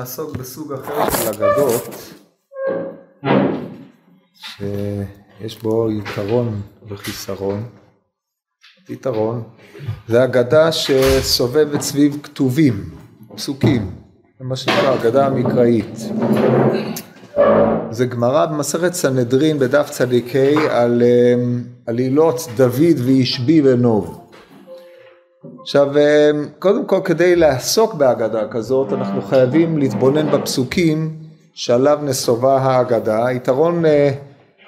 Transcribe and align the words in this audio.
נעסוק 0.00 0.36
בסוג 0.36 0.72
אחר 0.72 1.10
של 1.10 1.28
אגדות, 1.28 2.14
שיש 4.34 5.62
בו 5.62 5.90
יתרון 5.90 6.60
וחיסרון. 6.88 7.62
יתרון, 8.88 9.42
זה 10.08 10.24
אגדה 10.24 10.72
שסובבת 10.72 11.80
סביב 11.80 12.18
כתובים, 12.22 12.90
פסוקים, 13.36 13.90
זה 14.38 14.44
מה 14.44 14.56
שנקרא 14.56 14.94
אגדה 14.94 15.26
המקראית. 15.26 15.98
זה 17.90 18.06
גמרא 18.06 18.46
במסכת 18.46 18.92
סנהדרין 18.92 19.58
בדף 19.58 19.90
צדיק 19.90 20.36
ה' 20.36 20.82
על 20.82 21.02
אמ, 21.02 21.62
עלילות 21.86 22.40
דוד 22.56 22.98
וישבי 23.04 23.62
ונוב. 23.64 24.29
עכשיו, 25.62 25.98
אמ, 25.98 26.46
קודם 26.58 26.84
כל 26.86 27.00
כדי 27.04 27.36
לעסוק 27.36 27.94
בהגדה 27.94 28.48
כזאת, 28.48 28.92
אנחנו 28.92 29.22
חייבים 29.22 29.78
להתבונן 29.78 30.30
בפסוקים 30.30 31.16
שעליו 31.54 31.98
נסובה 32.02 32.56
ההגדה. 32.58 33.26
היתרון 33.26 33.84
אה, 33.84 34.10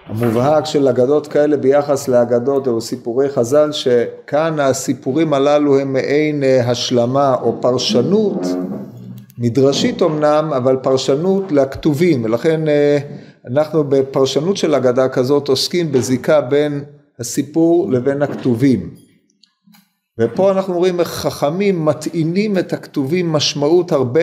המובהק 0.06 0.66
של 0.66 0.88
אגדות 0.88 1.26
כאלה 1.26 1.56
ביחס 1.56 2.08
לאגדות 2.08 2.66
או 2.66 2.80
סיפורי 2.80 3.28
חז"ל, 3.28 3.72
שכאן 3.72 4.60
הסיפורים 4.60 5.34
הללו 5.34 5.78
הם 5.78 5.92
מעין 5.92 6.42
אה, 6.42 6.70
השלמה 6.70 7.34
או 7.42 7.60
פרשנות, 7.60 8.46
מדרשית 9.38 10.02
אמנם, 10.02 10.50
אבל 10.56 10.76
פרשנות 10.76 11.52
לכתובים, 11.52 12.24
ולכן 12.24 12.68
אה, 12.68 12.98
אנחנו 13.50 13.84
בפרשנות 13.84 14.56
של 14.56 14.74
אגדה 14.74 15.08
כזאת 15.08 15.48
עוסקים 15.48 15.92
בזיקה 15.92 16.40
בין 16.40 16.84
הסיפור 17.18 17.90
לבין 17.92 18.22
הכתובים. 18.22 19.01
ופה 20.22 20.50
אנחנו 20.50 20.78
רואים 20.78 21.00
איך 21.00 21.08
חכמים 21.08 21.84
מטעינים 21.84 22.58
את 22.58 22.72
הכתובים 22.72 23.32
משמעות 23.32 23.92
הרבה, 23.92 24.20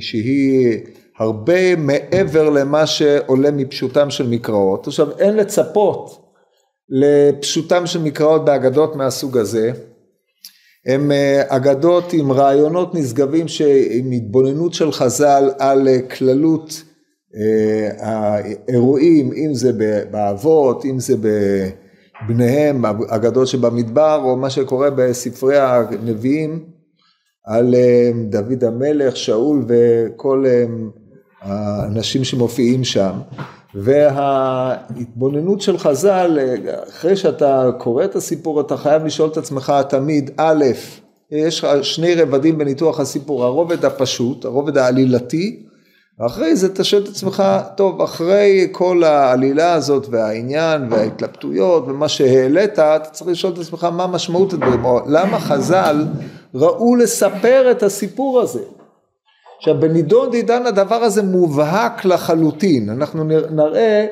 שהיא 0.00 0.78
הרבה 1.18 1.76
מעבר 1.76 2.50
למה 2.50 2.86
שעולה 2.86 3.50
מפשוטם 3.50 4.10
של 4.10 4.28
מקראות. 4.28 4.86
עכשיו 4.86 5.18
אין 5.18 5.36
לצפות 5.36 6.30
לפשוטם 6.88 7.86
של 7.86 8.02
מקראות 8.02 8.44
באגדות 8.44 8.96
מהסוג 8.96 9.38
הזה. 9.38 9.72
הם 10.86 11.12
אה, 11.12 11.42
אגדות 11.48 12.12
עם 12.12 12.32
רעיונות 12.32 12.94
נשגבים 12.94 13.46
עם 13.90 14.10
התבוננות 14.10 14.74
של 14.74 14.92
חז"ל 14.92 15.50
על 15.58 15.88
אה, 15.88 16.02
כללות 16.02 16.82
אה, 17.36 17.88
האירועים, 17.98 19.32
אם 19.32 19.54
זה 19.54 19.72
באבות, 20.10 20.84
אם 20.84 20.98
זה 20.98 21.16
בבניהם, 22.22 22.84
אגדות 22.86 23.48
שבמדבר, 23.48 24.20
או 24.24 24.36
מה 24.36 24.50
שקורה 24.50 24.90
בספרי 24.90 25.58
הנביאים 25.58 26.64
על 27.44 27.74
דוד 28.28 28.64
המלך, 28.64 29.16
שאול 29.16 29.64
וכל 29.68 30.44
האנשים 31.40 32.24
שמופיעים 32.24 32.84
שם, 32.84 33.12
וההתבוננות 33.74 35.60
של 35.60 35.78
חז"ל, 35.78 36.38
אחרי 36.88 37.16
שאתה 37.16 37.70
קורא 37.78 38.04
את 38.04 38.16
הסיפור 38.16 38.60
אתה 38.60 38.76
חייב 38.76 39.04
לשאול 39.04 39.30
את 39.30 39.36
עצמך 39.36 39.72
תמיד, 39.88 40.30
א', 40.36 40.64
יש 41.30 41.64
שני 41.82 42.14
רבדים 42.14 42.58
בניתוח 42.58 43.00
הסיפור, 43.00 43.44
הרובד 43.44 43.84
הפשוט, 43.84 44.44
הרובד 44.44 44.78
העלילתי, 44.78 45.66
ואחרי 46.20 46.56
זה 46.56 46.66
אתה 46.66 46.84
שואל 46.84 47.02
את 47.02 47.08
עצמך, 47.08 47.42
טוב, 47.76 48.02
אחרי 48.02 48.68
כל 48.72 49.04
העלילה 49.04 49.72
הזאת 49.72 50.06
והעניין 50.10 50.86
וההתלבטויות 50.90 51.84
ומה 51.86 52.08
שהעלית, 52.08 52.72
אתה 52.72 52.98
צריך 53.10 53.30
לשאול 53.30 53.52
את 53.52 53.58
עצמך 53.58 53.84
מה 53.84 54.06
משמעות 54.06 54.52
הדברים, 54.52 54.84
או 54.84 55.00
למה 55.06 55.40
חז"ל 55.40 56.06
ראו 56.54 56.96
לספר 56.96 57.70
את 57.70 57.82
הסיפור 57.82 58.40
הזה. 58.40 58.62
עכשיו 59.58 59.80
בנידון 59.80 60.30
דידן 60.30 60.66
הדבר 60.66 60.94
הזה 60.94 61.22
מובהק 61.22 62.04
לחלוטין, 62.04 62.90
אנחנו 62.90 63.24
נראה 63.50 64.06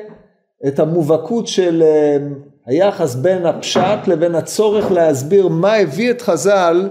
את 0.67 0.79
המובהקות 0.79 1.47
של 1.47 1.83
אה, 1.85 2.17
היחס 2.65 3.15
בין 3.15 3.45
הפשט 3.45 4.07
לבין 4.07 4.35
הצורך 4.35 4.91
להסביר 4.91 5.47
מה 5.47 5.73
הביא 5.73 6.11
את 6.11 6.21
חז"ל 6.21 6.89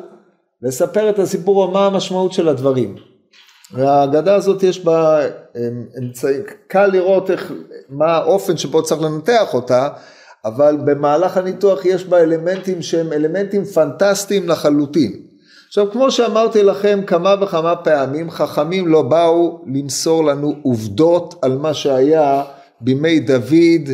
לספר 0.62 1.10
את 1.10 1.18
הסיפור 1.18 1.62
או 1.62 1.70
מה 1.70 1.86
המשמעות 1.86 2.32
של 2.32 2.48
הדברים. 2.48 3.07
והאגדה 3.72 4.34
הזאת 4.34 4.62
יש 4.62 4.84
בה 4.84 5.20
אמצעים, 5.98 6.42
קל 6.68 6.86
לראות 6.86 7.30
איך, 7.30 7.52
מה 7.88 8.16
האופן 8.16 8.56
שבו 8.56 8.82
צריך 8.82 9.02
לנתח 9.02 9.54
אותה, 9.54 9.88
אבל 10.44 10.76
במהלך 10.84 11.36
הניתוח 11.36 11.84
יש 11.84 12.04
בה 12.04 12.20
אלמנטים 12.20 12.82
שהם 12.82 13.12
אלמנטים 13.12 13.64
פנטסטיים 13.64 14.48
לחלוטין. 14.48 15.12
עכשיו 15.68 15.90
כמו 15.92 16.10
שאמרתי 16.10 16.62
לכם 16.62 17.00
כמה 17.06 17.34
וכמה 17.40 17.76
פעמים 17.76 18.30
חכמים 18.30 18.88
לא 18.88 19.02
באו 19.02 19.64
למסור 19.74 20.24
לנו 20.24 20.54
עובדות 20.62 21.34
על 21.42 21.58
מה 21.58 21.74
שהיה 21.74 22.42
בימי 22.80 23.20
דוד 23.20 23.90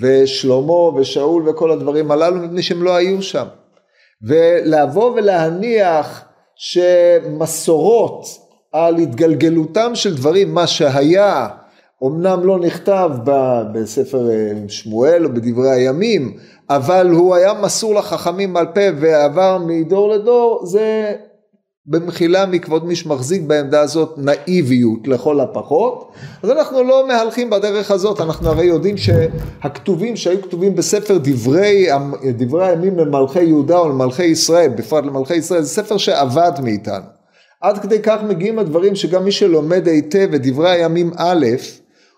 ושלמה 0.00 0.72
ושאול 0.72 1.48
וכל 1.48 1.70
הדברים 1.70 2.10
הללו 2.10 2.36
מפני 2.36 2.62
שהם 2.62 2.82
לא 2.82 2.94
היו 2.94 3.22
שם 3.22 3.46
ולבוא 4.22 5.10
ולהניח 5.10 6.24
שמסורות 6.56 8.24
על 8.72 8.96
התגלגלותם 8.96 9.90
של 9.94 10.16
דברים 10.16 10.54
מה 10.54 10.66
שהיה 10.66 11.48
אמנם 12.04 12.40
לא 12.44 12.58
נכתב 12.58 13.10
בספר 13.72 14.30
אה, 14.30 14.52
שמואל 14.68 15.24
או 15.24 15.32
בדברי 15.34 15.70
הימים 15.70 16.36
אבל 16.70 17.10
הוא 17.10 17.34
היה 17.34 17.52
מסור 17.62 17.94
לחכמים 17.94 18.56
על 18.56 18.66
פה 18.66 18.80
ועבר 19.00 19.58
מדור 19.66 20.08
לדור, 20.10 20.60
זה 20.66 21.12
במחילה 21.86 22.46
מכבוד 22.46 22.86
מי 22.86 22.96
שמחזיק 22.96 23.42
בעמדה 23.42 23.80
הזאת 23.80 24.14
נאיביות 24.16 25.08
לכל 25.08 25.40
הפחות. 25.40 26.12
אז 26.42 26.50
אנחנו 26.50 26.82
לא 26.82 27.08
מהלכים 27.08 27.50
בדרך 27.50 27.90
הזאת, 27.90 28.20
אנחנו 28.20 28.48
הרי 28.48 28.64
יודעים 28.64 28.96
שהכתובים 28.96 30.16
שהיו 30.16 30.42
כתובים 30.42 30.74
בספר 30.74 31.18
דברי, 31.22 31.86
דברי 32.36 32.66
הימים 32.66 32.98
למלכי 32.98 33.42
יהודה 33.42 33.78
או 33.78 33.88
למלכי 33.88 34.24
ישראל, 34.24 34.68
בפרט 34.68 35.04
למלכי 35.04 35.34
ישראל, 35.34 35.62
זה 35.62 35.68
ספר 35.68 35.96
שאבד 35.96 36.52
מאיתנו. 36.62 37.21
עד 37.62 37.78
כדי 37.78 38.02
כך 38.02 38.22
מגיעים 38.22 38.58
הדברים 38.58 38.94
שגם 38.94 39.24
מי 39.24 39.32
שלומד 39.32 39.88
היטב 39.88 40.34
את 40.34 40.46
דברי 40.46 40.70
הימים 40.70 41.10
א', 41.16 41.46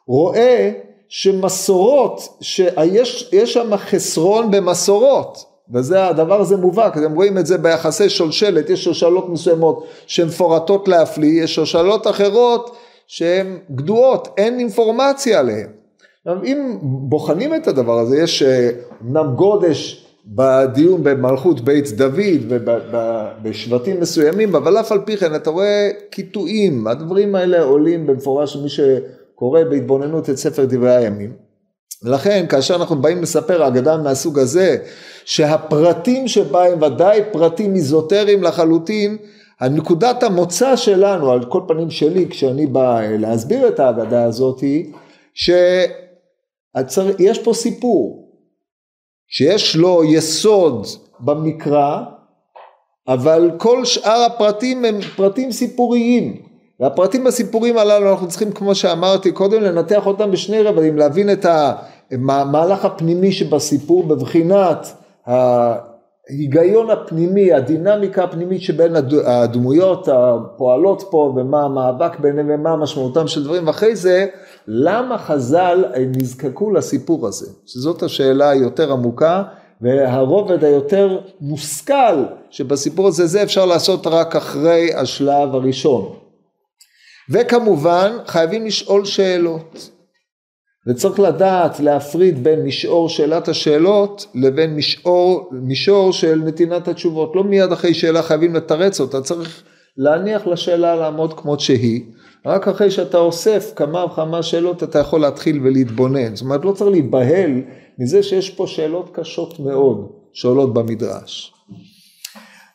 רואה 0.06 0.71
שמסורות, 1.09 2.38
שיש 2.41 3.53
שם 3.53 3.77
חסרון 3.77 4.50
במסורות, 4.50 5.44
וזה 5.75 6.06
הדבר 6.06 6.41
הזה 6.41 6.56
מובהק, 6.56 6.97
אתם 6.97 7.15
רואים 7.15 7.38
את 7.38 7.47
זה 7.47 7.59
ביחסי 7.59 8.09
שולשלת, 8.09 8.71
יש 8.71 8.84
שושלות 8.84 9.28
מסוימות 9.28 9.87
שהן 10.06 10.27
מפורטות 10.27 10.88
להפליא, 10.88 11.43
יש 11.43 11.55
שושלות 11.55 12.06
אחרות 12.06 12.76
שהן 13.06 13.59
גדועות, 13.75 14.28
אין 14.37 14.59
אינפורמציה 14.59 15.38
עליהן. 15.38 15.69
אם 16.44 16.78
בוחנים 16.82 17.55
את 17.55 17.69
הדבר 17.69 17.99
הזה, 17.99 18.19
יש 18.19 18.43
אה, 18.43 18.71
אמנם 19.03 19.34
גודש 19.34 20.03
בדיון 20.26 21.04
במלכות 21.04 21.60
בית 21.60 21.90
דוד 21.90 22.40
ובשבטים 22.48 24.00
מסוימים, 24.00 24.54
אבל 24.54 24.80
אף 24.80 24.92
על 24.92 24.98
פי 25.04 25.16
כן 25.16 25.34
אתה 25.34 25.50
רואה 25.50 25.90
קיטועים, 26.10 26.86
הדברים 26.86 27.34
האלה 27.34 27.62
עולים 27.62 28.06
במפורש 28.06 28.56
מי 28.56 28.68
ש... 28.68 28.80
קורא 29.34 29.64
בהתבוננות 29.64 30.30
את 30.30 30.36
ספר 30.36 30.64
דברי 30.64 30.96
הימים. 30.96 31.32
ולכן 32.02 32.46
כאשר 32.48 32.74
אנחנו 32.74 32.96
באים 32.96 33.22
לספר 33.22 33.68
אגדה 33.68 33.96
מהסוג 33.96 34.38
הזה, 34.38 34.76
שהפרטים 35.24 36.28
שבה 36.28 36.66
הם 36.66 36.82
ודאי 36.82 37.20
פרטים 37.32 37.74
איזוטריים 37.74 38.42
לחלוטין, 38.42 39.16
הנקודת 39.60 40.22
המוצא 40.22 40.76
שלנו, 40.76 41.32
על 41.32 41.44
כל 41.44 41.60
פנים 41.68 41.90
שלי, 41.90 42.26
כשאני 42.30 42.66
בא 42.66 43.00
להסביר 43.18 43.68
את 43.68 43.80
האגדה 43.80 44.24
הזאת, 44.24 44.64
שיש 45.34 47.38
פה 47.44 47.54
סיפור, 47.54 48.24
שיש 49.29 49.76
לו 49.76 50.05
יסוד 50.05 50.87
במקרא, 51.21 52.00
אבל 53.09 53.50
כל 53.56 53.85
שאר 53.85 54.23
הפרטים 54.26 54.85
הם 54.85 55.00
פרטים 55.17 55.53
סיפוריים. 55.53 56.37
והפרטים 56.81 57.25
בסיפורים 57.25 57.79
הללו 57.79 58.11
אנחנו 58.11 58.29
צריכים 58.29 58.53
כמו 58.53 58.75
שאמרתי 58.75 59.32
קודם 59.32 59.62
לנתח 59.62 60.06
אותם 60.06 60.31
בשני 60.31 60.62
רבדים 60.62 60.97
להבין 60.97 61.31
את 61.32 61.47
המהלך 62.11 62.85
הפנימי 62.85 63.32
שבסיפור 63.32 64.03
בבחינת 64.03 64.87
ההיגיון 65.26 66.91
הפנימי 66.91 67.53
הדינמיקה 67.53 68.25
הפנימית 68.25 68.62
שבין 68.62 68.97
הדמויות 69.25 70.09
הפועלות 70.09 71.03
פה 71.11 71.32
ומה 71.37 71.62
המאבק 71.62 72.19
ביניהם 72.19 72.50
ומה 72.50 72.76
משמעותם 72.76 73.26
של 73.26 73.44
דברים 73.44 73.67
ואחרי 73.67 73.97
זה 73.97 74.26
למה 74.69 75.19
חז"ל 75.19 75.84
נזקקו 76.16 76.70
לסיפור 76.70 77.26
הזה 77.26 77.50
שזאת 77.66 78.02
השאלה 78.02 78.50
היותר 78.50 78.93
עמוקה 78.93 79.43
והרובד 79.81 80.64
היותר 80.64 81.19
מושכל 81.40 82.25
שבסיפור 82.50 83.08
הזה 83.08 83.26
זה 83.26 83.43
אפשר 83.43 83.66
לעשות 83.66 84.06
רק 84.06 84.37
אחרי 84.37 84.94
השלב 84.94 85.55
הראשון 85.55 86.16
וכמובן 87.31 88.12
חייבים 88.26 88.66
לשאול 88.66 89.05
שאלות 89.05 89.90
וצריך 90.88 91.20
לדעת 91.20 91.81
להפריד 91.81 92.44
בין 92.44 92.62
משעור 92.62 93.08
שאלת 93.08 93.49
השאלות 93.49 94.26
לבין 94.34 94.76
משעור, 94.76 95.50
מישור 95.52 96.12
של 96.12 96.43
נתינת 96.44 96.88
התשובות. 96.88 97.32
לא 97.34 97.44
מיד 97.44 97.72
אחרי 97.72 97.94
שאלה 97.94 98.22
חייבים 98.22 98.55
לתרץ 98.55 99.00
אותה, 99.00 99.20
צריך 99.20 99.62
להניח 99.96 100.46
לשאלה 100.46 100.96
לעמוד 100.96 101.40
כמות 101.40 101.61
שהיא. 101.61 102.02
רק 102.46 102.69
אחרי 102.69 102.91
שאתה 102.91 103.19
אוסף 103.19 103.73
כמה 103.76 104.05
וכמה 104.05 104.43
שאלות 104.43 104.82
אתה 104.82 104.99
יכול 104.99 105.20
להתחיל 105.20 105.61
ולהתבונן. 105.62 106.37
זאת 106.37 106.44
אומרת, 106.44 106.64
לא 106.64 106.73
צריך 106.73 106.91
להיבהל 106.91 107.62
מזה 107.99 108.23
שיש 108.23 108.50
פה 108.50 108.67
שאלות 108.67 109.11
קשות 109.12 109.61
מאוד 109.61 110.11
שעולות 110.32 110.75
במדרש. 110.75 111.55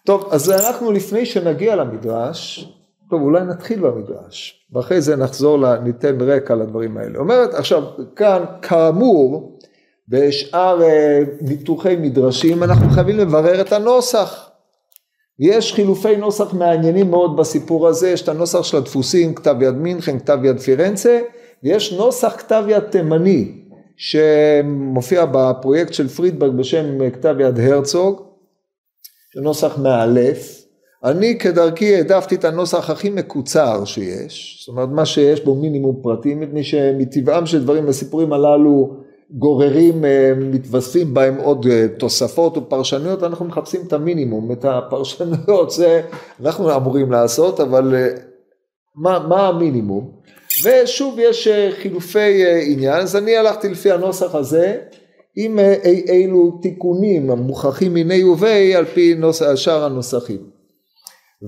טוב, 0.06 0.30
אז 0.32 0.52
אנחנו 0.52 0.92
לפני 0.92 1.26
שנגיע 1.26 1.76
למדרש, 1.76 2.70
טוב, 3.10 3.22
אולי 3.22 3.44
נתחיל 3.44 3.80
במדרש, 3.80 4.68
ואחרי 4.74 5.02
זה 5.02 5.16
נחזור, 5.16 5.78
ניתן 5.78 6.22
רקע 6.22 6.56
לדברים 6.56 6.98
האלה. 6.98 7.20
אומרת, 7.20 7.54
עכשיו, 7.54 7.84
כאן, 8.16 8.44
כאמור, 8.62 9.60
בשאר 10.08 10.82
אה, 10.82 11.20
ניתוחי 11.42 11.96
מדרשים, 11.96 12.64
אנחנו 12.64 12.90
חייבים 12.90 13.18
לברר 13.18 13.62
את 13.62 13.74
הנוסח. 13.74 14.49
יש 15.40 15.74
חילופי 15.74 16.16
נוסח 16.18 16.54
מעניינים 16.54 17.10
מאוד 17.10 17.38
בסיפור 17.38 17.88
הזה, 17.88 18.10
יש 18.10 18.22
את 18.22 18.30
הנוסח 18.30 18.64
של 18.64 18.78
הדפוסים, 18.78 19.34
כתב 19.34 19.56
יד 19.62 19.76
מינכן, 19.76 20.20
כתב 20.20 20.40
יד 20.44 20.60
פירנצה, 20.60 21.20
ויש 21.64 21.94
נוסח 21.94 22.36
כתב 22.38 22.64
יד 22.68 22.80
תימני, 22.80 23.52
שמופיע 23.98 25.26
בפרויקט 25.32 25.94
של 25.94 26.08
פרידברג 26.08 26.52
בשם 26.52 27.10
כתב 27.10 27.36
יד 27.40 27.60
הרצוג, 27.60 28.22
נוסח 29.36 29.78
מאלף. 29.78 30.60
אני 31.04 31.38
כדרכי 31.40 31.96
העדפתי 31.96 32.36
את 32.36 32.46
הנוסח 32.46 32.90
הכי 32.90 33.10
מקוצר 33.10 33.86
שיש, 33.86 34.58
זאת 34.60 34.68
אומרת 34.68 34.90
מה 34.90 35.06
שיש 35.06 35.46
בו 35.46 35.56
מינימום 35.56 36.00
פרטים, 36.04 36.40
מפני 36.40 36.64
שמטבעם 36.64 37.46
של 37.46 37.64
דברים 37.64 37.88
הסיפורים 37.88 38.34
הללו 38.34 38.96
גוררים, 39.32 40.06
אה, 40.06 40.34
מתווספים 40.38 41.14
בהם 41.14 41.38
עוד 41.38 41.66
אה, 41.66 41.86
תוספות 41.98 42.58
ופרשנויות, 42.58 43.24
אנחנו 43.24 43.46
מחפשים 43.46 43.82
את 43.88 43.94
המינימום, 43.94 44.52
את 44.52 44.66
הפרשנויות, 44.66 45.72
זה 45.72 46.02
אנחנו 46.46 46.76
אמורים 46.76 47.12
לעשות, 47.12 47.60
אבל 47.60 47.96
אה, 47.96 48.08
מה, 48.96 49.20
מה 49.28 49.48
המינימום? 49.48 50.12
ושוב 50.66 51.20
יש 51.20 51.48
חילופי 51.82 52.46
עניין, 52.66 53.02
אז 53.02 53.16
אני 53.16 53.38
הלכתי 53.38 53.70
לפי 53.70 53.92
הנוסח 53.92 54.36
הזה, 54.36 54.78
עם 55.36 55.60
אי 55.60 56.06
אילו 56.10 56.60
תיקונים 56.62 57.32
המוכחים 57.32 57.94
מיני 57.94 58.24
ובי 58.24 58.76
על 58.76 58.86
פי 58.86 59.16
נוס, 59.16 59.42
שאר 59.56 59.84
הנוסחים. 59.84 60.50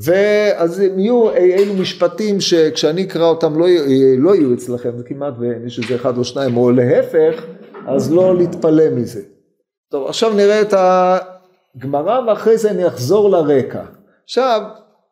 ואז 0.04 0.80
הם 0.80 1.00
יהיו 1.00 1.30
אי 1.32 1.54
אילו 1.54 1.74
משפטים 1.74 2.42
שכשאני 2.42 3.04
אקרא 3.04 3.26
אותם 3.26 3.60
לא, 3.60 3.68
לא 4.18 4.36
יהיו 4.36 4.54
אצלכם, 4.54 4.98
זה 4.98 5.04
כמעט 5.04 5.34
ויש 5.40 5.80
איזה 5.80 5.96
אחד 5.96 6.18
או 6.18 6.24
שניים, 6.24 6.58
או 6.58 6.72
להפך, 6.72 7.46
אז 7.88 8.14
לא 8.14 8.38
להתפלא 8.38 8.90
מזה. 8.90 9.22
טוב, 9.92 10.08
עכשיו 10.08 10.34
נראה 10.34 10.62
את 10.62 10.74
הגמרא 10.74 12.20
ואחרי 12.28 12.58
זה 12.58 12.72
אני 12.72 12.88
אחזור 12.88 13.30
לרקע. 13.30 13.84
עכשיו, 14.24 14.62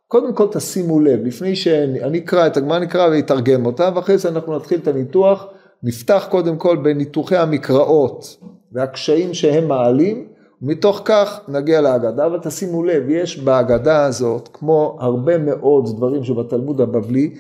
קודם 0.08 0.34
כל 0.34 0.48
תשימו 0.52 1.00
לב, 1.00 1.20
לפני 1.26 1.56
שאני 1.56 2.20
אקרא 2.20 2.48
את 2.48 2.58
הגמרא, 2.58 2.80
נקרא 2.80 3.08
ואתרגם 3.08 3.66
אותה, 3.66 3.90
ואחרי 3.96 4.18
זה 4.18 4.30
אנחנו 4.30 4.56
נתחיל 4.56 4.80
את 4.80 4.88
הניתוח, 4.88 5.48
נפתח 5.84 6.28
קודם 6.30 6.58
כל 6.58 6.78
בניתוחי 6.78 7.38
המקראות 7.38 8.38
והקשיים 8.72 9.34
שהם 9.34 9.68
מעלים, 9.68 10.28
ומתוך 10.62 11.02
כך 11.06 11.40
נגיע 11.48 11.82
להגדה, 11.82 12.28
ותשימו 12.28 12.84
לב, 12.84 13.10
יש 13.10 13.40
בהגדה 13.40 14.06
הזאת, 14.06 14.50
כמו 14.54 14.98
הרבה 15.00 15.38
מאוד 15.38 15.96
דברים 15.96 16.24
שבתלמוד 16.24 16.82
הבבלי, 16.82 17.34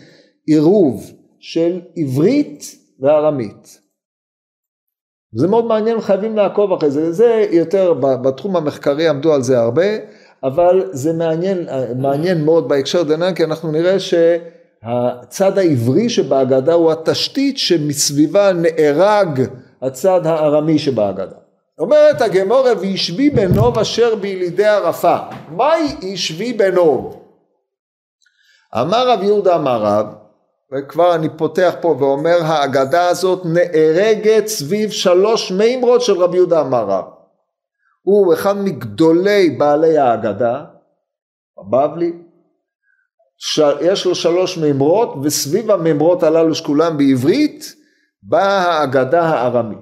עירוב 0.46 1.12
של 1.40 1.80
עברית 1.98 2.76
וארמית. 3.00 3.79
זה 5.34 5.48
מאוד 5.48 5.66
מעניין, 5.66 6.02
חייבים 6.02 6.38
לעקוב 6.38 6.74
אחרי 6.74 6.92
זה. 6.92 7.12
זה 7.12 7.46
יותר, 7.52 7.94
בתחום 7.94 8.56
המחקרי 8.56 9.08
עמדו 9.08 9.34
על 9.34 9.42
זה 9.42 9.60
הרבה, 9.60 9.86
אבל 10.44 10.90
זה 10.92 11.14
מעניין, 11.14 11.68
מעניין 11.98 12.46
מאוד 12.46 12.70
בהקשר 12.70 13.04
דנן, 13.04 13.34
כי 13.34 13.44
אנחנו 13.44 13.72
נראה 13.72 13.98
שהצד 14.00 15.58
העברי 15.58 16.10
שבהגדה 16.10 16.74
הוא 16.74 16.92
התשתית 16.92 17.58
שמסביבה 17.58 18.52
נהרג 18.54 19.42
הצד 19.82 20.26
הארמי 20.26 20.80
שבהגדה. 20.80 21.36
אומרת 21.80 22.22
הגמורה 22.22 22.72
וישבי 22.80 23.30
בנוב 23.30 23.80
אשר 23.80 24.16
בילידי 24.16 24.66
ערפה. 24.66 25.18
מהי 25.50 25.96
ישבי 26.02 26.54
בנוב? 26.54 27.16
אמר 28.82 29.10
רב 29.10 29.24
יהודה 29.24 29.56
אמר 29.56 29.82
רב 29.84 30.06
וכבר 30.72 31.16
אני 31.16 31.30
פותח 31.38 31.76
פה 31.82 31.96
ואומר 32.00 32.38
האגדה 32.44 33.08
הזאת 33.08 33.42
נהרגת 33.46 34.48
סביב 34.48 34.92
שלוש 34.92 35.52
מימרות 35.52 36.02
של 36.02 36.14
רבי 36.14 36.38
יהודה 36.38 36.62
אמר 36.62 36.86
רב. 36.86 37.06
הוא 38.02 38.34
אחד 38.34 38.58
מגדולי 38.58 39.50
בעלי 39.50 39.98
האגדה, 39.98 40.66
הבבלי. 41.58 42.14
יש 43.82 44.06
לו 44.06 44.16
שלוש 44.16 44.58
מימרות 44.58 45.14
וסביב 45.24 45.72
המימרות 45.72 46.24
הללו 46.24 46.56
שכולם 46.56 46.98
בעברית 46.98 47.76
באה 48.24 48.58
האגדה 48.58 49.22
הארמית. 49.22 49.80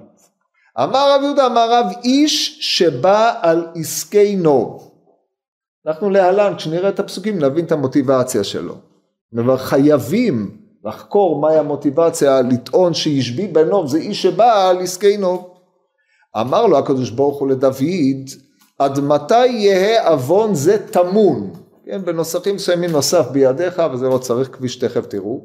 אמר 0.82 1.14
רב 1.14 1.22
יהודה 1.22 1.46
אמר 1.46 1.72
רב 1.72 1.86
איש 2.04 2.58
שבא 2.60 3.38
על 3.42 3.66
עסקי 3.74 4.36
נוב. 4.36 4.90
אנחנו 5.86 6.10
להלן 6.10 6.56
כשנראה 6.56 6.88
את 6.88 7.00
הפסוקים 7.00 7.38
נבין 7.38 7.64
את 7.64 7.72
המוטיבציה 7.72 8.44
שלו. 8.44 8.74
אבל 9.38 9.56
חייבים 9.56 10.57
לחקור 10.84 11.40
מהי 11.40 11.58
המוטיבציה 11.58 12.40
לטעון 12.42 12.94
שישבי 12.94 13.46
בנוב 13.46 13.86
זה 13.86 13.98
איש 13.98 14.22
שבא 14.22 14.68
על 14.68 14.80
עסקי 14.80 15.16
נוב. 15.16 15.54
אמר 16.40 16.66
לו 16.66 16.78
הקדוש 16.78 17.10
ברוך 17.10 17.40
הוא 17.40 17.48
לדוד 17.48 18.28
עד 18.78 19.00
מתי 19.00 19.46
יהא 19.46 20.12
עוון 20.12 20.54
זה 20.54 20.86
טמון 20.92 21.50
כן, 21.90 22.04
בנוסחים 22.04 22.54
מסוימים 22.54 22.90
נוסף 22.90 23.28
בידיך, 23.32 23.82
וזה 23.92 24.08
לא 24.08 24.18
צריך 24.18 24.48
כפי 24.52 24.68
שתכף 24.68 25.06
תראו. 25.06 25.40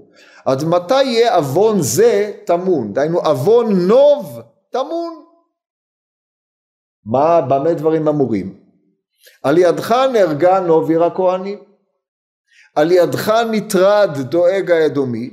עד 0.46 0.64
מתי 0.64 1.04
יהיה 1.04 1.36
עוון 1.36 1.82
זה 1.82 2.32
טמון? 2.46 2.94
דהיינו 2.94 3.20
עוון 3.20 3.88
נוב 3.88 4.42
טמון. 4.70 5.24
מה, 7.06 7.42
במה 7.42 7.74
דברים 7.74 8.08
אמורים? 8.08 8.60
על 9.44 9.58
ידך 9.58 9.96
נהרגה 10.14 10.60
נוב 10.60 10.90
עיר 10.90 11.04
הכהנים. 11.04 11.60
על 12.76 12.92
ידך 12.92 13.34
נטרד 13.52 14.18
דואג 14.22 14.72
האדומי, 14.72 15.30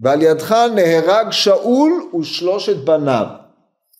ועל 0.00 0.22
ידך 0.22 0.56
נהרג 0.74 1.30
שאול 1.30 2.10
ושלושת 2.20 2.76
בניו. 2.76 3.26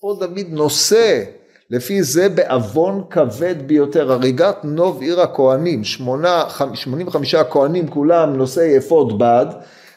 פה 0.01 0.17
דוד 0.21 0.47
נושא 0.49 1.23
לפי 1.71 2.03
זה 2.03 2.29
בעוון 2.29 3.05
כבד 3.11 3.55
ביותר, 3.67 4.13
הריגת 4.13 4.57
נוב 4.65 5.03
עיר 5.03 5.21
הכהנים, 5.21 5.85
שמונים 5.85 7.07
וחמישה 7.07 7.45
כהנים 7.45 7.89
כולם 7.89 8.37
נושאי 8.37 8.79
אפוד 8.79 9.19
בד, 9.19 9.47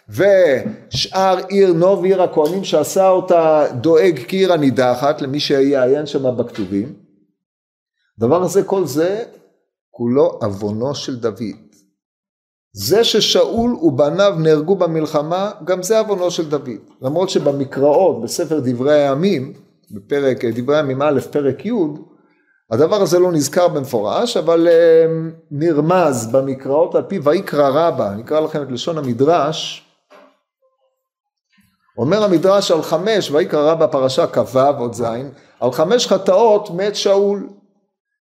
ושאר 0.10 1.38
עיר 1.48 1.74
נוב 1.74 2.03
עיר 2.03 2.22
הכהנים 2.22 2.63
שעשה 2.63 3.10
אותה 3.10 3.65
דואג 3.74 4.19
כעיר 4.27 4.53
הנידחת 4.53 5.22
למי 5.22 5.39
שיעיין 5.39 6.05
שם 6.05 6.38
בכתובים. 6.38 6.93
דבר 8.19 8.43
הזה, 8.43 8.63
כל 8.63 8.86
זה 8.86 9.24
כולו 9.91 10.39
עוונו 10.41 10.95
של 10.95 11.15
דוד. 11.15 11.64
זה 12.77 13.03
ששאול 13.03 13.75
ובניו 13.82 14.36
נהרגו 14.39 14.75
במלחמה, 14.75 15.51
גם 15.63 15.84
זה 15.84 16.00
עוונו 16.00 16.32
של 16.32 16.50
דוד. 16.50 16.70
למרות 17.01 17.29
שבמקראות, 17.29 18.22
בספר 18.22 18.60
דברי 18.63 18.94
הימים, 18.94 19.53
בפרק, 19.91 20.46
דברי 20.46 20.77
הימים 20.77 21.01
א', 21.01 21.20
פרק 21.32 21.65
י', 21.65 21.72
הדבר 22.72 23.01
הזה 23.01 23.20
לא 23.20 23.32
נזכר 23.32 23.67
במפורש, 23.67 24.38
אבל 24.38 24.67
אה, 24.67 25.05
נרמז 25.51 26.27
במקראות 26.32 26.96
על 26.96 27.03
פי 27.03 27.20
ויקרא 27.24 27.70
רבה, 27.70 28.12
אני 28.12 28.22
אקרא 28.22 28.39
לכם 28.39 28.62
את 28.62 28.72
לשון 28.72 28.98
המדרש. 28.98 29.86
אומר 31.98 32.24
המדרש 32.24 32.72
על 32.72 32.82
חמש, 32.82 33.32
ויקרא 33.32 33.72
רבה 33.72 33.88
פרשה 33.88 34.27
כ"ו 34.27 34.60
עוד 34.77 34.94
ז', 34.94 35.03
על 35.60 35.72
חמש 35.72 36.08
חטאות 36.08 36.70
מת 36.72 36.96
שאול. 36.96 37.48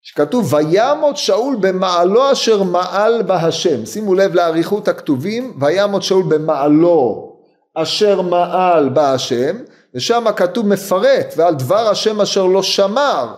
שכתוב 0.04 0.54
וימות 0.54 1.16
שאול 1.16 1.56
במעלו 1.60 2.32
אשר 2.32 2.62
מעל 2.62 3.22
בה 3.22 3.36
השם. 3.36 3.86
שימו 3.86 4.14
לב 4.14 4.34
לאריכות 4.34 4.88
הכתובים 4.88 5.56
וימות 5.60 6.02
שאול 6.02 6.22
במעלו 6.28 7.32
אשר 7.74 8.20
מעל 8.22 8.88
בה 8.88 9.12
השם 9.12 9.56
ושם 9.94 10.24
כתוב 10.36 10.66
מפרט 10.66 11.34
ועל 11.36 11.54
דבר 11.54 11.88
השם 11.88 12.20
אשר 12.20 12.46
לא 12.46 12.62
שמר 12.62 13.34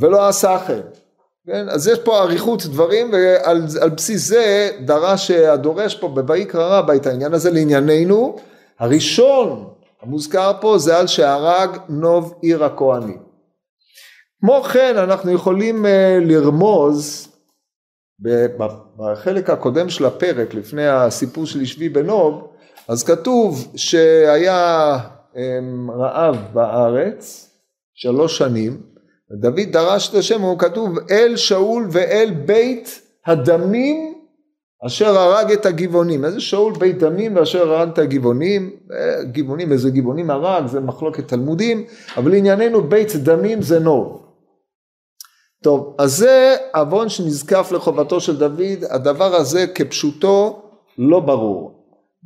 ולא 0.00 0.28
עשה 0.28 0.58
כן. 0.66 0.80
כן 1.46 1.68
אז 1.68 1.88
יש 1.88 1.98
פה 1.98 2.20
אריכות 2.22 2.66
דברים 2.66 3.10
ועל 3.12 3.90
בסיס 3.90 4.28
זה 4.28 4.70
דרש 4.84 5.30
הדורש 5.30 5.94
פה 5.94 6.08
בויקרא 6.08 6.78
רבה 6.78 6.94
את 6.94 7.06
העניין 7.06 7.34
הזה 7.34 7.50
לענייננו. 7.50 8.36
הראשון 8.78 9.68
המוזכר 10.02 10.52
פה 10.60 10.78
זה 10.78 10.98
על 10.98 11.06
שהרג 11.06 11.76
נוב 11.88 12.34
עיר 12.40 12.64
הכהנים 12.64 13.29
כמו 14.40 14.62
כן 14.62 14.94
אנחנו 14.96 15.30
יכולים 15.30 15.86
אה, 15.86 16.18
לרמוז 16.20 17.28
בחלק 18.96 19.50
הקודם 19.50 19.88
של 19.88 20.04
הפרק 20.04 20.54
לפני 20.54 20.88
הסיפור 20.88 21.46
של 21.46 21.62
ישבי 21.62 21.88
בנוב 21.88 22.52
אז 22.88 23.04
כתוב 23.04 23.72
שהיה 23.76 24.98
אמ, 25.36 25.90
רעב 25.90 26.36
בארץ 26.52 27.50
שלוש 27.94 28.38
שנים 28.38 28.82
דוד 29.40 29.60
דרש 29.72 30.10
את 30.10 30.14
השם 30.14 30.40
הוא 30.40 30.58
כתוב 30.58 30.98
אל 31.10 31.36
שאול 31.36 31.86
ואל 31.90 32.30
בית 32.46 33.00
הדמים 33.26 34.14
אשר 34.86 35.18
הרג 35.18 35.52
את 35.52 35.66
הגבעונים. 35.66 36.24
איזה 36.24 36.40
שאול 36.40 36.72
בית 36.78 36.98
דמים 36.98 37.36
ואשר 37.36 37.72
הרג 37.72 37.88
את 37.88 37.98
הגבעונים, 37.98 38.70
אה, 38.92 39.24
גבעונים, 39.24 39.72
איזה 39.72 39.90
גבעונים 39.90 40.30
הרג, 40.30 40.66
זה 40.66 40.80
מחלוקת 40.80 41.28
תלמודים, 41.28 41.84
אבל 42.16 42.34
ענייננו 42.34 42.82
בית 42.82 43.16
דמים 43.16 43.62
זה 43.62 43.78
נוב. 43.78 44.29
טוב, 45.62 45.94
אז 45.98 46.16
זה 46.16 46.56
עוון 46.74 47.08
שנזקף 47.08 47.72
לחובתו 47.72 48.20
של 48.20 48.38
דוד, 48.38 48.84
הדבר 48.90 49.34
הזה 49.34 49.66
כפשוטו 49.74 50.62
לא 50.98 51.20
ברור. 51.20 51.80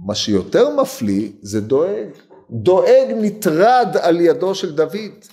מה 0.07 0.15
שיותר 0.15 0.77
מפליא 0.81 1.31
זה 1.43 1.61
דואג. 1.61 2.09
דואג 2.51 3.07
נטרד 3.17 3.97
על 4.01 4.21
ידו 4.21 4.55
של 4.55 4.75
דוד. 4.75 5.25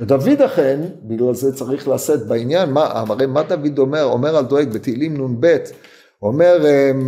ודוד 0.00 0.42
אכן, 0.42 0.80
בגלל 1.02 1.34
זה 1.34 1.54
צריך 1.54 1.88
לשאת 1.88 2.26
בעניין, 2.26 2.70
מה, 2.70 2.84
הרי 2.84 3.26
מה 3.26 3.42
דוד 3.42 3.78
אומר? 3.78 4.04
אומר 4.04 4.36
על 4.36 4.44
דואג 4.44 4.68
בתהילים 4.68 5.16
נ"ב, 5.16 5.56
אומר 6.22 6.66
אמ, 6.66 7.06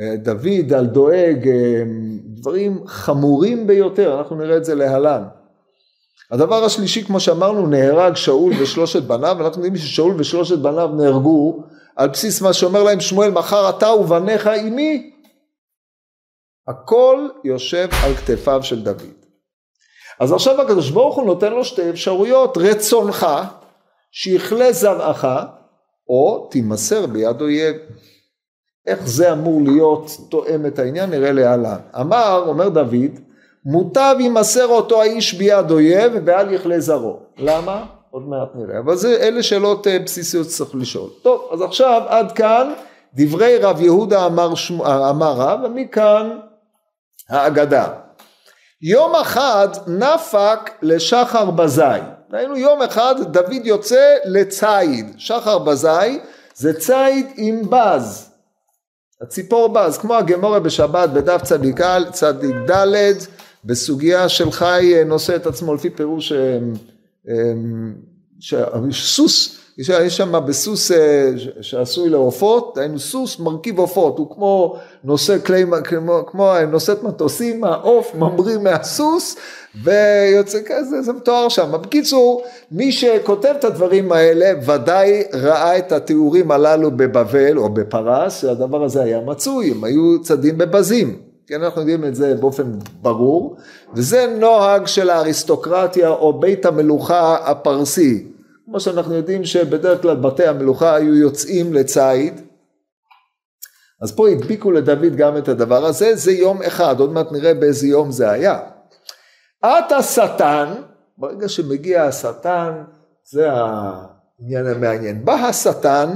אה, 0.00 0.16
דוד 0.16 0.72
על 0.76 0.86
דואג 0.86 1.48
אמ, 1.48 2.18
דברים 2.24 2.86
חמורים 2.86 3.66
ביותר, 3.66 4.18
אנחנו 4.18 4.36
נראה 4.36 4.56
את 4.56 4.64
זה 4.64 4.74
להלן. 4.74 5.22
הדבר 6.30 6.64
השלישי, 6.64 7.04
כמו 7.04 7.20
שאמרנו, 7.20 7.66
נהרג 7.66 8.16
שאול 8.16 8.52
ושלושת 8.60 9.02
בניו, 9.02 9.36
ואנחנו 9.38 9.64
יודעים 9.64 9.76
ששאול 9.76 10.14
ושלושת 10.18 10.58
בניו 10.58 10.88
נהרגו 10.88 11.62
על 11.96 12.08
בסיס 12.08 12.42
מה 12.42 12.52
שאומר 12.52 12.82
להם 12.82 13.00
שמואל, 13.00 13.30
מחר 13.30 13.70
אתה 13.70 13.90
ובניך 13.90 14.46
עימי. 14.46 15.12
הכל 16.68 17.28
יושב 17.44 17.88
על 18.04 18.14
כתפיו 18.14 18.62
של 18.62 18.82
דוד. 18.82 19.26
אז 20.20 20.32
עכשיו 20.32 20.60
הקדוש 20.60 20.90
ברוך 20.90 21.16
הוא 21.16 21.26
נותן 21.26 21.52
לו 21.52 21.64
שתי 21.64 21.90
אפשרויות, 21.90 22.56
רצונך 22.56 23.26
שיכלה 24.12 24.72
זרעך 24.72 25.24
או 26.08 26.48
תימסר 26.50 27.06
ביד 27.06 27.40
אויב. 27.40 27.76
איך 28.86 29.06
זה 29.06 29.32
אמור 29.32 29.62
להיות 29.62 30.10
תואם 30.30 30.66
את 30.66 30.78
העניין 30.78 31.10
נראה 31.10 31.32
להלן. 31.32 31.78
אמר, 32.00 32.42
אומר 32.46 32.68
דוד, 32.68 33.20
מוטב 33.68 34.16
יימסר 34.18 34.66
אותו 34.66 35.02
האיש 35.02 35.34
ביד 35.34 35.70
אויב 35.70 36.12
ואל 36.24 36.52
יכלה 36.52 36.80
זרעו. 36.80 37.20
למה? 37.38 37.84
עוד 38.10 38.28
מעט 38.28 38.48
נראה. 38.54 38.78
אבל 38.78 38.96
זה, 38.96 39.16
אלה 39.20 39.42
שאלות 39.42 39.86
אה, 39.86 39.98
בסיסיות 39.98 40.50
שצריך 40.50 40.70
לשאול. 40.74 41.10
טוב, 41.22 41.48
אז 41.52 41.62
עכשיו 41.62 42.02
עד 42.08 42.32
כאן 42.32 42.72
דברי 43.14 43.58
רב 43.58 43.80
יהודה 43.80 44.26
אמר, 44.26 44.54
שמו, 44.54 44.86
אמר 44.86 45.32
רב, 45.32 45.60
ומכאן 45.64 46.38
האגדה. 47.28 47.86
יום 48.82 49.14
אחד 49.14 49.68
נפק 49.86 50.70
לשחר 50.82 51.50
בזי. 51.50 51.82
ראינו 52.32 52.56
יום 52.56 52.82
אחד 52.82 53.14
דוד 53.20 53.64
יוצא 53.64 54.14
לציד. 54.24 55.14
שחר 55.18 55.58
בזי 55.58 56.20
זה 56.54 56.80
ציד 56.80 57.26
עם 57.36 57.62
בז. 57.70 58.30
הציפור 59.22 59.68
בז, 59.68 59.98
כמו 59.98 60.14
הגמורה 60.14 60.60
בשבת 60.60 61.08
בדף 61.08 61.42
צדיק 61.42 61.80
ד' 62.70 63.16
בסוגיה 63.66 64.28
של 64.28 64.50
חי 64.50 64.94
נושא 65.06 65.36
את 65.36 65.46
עצמו 65.46 65.74
לפי 65.74 65.90
פירוש 65.90 66.32
שסוס 68.40 69.66
יש 69.78 70.16
שם 70.16 70.46
בסוס 70.46 70.92
אה, 70.92 71.30
שעשוי 71.60 72.08
לעופות, 72.08 72.78
היינו 72.78 72.98
סוס 72.98 73.40
מרכיב 73.40 73.78
עופות, 73.78 74.18
הוא 74.18 74.34
כמו 74.34 74.76
נושא 75.04 75.38
כלי, 75.38 75.64
כמו, 75.84 76.20
כמו 76.26 76.52
נושאת 76.70 77.02
מטוסים, 77.02 77.64
העוף 77.64 78.14
ממריא 78.14 78.58
מהסוס 78.58 79.36
ויוצא 79.84 80.58
כזה, 80.66 81.02
זה 81.02 81.12
מתואר 81.12 81.48
שם. 81.48 81.72
בקיצור, 81.72 82.44
מי 82.70 82.92
שכותב 82.92 83.54
את 83.58 83.64
הדברים 83.64 84.12
האלה 84.12 84.52
ודאי 84.66 85.22
ראה 85.32 85.78
את 85.78 85.92
התיאורים 85.92 86.50
הללו 86.50 86.90
בבבל 86.90 87.58
או 87.58 87.68
בפרס, 87.68 88.40
שהדבר 88.40 88.84
הזה 88.84 89.02
היה 89.02 89.20
מצוי, 89.20 89.70
הם 89.70 89.84
היו 89.84 90.22
צדים 90.22 90.58
בבזים. 90.58 91.25
כן, 91.48 91.62
אנחנו 91.62 91.80
יודעים 91.80 92.04
את 92.04 92.14
זה 92.14 92.34
באופן 92.34 92.72
ברור, 93.02 93.56
וזה 93.94 94.34
נוהג 94.38 94.86
של 94.86 95.10
האריסטוקרטיה 95.10 96.08
או 96.08 96.40
בית 96.40 96.66
המלוכה 96.66 97.50
הפרסי. 97.50 98.26
כמו 98.64 98.80
שאנחנו 98.80 99.14
יודעים 99.14 99.44
שבדרך 99.44 100.02
כלל 100.02 100.16
בתי 100.16 100.46
המלוכה 100.46 100.94
היו 100.94 101.14
יוצאים 101.14 101.74
לציד, 101.74 102.40
אז 104.02 104.12
פה 104.16 104.28
הדביקו 104.28 104.70
לדוד 104.70 105.16
גם 105.16 105.36
את 105.36 105.48
הדבר 105.48 105.84
הזה, 105.84 106.16
זה 106.16 106.32
יום 106.32 106.62
אחד, 106.62 107.00
עוד 107.00 107.12
מעט 107.12 107.32
נראה 107.32 107.54
באיזה 107.54 107.86
יום 107.86 108.10
זה 108.10 108.30
היה. 108.30 108.60
את 109.64 109.92
השטן, 109.92 110.74
ברגע 111.18 111.48
שמגיע 111.48 112.04
השטן, 112.04 112.72
זה 113.24 113.48
העניין 113.52 114.66
המעניין, 114.66 115.24
בא 115.24 115.34
השטן, 115.34 116.10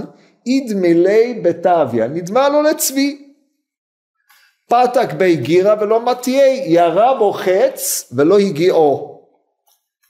אידמילי 0.47 1.41
בתוויה, 1.45 2.09
נדמה 2.09 2.49
לו 2.49 2.63
לצבי. 2.63 3.30
פתק 4.71 5.13
בי 5.13 5.37
גירה 5.37 5.75
ולא 5.81 6.11
מתיי, 6.11 6.65
ירה 6.67 7.19
בו 7.19 7.33
חץ 7.33 8.13
ולא 8.17 8.39
הגיעו. 8.39 9.21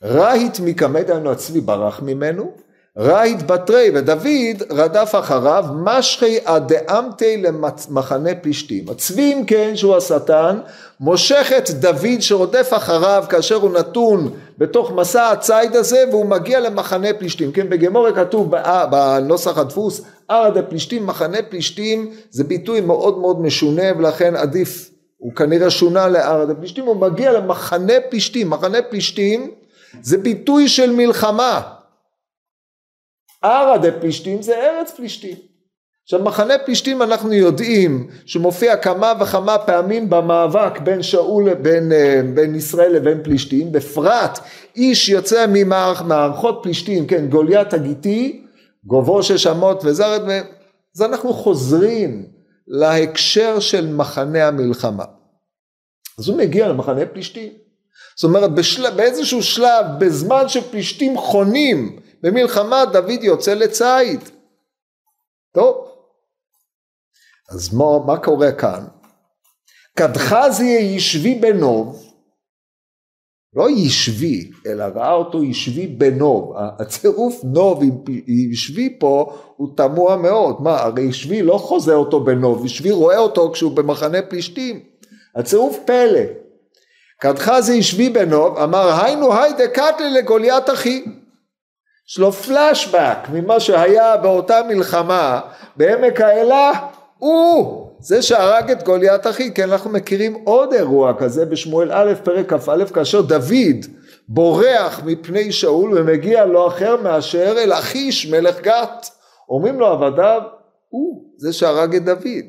רהיט 0.05 0.61
מקמד 0.61 1.11
היינו 1.11 1.33
הצבי 1.33 1.61
ברח 1.61 2.00
ממנו, 2.02 2.52
רהיט 2.99 3.42
בתרי 3.42 3.90
ודוד 3.94 4.62
רדף 4.70 5.14
אחריו 5.18 5.64
משכי 5.75 6.38
אדאמתי 6.44 7.37
למחנה 7.37 8.35
פלישתים. 8.35 8.85
הצבי 8.88 9.32
אם 9.32 9.44
כן 9.47 9.76
שהוא 9.76 9.97
השטן 9.97 10.59
מושך 11.00 11.52
את 11.59 11.70
דוד 11.70 12.20
שרודף 12.20 12.70
אחריו 12.76 13.25
כאשר 13.28 13.54
הוא 13.54 13.70
נתון 13.70 14.30
בתוך 14.59 14.92
מסע 14.92 15.30
הציד 15.30 15.76
הזה 15.76 16.04
והוא 16.11 16.26
מגיע 16.26 16.61
למחנה 16.61 17.12
פלישתים. 17.18 17.52
כן 17.52 17.68
בגמורה 17.68 18.12
כתוב 18.12 18.54
בנוסח 18.90 19.59
הדפוס 19.59 20.00
ערד 20.28 20.56
הפלישתים 20.56 21.06
מחנה 21.06 21.38
פלישתים 21.49 22.11
זה 22.30 22.44
ביטוי 22.44 22.80
מאוד 22.80 23.18
מאוד 23.18 23.40
משונה 23.40 23.99
ולכן 23.99 24.37
עדיף 24.37 24.90
הוא 25.18 25.35
כנראה 25.35 25.70
שונה 25.70 26.09
לערד 26.09 26.50
הפלישתים 26.50 26.85
הוא 26.85 26.97
מגיע 26.97 27.32
למחנה 27.32 27.92
פלישתים 28.11 28.50
מחנה 28.50 28.82
פלישתים 28.82 29.50
זה 30.02 30.18
ביטוי 30.18 30.68
של 30.68 30.92
מלחמה. 30.92 31.79
ערא 33.42 33.76
דה 33.76 33.92
פלישתים 33.92 34.42
זה 34.42 34.54
ארץ 34.54 34.90
פלישתים. 34.90 35.37
עכשיו 36.04 36.23
מחנה 36.23 36.59
פלישתים 36.59 37.02
אנחנו 37.02 37.32
יודעים 37.32 38.09
שמופיע 38.26 38.76
כמה 38.76 39.12
וכמה 39.20 39.59
פעמים 39.59 40.11
במאבק 40.11 40.80
בין 40.80 41.02
שאול 41.02 41.54
בין, 41.54 41.92
אה, 41.92 42.20
בין 42.35 42.54
ישראל 42.54 42.92
לבין 42.92 43.23
פלישתים. 43.25 43.73
בפרט 43.73 44.38
איש 44.76 45.09
יוצא 45.09 45.47
ממערכות 45.49 46.61
פלישתים 46.62 47.06
כן 47.06 47.26
גוליית 47.26 47.75
הגיתי 47.75 48.47
גובהו 48.85 49.23
שש 49.23 49.47
אמות 49.47 49.85
וזרת 49.85 50.23
אז 50.97 51.02
אנחנו 51.02 51.32
חוזרים 51.32 52.26
להקשר 52.68 53.61
של 53.61 53.92
מחנה 53.94 54.49
המלחמה. 54.49 55.04
אז 56.18 56.28
הוא 56.28 56.38
מגיע 56.38 56.68
למחנה 56.68 57.06
פלישתים. 57.06 57.52
זאת 58.16 58.25
אומרת 58.25 58.54
בשל... 58.54 58.90
באיזשהו 58.90 59.42
שלב 59.42 59.87
בזמן 59.99 60.49
שפלישתים 60.49 61.16
חונים 61.18 62.00
במלחמה 62.22 62.84
דוד 62.84 63.22
יוצא 63.22 63.54
לציד. 63.54 64.20
טוב, 65.54 65.88
אז 67.50 67.74
מה, 67.74 67.84
מה 68.06 68.16
קורה 68.16 68.52
כאן? 68.52 68.84
קדחזי 69.96 70.64
ישבי 70.66 71.34
בנוב, 71.34 72.10
לא 73.54 73.70
ישבי, 73.70 74.50
אלא 74.66 74.84
ראה 74.84 75.12
אותו 75.12 75.44
ישבי 75.44 75.86
בנוב. 75.86 76.54
הצירוף 76.78 77.44
נוב 77.44 77.82
עם 77.82 78.04
ישבי 78.52 78.96
פה 79.00 79.38
הוא 79.56 79.76
תמוה 79.76 80.16
מאוד. 80.16 80.62
מה, 80.62 80.80
הרי 80.80 81.02
ישבי 81.02 81.42
לא 81.42 81.58
חוזה 81.58 81.94
אותו 81.94 82.24
בנוב, 82.24 82.66
ישבי 82.66 82.90
רואה 82.90 83.18
אותו 83.18 83.50
כשהוא 83.52 83.76
במחנה 83.76 84.22
פלישתים. 84.22 84.80
הצירוף 85.36 85.78
פלא. 85.86 86.20
קדחזי 87.20 87.74
ישבי 87.74 88.10
בנוב, 88.10 88.58
אמר 88.58 89.04
היינו 89.04 89.34
היידה 89.34 89.68
קטלי 89.68 90.10
לגוליית 90.10 90.70
אחי. 90.70 91.04
יש 92.11 92.19
לו 92.19 92.33
פלשבק 92.33 93.19
ממה 93.33 93.61
שהיה 93.61 94.17
באותה 94.17 94.61
מלחמה 94.69 95.40
בעמק 95.76 96.21
האלה, 96.21 96.73
הוא 97.19 97.87
זה 98.00 98.23
שהרג 98.23 98.71
את 98.71 98.83
גוליית 98.83 99.26
אחי, 99.26 99.55
כן 99.55 99.71
אנחנו 99.71 99.90
מכירים 99.90 100.35
עוד 100.45 100.73
אירוע 100.73 101.12
כזה 101.19 101.47
בשמואל 101.47 101.93
א' 101.93 102.14
פרק 102.25 102.52
כ"א 102.52 102.85
כאשר 102.85 103.21
דוד 103.21 103.87
בורח 104.29 105.00
מפני 105.05 105.52
שאול 105.52 105.99
ומגיע 105.99 106.47
לא 106.47 106.69
אחר 106.69 107.02
מאשר 107.02 107.55
אל 107.59 107.73
אחיש 107.73 108.31
מלך 108.31 108.61
גת. 108.61 109.07
אומרים 109.49 109.81
לו 109.81 109.87
עבדיו, 109.87 110.43
הוא 110.88 111.25
זה 111.37 111.52
שהרג 111.52 111.97
את 111.97 112.05
דוד. 112.05 112.47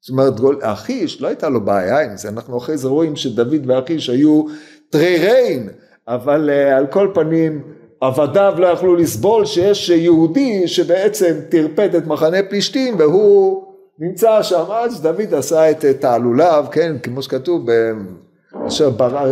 זאת 0.00 0.10
אומרת, 0.10 0.34
אחיש, 0.62 1.20
לא 1.20 1.28
הייתה 1.28 1.48
לו 1.48 1.64
בעיה 1.64 2.00
עם 2.00 2.16
זה, 2.16 2.28
אנחנו 2.28 2.58
אחרי 2.58 2.76
זה 2.76 2.88
רואים 2.88 3.16
שדוד 3.16 3.70
ואחיש 3.70 4.10
היו 4.10 4.44
טריריין, 4.90 5.68
אבל 6.08 6.50
uh, 6.50 6.76
על 6.76 6.86
כל 6.86 7.10
פנים 7.14 7.79
עבדיו 8.00 8.54
לא 8.58 8.66
יכלו 8.66 8.96
לסבול 8.96 9.44
שיש 9.46 9.88
יהודי 9.88 10.68
שבעצם 10.68 11.40
טרפד 11.48 11.94
את 11.94 12.06
מחנה 12.06 12.42
פלישתים 12.48 12.98
והוא 12.98 13.64
נמצא 13.98 14.42
שם, 14.42 14.64
אז 14.70 15.02
דוד 15.02 15.34
עשה 15.34 15.70
את 15.70 15.84
תעלוליו, 15.84 16.64
כן, 16.72 16.96
כמו 17.02 17.22
שכתוב 17.22 17.66
אשר 18.66 18.90
ברא, 18.90 19.26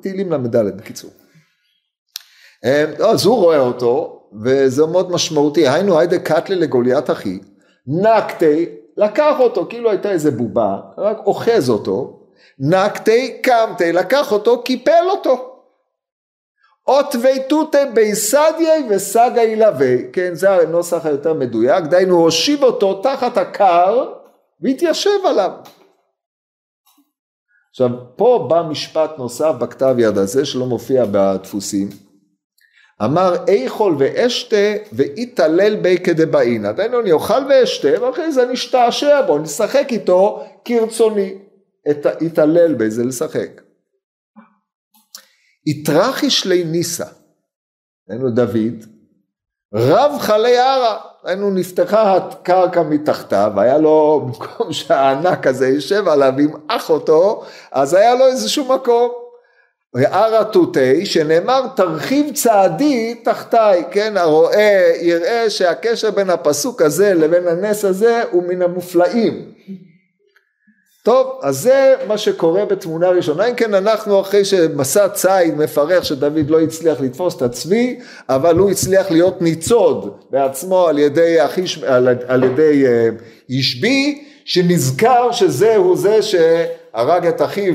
תהילים 0.00 0.32
ל"ד 0.32 0.56
בקיצור. 0.76 1.10
אה, 2.64 2.84
אז 3.10 3.26
הוא 3.26 3.36
רואה 3.36 3.58
אותו, 3.58 4.22
וזה 4.42 4.86
מאוד 4.86 5.10
משמעותי, 5.12 5.68
היינו 5.68 5.98
היידה 5.98 6.18
קטלה 6.18 6.56
לגוליית 6.56 7.10
אחי, 7.10 7.38
נקטי, 7.86 8.66
לקח 8.96 9.36
אותו, 9.40 9.66
כאילו 9.68 9.90
הייתה 9.90 10.10
איזה 10.10 10.30
בובה, 10.30 10.76
רק 10.98 11.18
אוחז 11.26 11.70
אותו, 11.70 12.20
נקטי 12.58 13.42
קמתי, 13.42 13.92
לקח 13.92 14.32
אותו, 14.32 14.62
קיפל 14.62 15.04
אותו. 15.10 15.47
אות 16.88 17.14
ויתותי 17.22 17.78
בי 17.94 18.14
סדיי 18.14 18.86
וסגה 18.90 19.42
ילווה, 19.42 19.96
כן, 20.12 20.34
זה 20.34 20.50
הנוסח 20.50 21.06
היותר 21.06 21.34
מדויק, 21.34 21.84
דהיינו 21.84 22.16
הושיב 22.16 22.62
אותו 22.62 23.02
תחת 23.02 23.36
הקר 23.36 24.12
והתיישב 24.60 25.26
עליו. 25.26 25.50
עכשיו, 27.70 27.90
פה 28.16 28.46
בא 28.50 28.62
משפט 28.62 29.10
נוסף 29.18 29.52
בכתב 29.58 29.94
יד 29.98 30.18
הזה 30.18 30.44
שלא 30.44 30.66
מופיע 30.66 31.04
בדפוסים. 31.10 31.88
אמר 33.04 33.34
איכול 33.48 33.96
ואשתה 33.98 34.72
ויתעלל 34.92 35.76
בי 35.76 35.98
כדבעינא. 35.98 36.72
דהיינו 36.72 37.00
אני 37.00 37.12
אוכל 37.12 37.42
ואשתה 37.48 37.88
ואחרי 38.02 38.32
זה 38.32 38.42
אני 38.42 38.54
אשתעשע 38.54 39.22
בו, 39.26 39.38
נשחק 39.38 39.86
איתו 39.90 40.44
כרצוני. 40.64 41.34
יתעלל 42.20 42.74
בזה 42.74 43.04
לשחק. 43.04 43.67
יתרחיש 45.68 46.46
לי 46.46 46.64
ניסה, 46.64 47.06
היינו 48.08 48.30
דוד, 48.30 48.84
רב 49.74 50.18
חלי 50.18 50.58
ערה, 50.58 50.96
היינו 51.24 51.50
נפתחה 51.50 52.16
הקרקע 52.16 52.82
מתחתיו, 52.82 53.52
היה 53.56 53.78
לו, 53.78 54.26
במקום 54.26 54.72
שהענק 54.72 55.46
הזה 55.46 55.68
יישב 55.68 56.08
עליו 56.08 56.32
וימעך 56.36 56.90
אותו, 56.90 57.44
אז 57.72 57.94
היה 57.94 58.14
לו 58.14 58.26
איזשהו 58.26 58.64
מקום. 58.64 59.10
וערה 59.94 60.44
תותי, 60.44 61.06
שנאמר 61.06 61.66
תרחיב 61.76 62.34
צעדי 62.34 63.14
תחתיי, 63.24 63.84
כן, 63.90 64.16
הרואה 64.16 64.92
יראה 65.00 65.50
שהקשר 65.50 66.10
בין 66.10 66.30
הפסוק 66.30 66.82
הזה 66.82 67.14
לבין 67.14 67.48
הנס 67.48 67.84
הזה 67.84 68.22
הוא 68.30 68.42
מן 68.42 68.62
המופלאים. 68.62 69.52
טוב, 71.08 71.38
אז 71.42 71.58
זה 71.58 71.94
מה 72.06 72.18
שקורה 72.18 72.64
בתמונה 72.64 73.08
ראשונה, 73.08 73.46
אם 73.46 73.54
כן 73.54 73.74
אנחנו 73.74 74.20
אחרי 74.20 74.44
שמסע 74.44 75.08
ציד 75.08 75.54
מפרך 75.56 76.04
שדוד 76.04 76.50
לא 76.50 76.60
הצליח 76.60 77.00
לתפוס 77.00 77.36
את 77.36 77.42
הצבי, 77.42 77.98
אבל 78.28 78.58
הוא 78.58 78.70
הצליח 78.70 79.10
להיות 79.10 79.42
ניצוד 79.42 80.16
בעצמו 80.30 80.86
על 80.86 80.98
ידי, 80.98 81.44
אחיש, 81.44 81.82
על, 81.82 82.08
על 82.26 82.44
ידי 82.44 82.84
uh, 82.86 83.22
ישבי, 83.48 84.24
שנזכר 84.44 85.32
שזהו 85.32 85.96
זה 85.96 86.22
שהרג 86.22 87.26
את 87.26 87.42
אחיו 87.42 87.74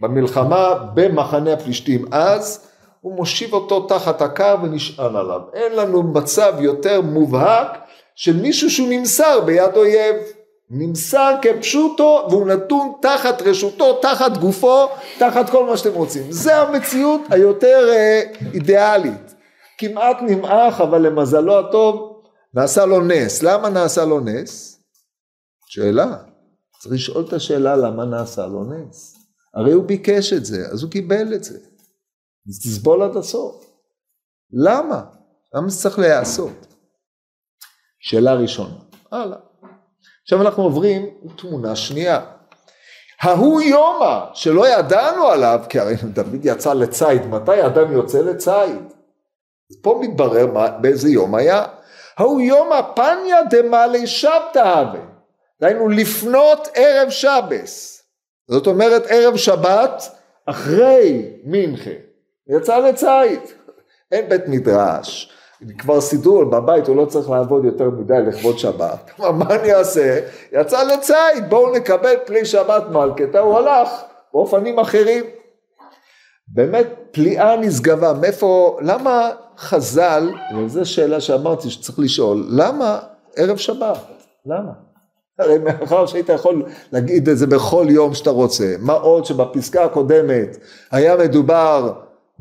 במלחמה 0.00 0.74
במחנה 0.94 1.52
הפלישתים 1.52 2.04
אז, 2.10 2.66
הוא 3.00 3.16
מושיב 3.16 3.52
אותו 3.52 3.80
תחת 3.80 4.22
הקר 4.22 4.56
ונשען 4.62 5.16
עליו. 5.16 5.40
אין 5.54 5.72
לנו 5.76 6.02
מצב 6.02 6.52
יותר 6.60 7.00
מובהק 7.00 7.78
של 8.14 8.36
מישהו 8.36 8.70
שהוא 8.70 8.88
נמסר 8.90 9.40
ביד 9.40 9.76
אויב. 9.76 10.16
נמסר 10.70 11.34
כפשוטו 11.42 12.26
והוא 12.30 12.46
נתון 12.46 12.92
תחת 13.02 13.42
רשותו, 13.42 13.98
תחת 14.02 14.36
גופו, 14.36 14.88
תחת 15.18 15.50
כל 15.50 15.66
מה 15.66 15.76
שאתם 15.76 15.94
רוצים. 15.94 16.32
זה 16.32 16.56
המציאות 16.56 17.20
היותר 17.30 17.88
אה, 17.92 18.22
אידיאלית. 18.54 19.34
כמעט 19.78 20.16
נמעך 20.22 20.80
אבל 20.80 21.06
למזלו 21.06 21.58
הטוב 21.58 22.22
נעשה 22.54 22.86
לו 22.86 23.00
נס. 23.00 23.42
למה 23.42 23.70
נעשה 23.70 24.04
לו 24.04 24.20
נס? 24.20 24.80
שאלה. 25.66 26.16
צריך 26.80 26.94
לשאול 26.94 27.24
את 27.28 27.32
השאלה 27.32 27.76
למה 27.76 28.04
נעשה 28.04 28.46
לו 28.46 28.64
נס. 28.64 29.16
הרי 29.54 29.72
הוא 29.72 29.84
ביקש 29.84 30.32
את 30.32 30.44
זה, 30.44 30.66
אז 30.72 30.82
הוא 30.82 30.90
קיבל 30.90 31.34
את 31.34 31.44
זה. 31.44 31.58
אז 32.48 32.58
תסבול 32.62 33.02
עד 33.02 33.16
הסוף. 33.16 33.64
למה? 34.52 35.04
למה 35.54 35.68
זה 35.68 35.82
צריך 35.82 35.98
להיעשות? 35.98 36.66
שאלה 38.00 38.34
ראשונה. 38.34 38.78
הלאה. 39.12 39.49
עכשיו 40.30 40.42
אנחנו 40.42 40.62
עוברים 40.62 41.06
לתמונה 41.24 41.76
שנייה. 41.76 42.20
ההוא 43.20 43.62
יומא 43.62 44.18
שלא 44.34 44.68
ידענו 44.68 45.26
עליו, 45.26 45.60
כי 45.68 45.78
הרי 45.78 45.94
דוד 46.04 46.44
יצא 46.44 46.72
לציד, 46.72 47.26
מתי 47.26 47.66
אדם 47.66 47.92
יוצא 47.92 48.18
לציד? 48.18 48.92
פה 49.82 49.98
מתברר 50.02 50.46
מה, 50.46 50.68
באיזה 50.68 51.08
יום 51.08 51.34
היה. 51.34 51.64
ההוא 52.16 52.40
יומא 52.40 52.80
פניה 52.94 53.36
דמאלי 53.50 54.06
שבתא 54.06 54.58
הווה. 54.58 55.00
דהיינו 55.60 55.88
לפנות 55.88 56.68
ערב 56.74 57.10
שבס. 57.10 58.02
זאת 58.48 58.66
אומרת 58.66 59.02
ערב 59.08 59.36
שבת 59.36 60.02
אחרי 60.46 61.32
מנחה. 61.44 61.90
יצא 62.48 62.78
לציד. 62.78 63.40
אין 64.12 64.28
בית 64.28 64.48
מדרש, 64.48 65.32
כבר 65.78 66.00
סידור 66.00 66.44
בבית, 66.44 66.86
הוא 66.86 66.96
לא 66.96 67.04
צריך 67.04 67.30
לעבוד 67.30 67.64
יותר 67.64 67.90
מדי 67.90 68.14
לכבוד 68.26 68.58
שבת. 68.58 69.10
מה 69.18 69.54
אני 69.54 69.74
אעשה? 69.74 70.20
יצא 70.52 70.82
לציד, 70.82 71.48
בואו 71.48 71.72
נקבל 71.72 72.14
פלי 72.26 72.44
שבת 72.44 72.82
מלכתא, 72.90 73.38
הוא 73.38 73.58
הלך 73.58 73.90
באופנים 74.32 74.78
אחרים. 74.78 75.24
באמת 76.48 76.86
פליאה 77.10 77.56
נשגבה, 77.56 78.12
מאיפה, 78.12 78.78
למה 78.82 79.30
חז"ל, 79.58 80.30
וזו 80.58 80.86
שאלה 80.86 81.20
שאמרתי 81.20 81.70
שצריך 81.70 81.98
לשאול, 81.98 82.46
למה 82.48 82.98
ערב 83.36 83.56
שבת? 83.56 83.98
למה? 84.46 84.72
הרי 85.38 85.58
מאחר 85.58 86.06
שהיית 86.06 86.28
יכול 86.28 86.62
להגיד 86.92 87.28
את 87.28 87.38
זה 87.38 87.46
בכל 87.46 87.86
יום 87.88 88.14
שאתה 88.14 88.30
רוצה, 88.30 88.74
מה 88.78 88.92
עוד 88.92 89.24
שבפסקה 89.24 89.84
הקודמת 89.84 90.56
היה 90.90 91.16
מדובר 91.16 91.92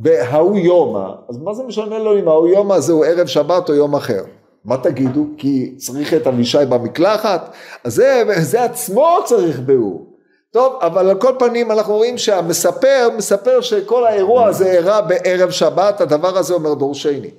וההוא 0.04 0.58
יומא, 0.58 1.10
אז 1.30 1.38
מה 1.38 1.54
זה 1.54 1.64
משנה 1.64 2.00
לו 2.00 2.20
אם 2.20 2.28
ההוא 2.28 2.48
יומא 2.48 2.74
הזה 2.74 2.94
הוא 2.94 3.06
ערב 3.06 3.28
שבת 3.28 3.70
או 3.70 3.74
יום 3.76 3.96
אחר? 3.96 4.24
מה 4.66 4.78
תגידו? 4.78 5.26
כי 5.38 5.76
צריך 5.78 6.14
את 6.14 6.28
אבישי 6.28 6.58
במקלחת? 6.70 7.54
אז 7.84 7.96
זה, 7.96 8.24
זה 8.42 8.64
עצמו 8.64 9.18
צריך 9.26 9.60
ביאור. 9.60 10.06
טוב, 10.52 10.80
אבל 10.82 11.10
על 11.10 11.22
כל 11.22 11.34
פנים 11.40 11.72
אנחנו 11.72 11.96
רואים 11.96 12.18
שהמספר 12.18 13.10
מספר 13.18 13.62
שכל 13.62 14.06
האירוע 14.06 14.48
הזה 14.48 14.72
אירע 14.72 15.02
בערב 15.02 15.50
שבת, 15.50 16.02
הדבר 16.02 16.38
הזה 16.38 16.54
אומר 16.54 16.74
דורשני. 16.74 17.32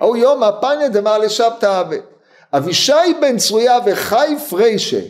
ההוא 0.00 0.16
יומא 0.16 0.50
פניה 0.60 0.88
דמר 0.88 1.18
לשבתא 1.18 1.82
אבישי 2.52 2.92
בן 3.20 3.36
צרויה 3.36 3.78
וחי 3.86 4.34
פריישה 4.50 5.00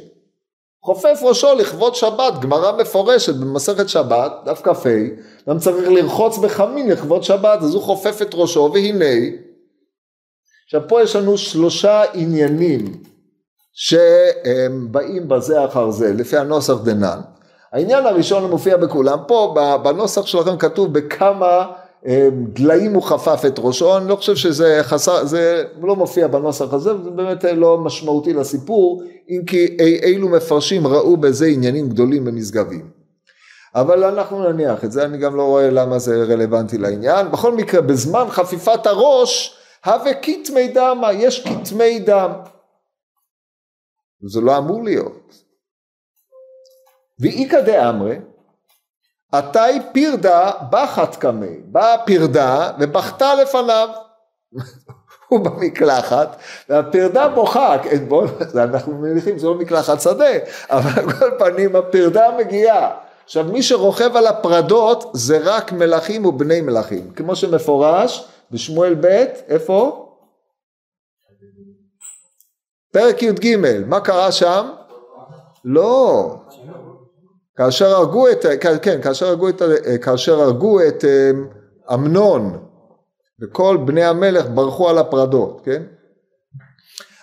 חופף 0.86 1.20
ראשו 1.22 1.54
לכבוד 1.54 1.94
שבת, 1.94 2.40
גמרא 2.40 2.72
מפורשת 2.72 3.34
במסכת 3.34 3.88
שבת, 3.88 4.32
דף 4.44 4.60
כ"ה, 4.62 4.88
גם 5.48 5.58
צריך 5.58 5.88
לרחוץ 5.88 6.38
בחמין 6.38 6.90
לכבוד 6.90 7.22
שבת, 7.22 7.58
אז 7.62 7.74
הוא 7.74 7.82
חופף 7.82 8.22
את 8.22 8.30
ראשו, 8.34 8.70
והנה, 8.74 9.36
עכשיו 10.64 10.80
פה 10.88 11.02
יש 11.02 11.16
לנו 11.16 11.38
שלושה 11.38 12.02
עניינים 12.12 13.02
שהם 13.72 14.88
באים 14.90 15.28
בזה 15.28 15.64
אחר 15.64 15.90
זה, 15.90 16.12
לפי 16.12 16.36
הנוסח 16.36 16.74
דנן. 16.84 17.20
העניין 17.72 18.06
הראשון 18.06 18.44
המופיע 18.44 18.76
בכולם, 18.76 19.18
פה 19.26 19.54
בנוסח 19.82 20.26
שלכם 20.26 20.56
כתוב 20.56 20.92
בכמה 20.92 21.66
דליים 22.52 22.94
הוא 22.94 23.02
חפף 23.02 23.42
את 23.46 23.58
ראשו, 23.58 23.96
אני 23.96 24.08
לא 24.08 24.16
חושב 24.16 24.36
שזה 24.36 24.78
חסר, 24.82 25.24
זה 25.24 25.64
לא 25.82 25.96
מופיע 25.96 26.26
בנוסח 26.26 26.72
הזה, 26.72 26.90
זה 27.04 27.10
באמת 27.10 27.44
לא 27.44 27.78
משמעותי 27.78 28.32
לסיפור, 28.32 29.02
אם 29.28 29.42
כי 29.46 29.76
אילו 30.02 30.28
מפרשים 30.28 30.86
ראו 30.86 31.16
בזה 31.16 31.46
עניינים 31.46 31.88
גדולים 31.88 32.24
במשגבים. 32.24 32.90
אבל 33.74 34.04
אנחנו 34.04 34.52
נניח 34.52 34.84
את 34.84 34.92
זה, 34.92 35.04
אני 35.04 35.18
גם 35.18 35.36
לא 35.36 35.42
רואה 35.42 35.70
למה 35.70 35.98
זה 35.98 36.24
רלוונטי 36.24 36.78
לעניין. 36.78 37.30
בכל 37.30 37.52
מקרה, 37.52 37.80
בזמן 37.80 38.26
חפיפת 38.28 38.86
הראש, 38.86 39.58
הווה 39.84 40.14
כתמי 40.14 40.68
דמה, 40.68 41.12
יש 41.12 41.44
כתמי 41.44 41.98
דם. 41.98 42.30
זה 44.28 44.40
לא 44.40 44.58
אמור 44.58 44.84
להיות. 44.84 45.44
ואיכא 47.20 47.60
דאמרי, 47.60 48.16
עתי 49.32 49.80
פירדה 49.92 50.50
בחת 50.70 51.16
קמי, 51.16 51.56
באה 51.64 51.98
פירדה 52.04 52.70
ובכתה 52.78 53.34
לפניו. 53.34 53.88
הוא 55.28 55.40
במקלחת 55.40 56.36
והפרדה 56.68 57.28
בוכה, 57.28 57.76
בוא, 58.08 58.26
אנחנו 58.54 58.92
מניחים 58.92 59.38
זה 59.38 59.46
לא 59.46 59.54
מקלחת 59.54 60.00
שדה, 60.00 60.24
אבל 60.70 60.90
על 61.00 61.12
כל 61.12 61.30
פנים 61.38 61.76
הפרדה 61.76 62.26
מגיעה. 62.38 62.90
עכשיו 63.24 63.44
מי 63.44 63.62
שרוכב 63.62 64.16
על 64.16 64.26
הפרדות 64.26 65.10
זה 65.12 65.38
רק 65.42 65.72
מלכים 65.72 66.26
ובני 66.26 66.60
מלכים, 66.60 67.10
כמו 67.10 67.36
שמפורש 67.36 68.28
בשמואל 68.50 68.94
ב', 68.94 69.24
איפה? 69.48 70.02
פרק 72.92 73.22
י"ג, 73.22 73.56
מה 73.86 74.00
קרה 74.00 74.32
שם? 74.32 74.68
לא, 75.64 76.36
כאשר 77.56 77.86
הרגו 77.86 78.28
את, 78.28 78.46
כן, 78.82 79.00
כאשר 79.02 79.26
הרגו 79.26 79.48
את, 79.48 79.62
כאשר 80.02 80.40
הרגו 80.40 80.80
את 80.80 81.04
אמ, 81.04 81.46
אמנון 81.94 82.58
וכל 83.40 83.76
בני 83.84 84.04
המלך 84.04 84.46
ברחו 84.54 84.88
על 84.88 84.98
הפרדות, 84.98 85.60
כן? 85.64 85.82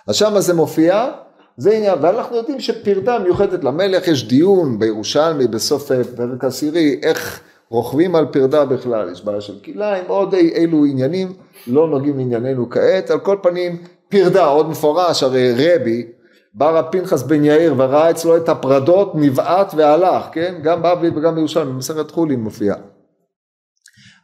אז 0.08 0.14
שמה 0.14 0.40
זה 0.40 0.54
מופיע, 0.54 1.10
זה 1.56 1.70
עניין, 1.70 1.98
ואנחנו 2.02 2.36
יודעים 2.36 2.60
שפרדה 2.60 3.18
מיוחדת 3.18 3.64
למלך, 3.64 4.08
יש 4.08 4.28
דיון 4.28 4.78
בירושלמי 4.78 5.46
בסוף 5.46 5.90
פרק 6.16 6.44
עשירי, 6.44 7.00
איך 7.02 7.40
רוכבים 7.70 8.16
על 8.16 8.26
פרדה 8.26 8.64
בכלל, 8.64 9.12
יש 9.12 9.24
בעיה 9.24 9.40
של 9.40 9.54
כליים, 9.64 10.04
עוד 10.06 10.34
אי, 10.34 10.48
אילו 10.48 10.84
עניינים, 10.84 11.32
לא 11.66 11.88
נוגעים 11.88 12.18
לענייננו 12.18 12.70
כעת, 12.70 13.10
על 13.10 13.18
כל 13.20 13.36
פנים 13.42 13.82
פרדה, 14.08 14.44
עוד 14.44 14.68
מפורש, 14.68 15.22
הרי 15.22 15.52
רבי, 15.52 16.06
בא 16.54 16.70
רב 16.70 16.84
פנחס 16.92 17.22
בן 17.22 17.44
יאיר 17.44 17.74
וראה 17.76 18.10
אצלו 18.10 18.36
את 18.36 18.48
הפרדות, 18.48 19.12
נבעט 19.14 19.74
והלך, 19.76 20.26
כן? 20.32 20.54
גם 20.62 20.82
בבלי 20.82 21.08
וגם 21.08 21.34
בירושלים, 21.34 21.68
במסכת 21.68 22.10
חולין 22.10 22.40
מופיע. 22.40 22.74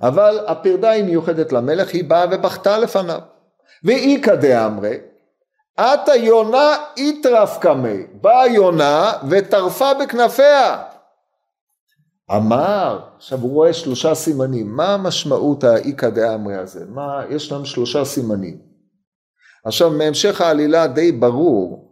אבל 0.03 0.39
הפרדה 0.47 0.91
היא 0.91 1.05
מיוחדת 1.05 1.53
למלך, 1.53 1.89
היא 1.89 2.05
באה 2.05 2.27
ובכתה 2.31 2.79
לפניו. 2.79 3.21
ואיכא 3.85 4.35
דאמרי, 4.35 4.97
עתה 5.77 6.15
יונה 6.15 6.77
איתרף 6.97 7.59
קמי, 7.59 8.07
באה 8.21 8.47
יונה 8.47 9.13
וטרפה 9.31 9.95
בכנפיה. 9.95 10.83
אמר, 12.37 13.01
עכשיו 13.17 13.39
הוא 13.39 13.53
רואה 13.53 13.73
שלושה 13.73 14.15
סימנים, 14.15 14.77
מה 14.77 14.95
המשמעות 14.95 15.65
האיכא 15.65 16.09
דאמרי 16.09 16.57
הזה? 16.57 16.85
מה, 16.89 17.23
יש 17.31 17.53
לנו 17.53 17.67
שלושה 17.67 18.05
סימנים. 18.05 18.59
עכשיו 19.65 19.91
מהמשך 19.91 20.41
העלילה 20.41 20.87
די 20.87 21.13
ברור 21.13 21.90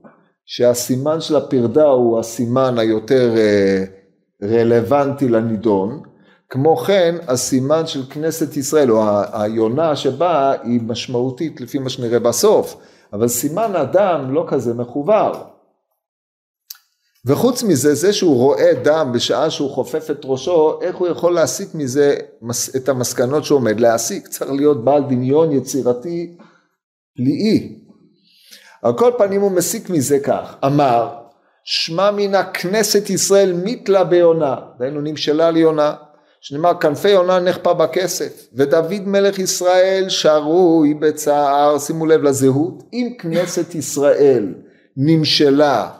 שהסימן 0.50 1.20
של 1.20 1.36
הפרדה 1.36 1.84
הוא 1.84 2.18
הסימן 2.18 2.78
היותר 2.78 3.34
אה, 3.36 3.84
רלוונטי 4.42 5.28
לנידון, 5.28 6.02
כמו 6.50 6.76
כן 6.76 7.14
הסימן 7.26 7.86
של 7.86 8.02
כנסת 8.10 8.56
ישראל 8.56 8.90
או 8.90 9.02
היונה 9.32 9.96
שבאה 9.96 10.52
היא 10.62 10.80
משמעותית 10.82 11.60
לפי 11.60 11.78
מה 11.78 11.88
שנראה 11.88 12.18
בסוף, 12.18 12.76
אבל 13.12 13.28
סימן 13.28 13.76
אדם 13.76 14.34
לא 14.34 14.44
כזה 14.48 14.74
מחובר. 14.74 15.32
וחוץ 17.26 17.62
מזה, 17.62 17.94
זה 17.94 18.12
שהוא 18.12 18.36
רואה 18.36 18.72
דם 18.84 19.10
בשעה 19.14 19.50
שהוא 19.50 19.70
חופף 19.70 20.10
את 20.10 20.20
ראשו, 20.24 20.78
איך 20.82 20.96
הוא 20.96 21.08
יכול 21.08 21.34
להסיק 21.34 21.74
מזה 21.74 22.16
את 22.76 22.88
המסקנות 22.88 23.44
שהוא 23.44 23.58
עומד 23.58 23.80
להסיק? 23.80 24.28
צריך 24.28 24.50
להיות 24.50 24.84
בעל 24.84 25.02
דמיון 25.02 25.52
יצירתי 25.52 26.36
פליאי. 27.16 27.87
על 28.82 28.92
כל 28.98 29.12
פנים 29.18 29.40
הוא 29.40 29.52
מסיק 29.52 29.90
מזה 29.90 30.18
כך, 30.18 30.56
אמר, 30.64 31.08
שמע 31.64 32.10
מן 32.10 32.34
הכנסת 32.34 33.10
ישראל 33.10 33.52
מתלה 33.64 34.04
ביונה, 34.04 34.56
דהיינו 34.78 35.00
נמשלה 35.00 35.50
ליונה, 35.50 35.94
שנאמר 36.40 36.74
כנפי 36.80 37.08
יונה 37.08 37.40
נחפה 37.40 37.74
בכסף, 37.74 38.48
ודוד 38.54 39.02
מלך 39.06 39.38
ישראל 39.38 40.04
שרוי 40.08 40.94
בצער, 40.94 41.78
שימו 41.78 42.06
לב 42.06 42.22
לזהות, 42.22 42.82
אם 42.92 43.14
כנסת 43.18 43.74
ישראל 43.74 44.54
נמשלה 44.96 45.90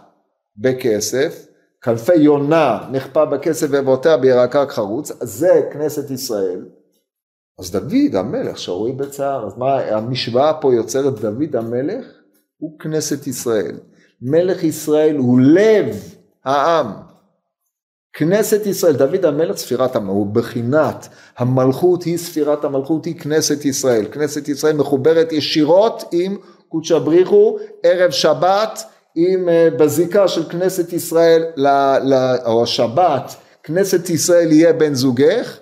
בכסף, 0.57 1.47
כנפי 1.83 2.14
יונה 2.14 2.79
נחפה 2.91 3.25
בכסף 3.25 3.67
ואבותיה 3.71 4.17
בירקק 4.17 4.67
חרוץ, 4.69 5.12
זה 5.21 5.62
כנסת 5.73 6.11
ישראל, 6.11 6.64
אז 7.59 7.71
דוד 7.71 8.14
המלך 8.14 8.59
שרוי 8.59 8.93
בצער, 8.93 9.47
אז 9.47 9.59
מה 9.59 9.81
המשוואה 9.81 10.55
פה 10.55 10.75
יוצרת 10.75 11.21
דוד 11.21 11.57
המלך 11.57 12.05
הוא 12.59 12.79
כנסת 12.79 13.27
ישראל, 13.27 13.77
מלך 14.23 14.64
ישראל 14.64 15.16
הוא 15.16 15.40
לב 15.40 15.97
העם, 16.44 16.92
כנסת 18.12 18.66
ישראל, 18.66 18.92
דוד 18.92 19.25
המלך 19.25 19.57
ספירת 19.57 19.97
המלכות, 19.97 20.16
הוא 20.16 20.27
בחינת. 20.27 21.09
המלכות 21.38 22.03
היא 22.03 22.18
ספירת 22.18 22.64
המלכות 22.64 23.05
היא 23.05 23.21
כנסת 23.21 23.64
ישראל, 23.64 24.07
כנסת 24.12 24.49
ישראל 24.49 24.77
מחוברת 24.77 25.33
ישירות 25.33 26.05
עם 26.12 26.37
קודשא 26.68 26.99
בריחו 26.99 27.59
ערב 27.83 28.11
שבת 28.11 28.85
עם 29.14 29.49
אה, 29.49 29.68
בזיקה 29.79 30.29
של 30.29 30.49
כנסת 30.49 30.92
ישראל 30.92 31.44
ל, 31.57 31.66
ל, 32.03 32.14
או 32.47 32.62
השבת 32.62 33.37
כנסת 33.62 34.11
ישראל 34.11 34.53
יהיה 34.53 34.73
בן 34.73 34.94
זוגך. 34.94 35.59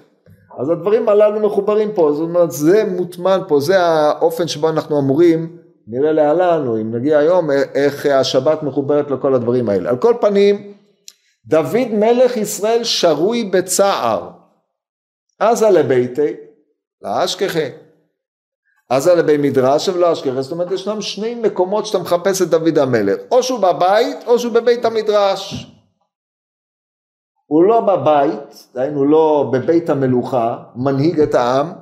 אז 0.59 0.71
הדברים 0.71 1.09
הללו 1.09 1.41
מחוברים 1.47 1.93
פה. 1.95 2.13
זאת 2.13 2.23
אומרת 2.23 2.53
זה 2.53 2.85
מוטמן 2.85 3.41
פה. 3.49 3.61
זה 3.61 3.81
האופן 3.81 4.49
שבו 4.49 4.69
אנחנו 4.69 5.01
אמורים 5.01 5.57
נראה 5.87 6.13
להלן 6.13 6.67
או 6.67 6.81
אם 6.81 6.95
נגיע 6.95 7.19
היום 7.19 7.51
איך 7.75 8.07
השבת 8.07 8.63
מחוברת 8.63 9.11
לכל 9.11 9.35
הדברים 9.35 9.69
האלה 9.69 9.91
על 9.91 9.97
כל 9.97 10.15
פנים 10.21 10.75
דוד 11.47 11.89
מלך 11.93 12.37
ישראל 12.37 12.85
שרוי 12.85 13.45
בצער. 13.45 14.31
עזה 15.39 15.71
לביתי, 15.71 16.33
לאשכחי. 17.03 17.69
עזה 18.89 19.15
לבי 19.15 19.37
מדרש 19.37 19.89
ולא 19.89 20.13
אשכחי, 20.13 20.43
זאת 20.43 20.53
אומרת 20.53 20.73
ישנם 20.73 21.01
שני 21.01 21.35
מקומות 21.35 21.87
שאתה 21.87 21.99
מחפש 21.99 22.43
את 22.43 22.49
דוד 22.49 22.79
המלך, 22.79 23.17
או 23.31 23.43
שהוא 23.43 23.61
בבית 23.61 24.17
או 24.27 24.39
שהוא 24.39 24.53
בבית 24.53 24.85
המדרש. 24.85 25.73
הוא 27.47 27.65
לא 27.65 27.81
בבית, 27.81 28.69
דהיינו 28.75 29.05
לא 29.05 29.51
בבית 29.53 29.91
המלוכה, 29.91 30.57
מנהיג 30.77 31.21
את 31.21 31.35
העם, 31.35 31.73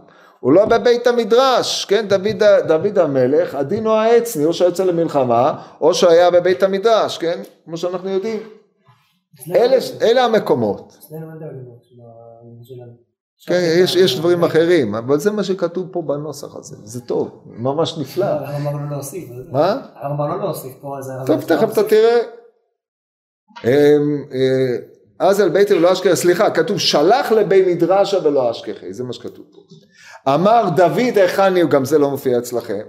הוא 0.45 0.53
לא 0.53 0.65
בבית 0.65 1.07
המדרש, 1.07 1.85
כן, 1.85 2.09
דוד, 2.09 2.43
דוד 2.67 2.99
המלך, 2.99 3.55
הדין 3.55 3.87
הוא 3.87 3.95
העצני, 3.95 4.45
או 4.45 4.53
שיוצא 4.53 4.85
למלחמה, 4.85 5.63
או 5.81 5.95
שהיה 5.95 6.31
בבית 6.31 6.63
המדרש, 6.63 7.19
כן, 7.19 7.43
כמו 7.65 7.77
שאנחנו 7.77 8.09
יודעים. 8.09 8.41
אלה, 9.55 9.77
אלה 10.03 10.25
המקומות. 10.25 10.99
כן, 13.47 13.61
יש, 13.83 13.97
יש 13.97 14.19
דברים 14.19 14.45
אחרים, 14.45 14.95
אבל 14.95 15.19
זה 15.19 15.31
מה 15.31 15.45
שכתוב 15.45 15.89
פה 15.93 16.03
בנוסח 16.03 16.57
הזה, 16.57 16.77
זה 16.85 17.01
טוב, 17.01 17.45
ממש 17.47 17.99
נפלא. 17.99 18.57
אמרנו 18.57 18.91
להוסיף. 18.91 19.29
מה? 19.51 19.83
אמרנו 20.05 20.39
להוסיף 20.39 20.73
פה, 20.81 20.99
אז... 20.99 21.13
טוב, 21.27 21.41
תכף 21.41 21.73
אתה 21.73 21.83
תראה. 21.83 22.19
אז 25.19 25.41
אל 25.41 25.49
ביתי 25.49 25.75
ולא 25.75 25.93
אשכחי, 25.93 26.17
סליחה, 26.17 26.51
כתוב 26.51 26.79
שלח 26.79 27.33
לבי 27.33 27.75
מדרשה 27.75 28.19
ולא 28.25 28.51
אשכחי, 28.51 28.93
זה 28.93 29.05
מה 29.05 29.13
שכתוב 29.13 29.47
פה. 29.53 29.61
אמר 30.35 30.69
דוד 30.77 31.19
היכן 31.19 31.57
הוא, 31.57 31.71
גם 31.71 31.85
זה 31.85 31.99
לא 31.99 32.11
מופיע 32.11 32.39
אצלכם. 32.39 32.83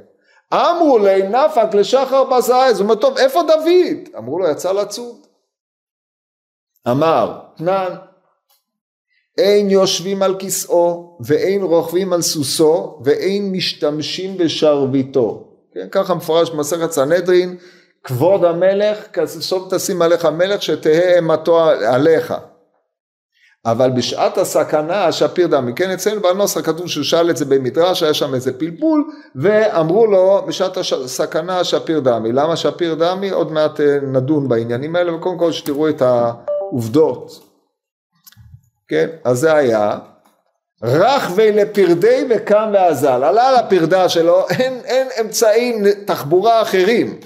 אמרו 0.54 0.98
לי 1.00 1.28
נפק 1.28 1.74
לשחר 1.74 2.24
בזייז, 2.24 2.80
הוא 2.80 2.84
אומר 2.84 2.96
טוב 2.96 3.18
איפה 3.18 3.42
דוד? 3.44 4.10
אמרו 4.18 4.40
לו 4.40 4.48
יצא 4.48 4.72
לצוד. 4.72 5.16
אמר 6.88 7.40
תנן 7.58 7.96
אין 9.38 9.70
יושבים 9.70 10.24
על 10.24 10.36
כיסאו 10.40 11.18
ואין 11.26 11.64
רוכבים 11.64 12.14
על 12.14 12.22
סוסו 12.22 13.00
ואין 13.04 13.52
משתמשים 13.52 14.38
בשרביטו 14.38 15.48
כן, 15.74 15.88
ככה 15.92 16.16
מפורש 16.16 16.50
במסכת 16.50 16.92
סנהדרין 16.92 17.58
כבוד 18.06 18.46
המלך 18.46 18.98
כסוף 19.14 19.74
תשים 19.74 20.02
עליך 20.02 20.26
מלך 20.26 20.62
שתהא 20.62 21.16
אימתו 21.16 21.70
עליך 21.70 22.34
אבל 23.66 23.92
בשעת 23.92 24.38
הסכנה 24.38 25.12
שפיר 25.12 25.48
דמי, 25.48 25.74
כן 25.76 25.92
אצלנו 25.92 26.22
בנוסח 26.22 26.62
כתוב 26.62 26.88
שהוא 26.88 27.04
שאל 27.04 27.30
את 27.30 27.38
זה 27.38 27.46
במדרש, 27.46 28.04
היה 28.04 28.14
שם 28.14 28.34
איזה 28.34 28.60
פלפול, 28.60 29.12
ואמרו 29.36 30.08
לו 30.08 30.42
בשעת 30.48 30.78
הסכנה 30.78 31.64
שפיר 31.64 32.00
דמי, 32.00 32.32
למה 32.32 32.56
שפיר 32.56 32.96
דמי? 32.96 33.30
עוד 33.30 33.52
מעט 33.52 33.80
אה, 33.80 34.00
נדון 34.02 34.48
בעניינים 34.48 34.96
האלה, 34.96 35.14
וקודם 35.16 35.38
כל 35.38 35.52
שתראו 35.52 35.90
את 35.90 36.02
ה... 36.02 36.32
עובדות. 36.72 37.44
כן, 38.88 39.08
אז 39.24 39.40
זה 39.40 39.54
היה. 39.54 39.98
רחבי 40.84 41.52
לפרדי 41.52 42.28
וקם 42.30 42.70
ואזל, 42.74 43.24
עלה 43.24 43.50
על 43.50 43.56
הפרדה 43.56 44.10
שלו, 44.10 44.46
אין, 44.50 44.74
אין 44.86 45.08
אמצעים 45.22 45.84
תחבורה 46.06 46.62
אחרים. 46.62 47.20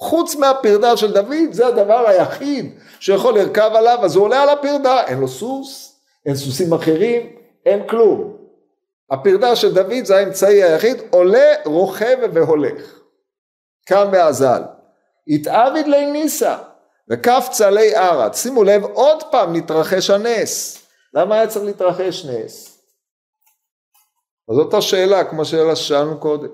חוץ 0.00 0.36
מהפרדה 0.36 0.96
של 0.96 1.12
דוד, 1.12 1.52
זה 1.52 1.66
הדבר 1.66 2.08
היחיד 2.08 2.78
שיכול 3.00 3.38
לרכב 3.38 3.70
עליו, 3.74 3.98
אז 4.02 4.16
הוא 4.16 4.24
עולה 4.24 4.42
על 4.42 4.48
הפרדה, 4.48 5.04
אין 5.06 5.18
לו 5.18 5.28
סוס, 5.28 6.00
אין 6.26 6.34
סוסים 6.34 6.72
אחרים, 6.72 7.36
אין 7.66 7.88
כלום. 7.88 8.36
הפרדה 9.10 9.56
של 9.56 9.74
דוד 9.74 10.04
זה 10.04 10.16
האמצעי 10.16 10.62
היחיד, 10.62 10.96
עולה, 11.10 11.54
רוכב 11.64 12.16
והולך. 12.32 13.00
קם 13.86 14.08
ואזל. 14.12 14.62
התעביד 15.28 15.86
לי 15.86 16.06
ניסה, 16.06 16.58
וכף 17.10 17.48
צלי 17.50 17.96
ארד. 17.96 18.34
שימו 18.34 18.64
לב, 18.64 18.84
עוד 18.84 19.22
פעם 19.30 19.56
נתרחש 19.56 20.10
הנס. 20.10 20.82
למה 21.14 21.34
היה 21.34 21.46
צריך 21.46 21.64
להתרחש 21.64 22.24
נס? 22.24 22.78
אז 24.50 24.56
זאת 24.56 24.74
השאלה, 24.74 25.24
כמו 25.24 25.44
שאלה 25.44 25.76
ששאלנו 25.76 26.20
קודם. 26.20 26.48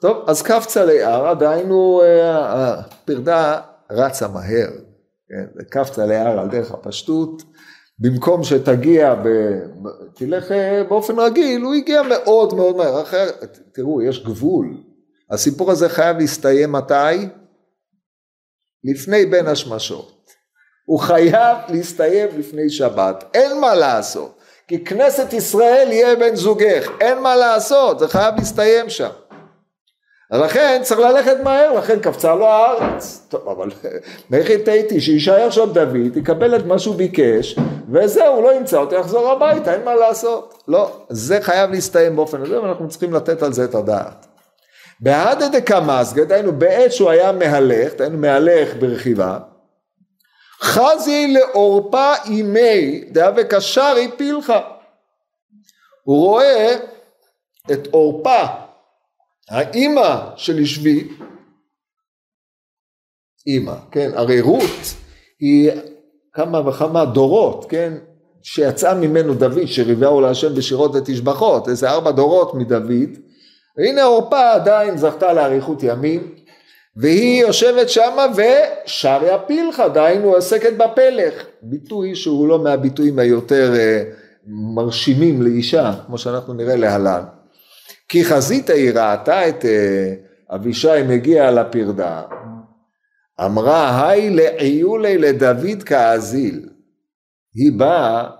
טוב, 0.00 0.24
אז 0.26 0.42
צלי 0.66 1.04
ארד, 1.04 1.38
דהיינו 1.38 2.02
אה, 2.02 2.74
הפרדה 2.78 3.60
רצה 3.90 4.28
מהר, 4.28 4.68
כן? 5.28 5.64
כף 5.70 5.90
צלי 5.90 6.16
ארד 6.16 6.50
דרך 6.50 6.72
הפשטות, 6.72 7.42
במקום 7.98 8.44
שתגיע, 8.44 9.14
ב... 9.14 9.28
תלך 10.14 10.52
אה, 10.52 10.82
באופן 10.88 11.18
רגיל, 11.18 11.62
הוא 11.62 11.74
הגיע 11.74 12.02
מאוד 12.02 12.54
מאוד 12.54 12.76
מהר, 12.76 13.02
אחר, 13.02 13.26
תראו, 13.72 14.02
יש 14.02 14.24
גבול. 14.24 14.76
הסיפור 15.30 15.70
הזה 15.70 15.88
חייב 15.88 16.16
להסתיים 16.16 16.72
מתי? 16.72 17.28
לפני 18.84 19.26
בין 19.26 19.46
השמשות. 19.46 20.30
הוא 20.84 20.98
חייב 20.98 21.56
להסתיים 21.68 22.28
לפני 22.38 22.70
שבת, 22.70 23.24
אין 23.34 23.60
מה 23.60 23.74
לעשות. 23.74 24.38
כי 24.68 24.84
כנסת 24.84 25.32
ישראל 25.32 25.88
יהיה 25.90 26.16
בן 26.16 26.34
זוגך, 26.34 26.90
אין 27.00 27.18
מה 27.18 27.36
לעשות, 27.36 27.98
זה 27.98 28.08
חייב 28.08 28.34
להסתיים 28.38 28.90
שם. 28.90 29.10
לכן 30.30 30.80
צריך 30.82 31.00
ללכת 31.00 31.36
מהר, 31.42 31.72
לכן 31.72 32.00
קפצה 32.00 32.34
לו 32.34 32.46
הארץ. 32.46 33.26
טוב, 33.28 33.48
אבל 33.48 33.70
איך 34.32 34.50
תהיתי 34.50 35.00
שיישאר 35.00 35.50
שם 35.50 35.72
דוד, 35.72 36.16
יקבל 36.16 36.56
את 36.56 36.66
מה 36.66 36.78
שהוא 36.78 36.94
ביקש, 36.94 37.56
וזהו, 37.92 38.34
הוא 38.34 38.42
לא 38.42 38.54
ימצא 38.54 38.76
אותו, 38.76 38.94
יחזור 38.96 39.30
הביתה, 39.30 39.74
אין 39.74 39.84
מה 39.84 39.94
לעשות. 39.94 40.62
לא, 40.68 41.00
זה 41.08 41.38
חייב 41.40 41.70
להסתיים 41.70 42.16
באופן 42.16 42.42
הזה, 42.42 42.62
ואנחנו 42.62 42.88
צריכים 42.88 43.14
לתת 43.14 43.42
על 43.42 43.52
זה 43.52 43.64
את 43.64 43.74
הדעת. 43.74 44.26
בהדה 45.00 45.48
דקמסגה, 45.48 46.24
דהיינו 46.24 46.52
בעת 46.52 46.92
שהוא 46.92 47.10
היה 47.10 47.32
מהלך, 47.32 47.94
דהיינו 47.94 48.18
מהלך 48.18 48.74
ברכיבה, 48.80 49.38
חזי 50.62 51.26
לעורפה 51.26 52.12
אימי 52.24 53.04
דהווה 53.10 53.44
קשרי 53.44 54.10
פילחה. 54.16 54.60
הוא 56.04 56.26
רואה 56.26 56.76
את 57.72 57.86
עורפה, 57.90 58.44
האימא 59.50 60.16
של 60.36 60.58
ישבי, 60.58 61.08
אימא, 63.46 63.74
כן, 63.90 64.10
הרי 64.14 64.40
רות 64.40 64.94
היא 65.40 65.70
כמה 66.32 66.68
וכמה 66.68 67.04
דורות, 67.04 67.66
כן, 67.68 67.94
שיצא 68.42 68.94
ממנו 68.94 69.34
דוד, 69.34 69.66
שריבהו 69.66 70.20
להשם 70.20 70.54
בשירות 70.54 70.94
ותשבחות, 70.94 71.68
איזה 71.68 71.90
ארבע 71.90 72.10
דורות 72.10 72.54
מדוד, 72.54 73.18
והנה 73.76 74.04
עורפה 74.04 74.50
עדיין 74.52 74.96
זכתה 74.96 75.32
לאריכות 75.32 75.82
ימים, 75.82 76.34
והיא 76.96 77.40
יושבת 77.40 77.88
שמה 77.88 78.26
ושריה 78.34 79.38
פילחה, 79.38 79.88
דהיינו 79.88 80.34
עוסקת 80.34 80.72
בפלך, 80.76 81.44
ביטוי 81.62 82.14
שהוא 82.14 82.48
לא 82.48 82.58
מהביטויים 82.58 83.18
היותר 83.18 83.74
אה, 83.76 84.02
מרשימים 84.46 85.42
לאישה, 85.42 85.92
כמו 86.06 86.18
שאנחנו 86.18 86.54
נראה 86.54 86.76
להלן. 86.76 87.22
כי 88.08 88.24
חזית 88.24 88.70
היא 88.70 88.90
ראתה 88.90 89.48
את 89.48 89.64
אה, 89.64 90.14
אבישי 90.50 91.02
מגיע 91.08 91.50
לפרדה, 91.50 92.22
אמרה 93.44 94.08
היי 94.08 94.30
לעיולי 94.30 95.18
לדוד 95.18 95.82
כאזיל. 95.86 96.68
היא 97.54 97.72
באה, 97.78 98.30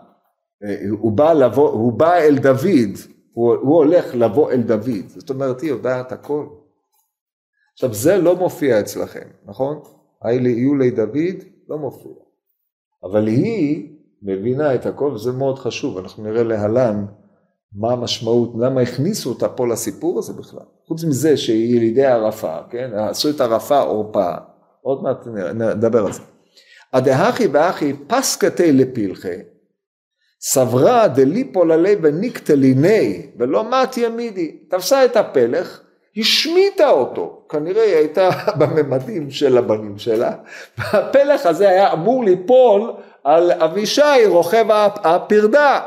אה, 0.64 0.76
הוא 0.90 1.12
בא, 1.12 1.33
לבוא, 1.33 1.70
הוא 1.70 1.92
בא 1.92 2.14
אל 2.14 2.38
דוד, 2.38 2.96
הוא, 3.33 3.54
הוא 3.54 3.76
הולך 3.76 4.14
לבוא 4.14 4.50
אל 4.50 4.62
דוד, 4.62 5.09
זאת 5.09 5.31
אומרת 5.31 5.61
היא 5.61 5.70
יודעת 5.70 6.12
הכל. 6.12 6.46
עכשיו 7.72 7.94
זה 7.94 8.16
לא 8.16 8.37
מופיע 8.37 8.81
אצלכם, 8.81 9.28
נכון? 9.44 9.81
היי 10.22 10.38
לעיולי 10.38 10.90
דוד 10.90 11.44
לא 11.68 11.78
מופיע. 11.78 12.12
אבל 13.04 13.26
היא 13.26 13.96
מבינה 14.22 14.74
את 14.74 14.87
הכל 14.87 15.04
וזה 15.04 15.33
מאוד 15.33 15.59
חשוב, 15.59 15.98
אנחנו 15.98 16.24
נראה 16.24 16.42
להלן 16.42 17.07
מה 17.72 17.92
המשמעות, 17.92 18.52
למה 18.61 18.81
הכניסו 18.81 19.31
אותה 19.31 19.48
פה 19.48 19.66
לסיפור 19.66 20.18
הזה 20.18 20.33
בכלל. 20.33 20.64
חוץ 20.88 21.04
מזה 21.04 21.37
שהיא 21.37 21.76
ילידי 21.76 22.04
ערפה, 22.04 22.57
כן? 22.70 22.90
עשו 22.94 23.31
את 23.31 23.40
ערפה 23.40 23.78
עורפה, 23.78 24.31
עוד 24.83 25.02
מעט 25.02 25.26
נדבר 25.54 26.07
על 26.07 26.12
זה. 26.12 26.20
הדהכי 26.92 27.46
ואחי 27.46 27.92
פסקתי 28.07 28.72
לפלחי, 28.72 29.37
סברה 30.40 31.09
דליפול 31.09 31.72
עלי 31.72 31.96
וניקטליני 32.02 33.26
ולא 33.38 33.64
מת 33.64 33.96
ימידי, 33.96 34.57
תפסה 34.70 35.04
את 35.04 35.16
הפלך, 35.16 35.81
השמיטה 36.16 36.90
אותו, 36.90 37.42
כנראה 37.48 37.83
היא 37.83 37.94
הייתה 37.94 38.31
בממדים 38.59 39.31
של 39.31 39.59
הבנים 39.59 39.98
שלה, 39.98 40.33
והפלך 40.78 41.46
הזה 41.46 41.68
היה 41.68 41.92
אמור 41.92 42.24
ליפול 42.24 42.92
על 43.24 43.52
אבישי 43.52 44.26
רוכב 44.26 44.66
הפרדה, 45.04 45.81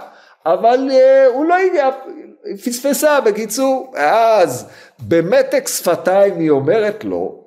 אבל 0.46 0.90
אה, 0.92 1.26
הוא 1.26 1.46
לא 1.46 1.56
הגיע, 1.56 1.90
פספסה 2.66 3.22
בקיצור, 3.22 3.94
אז 3.98 4.66
במתק 5.00 5.68
שפתיים 5.68 6.40
היא 6.40 6.50
אומרת 6.50 7.04
לו, 7.04 7.42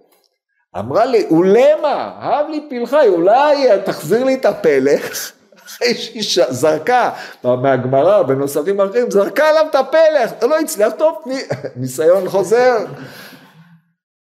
אמרה 0.78 1.04
לי, 1.04 1.26
אולמה, 1.30 2.12
אהב 2.22 2.48
לי 2.48 2.66
פלחי, 2.70 3.08
אולי 3.08 3.68
תחזיר 3.84 4.24
לי 4.24 4.34
את 4.34 4.44
הפלך, 4.44 5.32
אחרי 5.66 5.94
שהיא 5.94 6.44
זרקה 6.48 7.10
מהגמרא 7.44 8.22
בנוסחים 8.22 8.80
אחרים, 8.80 9.10
זרקה 9.10 9.48
עליו 9.48 9.66
את 9.70 9.74
הפלך, 9.74 10.32
לא 10.42 10.60
הצליח, 10.60 10.92
טוב, 10.98 11.24
ניסיון 11.76 12.28
חוזר. 12.28 12.76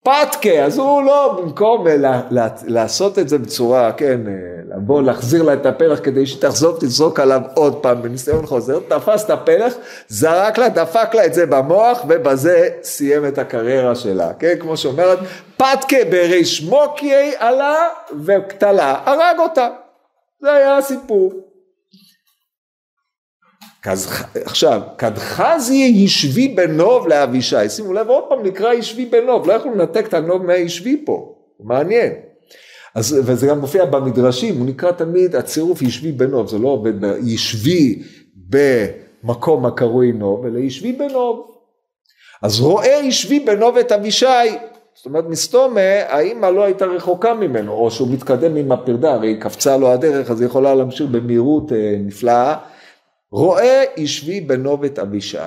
פתקה, 0.04 0.66
אז 0.66 0.78
הוא 0.78 1.04
לא, 1.04 1.39
במקום 1.42 1.88
לעשות 2.68 3.20
את 3.20 3.30
זה 3.30 3.38
בצורה, 3.38 3.92
כן, 3.92 4.20
לבוא, 4.76 5.02
להחזיר 5.02 5.44
לה 5.44 5.54
את 5.54 5.66
הפלח 5.66 6.00
כדי 6.04 6.26
שתחזור, 6.26 6.78
תזרוק 6.80 7.20
עליו 7.20 7.42
עוד 7.54 7.76
פעם 7.76 8.02
בניסיון 8.02 8.46
חוזר, 8.46 8.80
תפס 8.88 9.26
את 9.26 9.30
הפלח, 9.30 9.74
זרק 10.08 10.58
לה, 10.58 10.70
דפק 10.70 11.16
לה 11.16 11.26
את 11.26 11.34
זה 11.34 11.46
במוח, 11.46 12.06
ובזה 12.08 12.70
סיים 12.84 13.26
את 13.26 13.38
הקריירה 13.38 13.96
שלה, 13.96 14.34
כן, 14.34 14.56
כמו 14.60 14.78
שאומרת, 14.78 15.20
פתקה 15.58 16.06
בריש 16.12 16.63
מוקיי 16.63 17.34
עלה 17.38 17.88
וקטלה, 18.26 19.02
הרג 19.06 19.39
אותה, 19.39 19.68
זה 20.42 20.54
היה 20.54 20.78
הסיפור. 20.78 21.53
עכשיו, 24.46 24.82
כדחזי 24.98 25.91
ישבי 25.96 26.48
בנוב 26.48 27.08
לאבישי, 27.08 27.69
שימו 27.69 27.93
לב 27.93 28.08
עוד 28.08 28.24
פעם 28.30 28.43
נקרא 28.43 28.74
ישבי 28.74 29.06
בנוב, 29.06 29.48
לא 29.48 29.54
יכולו 29.54 29.76
לנתק 29.76 30.08
את 30.08 30.13
הנוב 30.13 30.46
מהישבי 30.46 31.02
פה, 31.06 31.36
מעניין. 31.60 32.13
אז, 32.96 33.19
וזה 33.26 33.48
גם 33.48 33.60
מופיע 33.60 33.86
במדרשים, 33.86 34.58
הוא 34.58 34.65
נקרא 34.67 34.91
תמיד 34.91 35.36
הצירוף 35.36 35.82
ישבי 35.82 36.12
בנוב, 36.12 36.48
זה 36.48 36.58
לא 36.58 36.67
עובד 36.67 36.93
בישבי 37.02 38.04
במקום 38.50 39.65
הקרוי 39.65 40.12
נוב, 40.12 40.46
אלא 40.46 40.60
ישבי 40.60 40.91
בנוב. 40.91 41.52
אז 42.41 42.60
רואה 42.60 43.00
ישבי 43.04 43.39
בנוב 43.39 43.78
את 43.78 43.91
אבישי, 43.91 44.26
זאת 44.96 45.06
אומרת 45.06 45.26
מסתומה, 45.30 45.82
האמא 46.08 46.46
לא 46.46 46.63
הייתה 46.63 46.86
רחוקה 46.86 47.34
ממנו, 47.34 47.72
או 47.72 47.91
שהוא 47.91 48.08
מתקדם 48.12 48.56
עם 48.56 48.72
הפרדה, 48.72 49.13
הרי 49.13 49.39
קפצה 49.39 49.78
לו 49.78 49.91
הדרך, 49.91 50.32
אז 50.32 50.41
היא 50.41 50.48
יכולה 50.48 50.76
להמשיך 50.76 51.08
במהירות 51.12 51.72
אה, 51.72 51.96
נפלאה. 52.00 52.56
רואה 53.34 53.84
ישבי 53.98 54.41
בנוב 54.41 54.84
את 54.84 55.00
אבישי, 55.00 55.38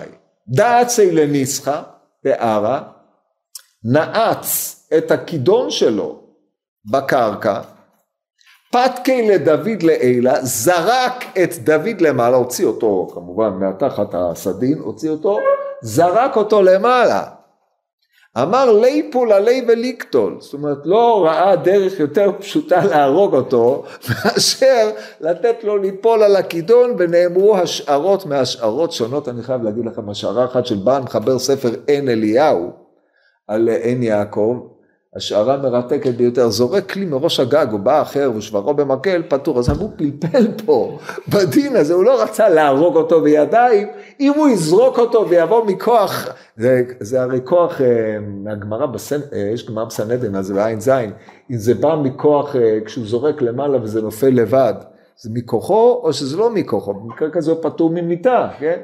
דעצי 0.49 1.11
לניסחה, 1.11 1.83
בערה, 2.25 2.83
נעץ 3.85 4.75
את 4.99 5.11
הכידון 5.11 5.71
שלו 5.71 6.21
בקרקע, 6.91 7.61
פתקי 8.73 9.29
לדוד 9.29 9.83
לעילה, 9.83 10.45
זרק 10.45 11.25
את 11.43 11.55
דוד 11.65 12.01
למעלה, 12.01 12.37
הוציא 12.37 12.67
אותו 12.67 13.09
כמובן 13.15 13.51
מהתחת 13.51 14.15
הסדין, 14.15 14.79
הוציא 14.79 15.11
אותו, 15.11 15.39
זרק 15.83 16.37
אותו 16.37 16.63
למעלה. 16.63 17.36
אמר 18.43 18.73
ליפול 18.73 19.33
עלי 19.33 19.65
וליקטול, 19.69 20.37
זאת 20.41 20.55
אומרת 20.55 20.79
לא 20.85 21.25
ראה 21.25 21.57
דרך 21.57 22.01
יותר 22.01 22.31
פשוטה 22.39 22.85
להרוג 22.85 23.35
אותו 23.35 23.85
מאשר 24.09 24.91
לתת 25.21 25.65
לו 25.65 25.77
ליפול 25.77 26.23
על 26.23 26.37
הכידון 26.37 26.95
ונאמרו 26.99 27.57
השערות 27.57 28.27
מהשערות 28.27 28.93
שונות, 28.93 29.29
אני 29.29 29.43
חייב 29.43 29.63
להגיד 29.63 29.87
לכם 29.87 30.09
השערה 30.11 30.45
אחת 30.45 30.67
של 30.67 30.77
בא 30.77 31.01
מחבר 31.05 31.39
ספר 31.39 31.71
עין 31.87 32.09
אליהו 32.09 32.71
על 33.49 33.69
עין 33.69 34.03
יעקב, 34.03 34.76
השערה 35.17 35.57
מרתקת 35.57 36.15
ביותר, 36.15 36.49
זורק 36.51 36.91
כלי 36.93 37.05
מראש 37.05 37.41
הגג, 37.41 37.67
הוא 37.71 37.81
בא 37.81 38.03
אחר 38.03 38.31
ושברו 38.37 38.75
במקל, 38.75 39.23
פטור, 39.29 39.59
אז 39.59 39.69
הוא 39.69 39.91
פלפל 39.97 40.47
פה 40.67 40.99
בדין 41.29 41.77
הזה, 41.77 41.95
הוא 41.95 42.05
לא 42.05 42.23
רצה 42.23 42.49
להרוג 42.49 42.97
אותו 42.97 43.21
בידיים, 43.21 43.89
אם 44.21 44.33
הוא 44.37 44.49
יזרוק 44.49 44.99
אותו 44.99 45.29
ויבוא 45.29 45.65
מכוח, 45.65 46.29
זה, 46.57 46.83
זה 47.01 47.23
הרי 47.23 47.41
כוח 47.45 47.81
אה, 47.81 47.87
מהגמרא, 48.21 48.87
בסנ... 48.87 49.21
אה, 49.33 49.51
יש 49.55 49.67
גמרא 49.67 49.85
בסנדן, 49.85 50.35
אז 50.35 50.47
זה 50.47 50.55
בעין 50.55 50.81
זין, 50.81 51.13
אם 51.51 51.57
זה 51.57 51.75
בא 51.75 51.95
מכוח, 52.03 52.57
אה, 52.57 52.79
כשהוא 52.85 53.07
זורק 53.07 53.43
למעלה 53.43 53.83
וזה 53.83 54.03
נופל 54.03 54.31
לבד, 54.31 54.75
זה 55.19 55.31
מכוחו 55.35 56.01
או 56.03 56.13
שזה 56.13 56.37
לא 56.37 56.51
מכוחו, 56.51 56.95
במקרה 56.95 57.31
כזה 57.31 57.51
הוא 57.51 57.63
פטור 57.63 57.91
ממיתה, 57.91 58.49
כן? 58.59 58.81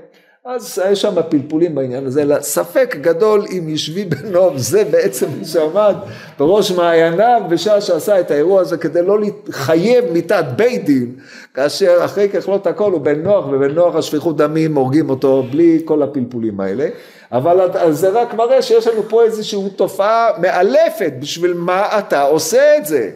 אז 0.47 0.83
יש 0.91 1.03
שם 1.03 1.15
פלפולים 1.29 1.75
בעניין 1.75 2.07
הזה, 2.07 2.23
אלא 2.23 2.41
ספק 2.41 2.97
גדול 3.01 3.45
אם 3.59 3.69
ישבי 3.69 4.05
בנוב, 4.05 4.57
זה 4.57 4.85
בעצם 4.85 5.27
מי 5.39 5.45
שעמד 5.45 5.95
בראש 6.39 6.71
מעייניו 6.71 7.43
בשעה 7.49 7.81
שעשה 7.81 8.21
את 8.21 8.31
האירוע 8.31 8.61
הזה 8.61 8.77
כדי 8.77 9.03
לא 9.03 9.19
לחייב 9.21 10.05
מיתת 10.13 10.45
בית 10.57 10.85
דין, 10.85 11.15
כאשר 11.55 11.97
אחרי 12.05 12.29
ככלות 12.29 12.67
הכל 12.67 12.93
הוא 12.93 13.01
בן 13.01 13.23
נוח 13.23 13.47
ובן 13.47 13.71
נוח 13.71 13.97
השפיכות 13.97 14.37
דמים 14.37 14.75
הורגים 14.75 15.11
אותו 15.11 15.45
בלי 15.51 15.83
כל 15.85 16.03
הפלפולים 16.03 16.61
האלה, 16.61 16.89
אבל 17.33 17.93
זה 17.93 18.09
רק 18.09 18.35
מראה 18.35 18.63
שיש 18.63 18.87
לנו 18.87 19.03
פה 19.09 19.23
איזושהי 19.23 19.71
תופעה 19.77 20.29
מאלפת, 20.39 21.13
בשביל 21.21 21.55
מה 21.55 21.99
אתה 21.99 22.23
עושה 22.23 22.77
את 22.77 22.87
זה? 22.87 23.11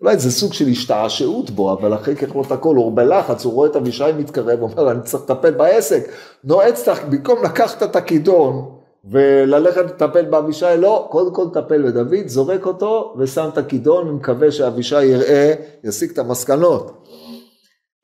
אולי 0.00 0.18
זה 0.18 0.30
סוג 0.30 0.52
של 0.52 0.68
השתעשעות 0.68 1.50
בו, 1.50 1.72
אבל 1.72 1.94
אחרי 1.94 2.16
ככלות 2.16 2.52
הכל, 2.52 2.76
הוא 2.76 2.96
בלחץ, 2.96 3.44
הוא 3.44 3.52
רואה 3.52 3.70
את 3.70 3.76
אבישי 3.76 4.12
מתקרב, 4.18 4.62
אומר, 4.62 4.90
אני 4.90 5.02
צריך 5.02 5.22
לטפל 5.22 5.50
בעסק. 5.50 6.10
נועץ, 6.44 6.88
במקום 6.88 7.44
לקחת 7.44 7.82
את 7.82 7.96
הכידון 7.96 8.80
וללכת 9.04 9.84
לטפל 9.84 10.24
באבישי, 10.24 10.76
לא, 10.78 11.08
קודם 11.10 11.34
כל 11.34 11.46
טפל 11.54 11.82
בדוד, 11.82 12.26
זורק 12.26 12.66
אותו 12.66 13.14
ושם 13.18 13.48
את 13.52 13.58
הכידון, 13.58 14.08
ומקווה 14.08 14.52
שאבישי 14.52 15.04
יראה, 15.04 15.54
יסיק 15.84 16.12
את 16.12 16.18
המסקנות. 16.18 17.06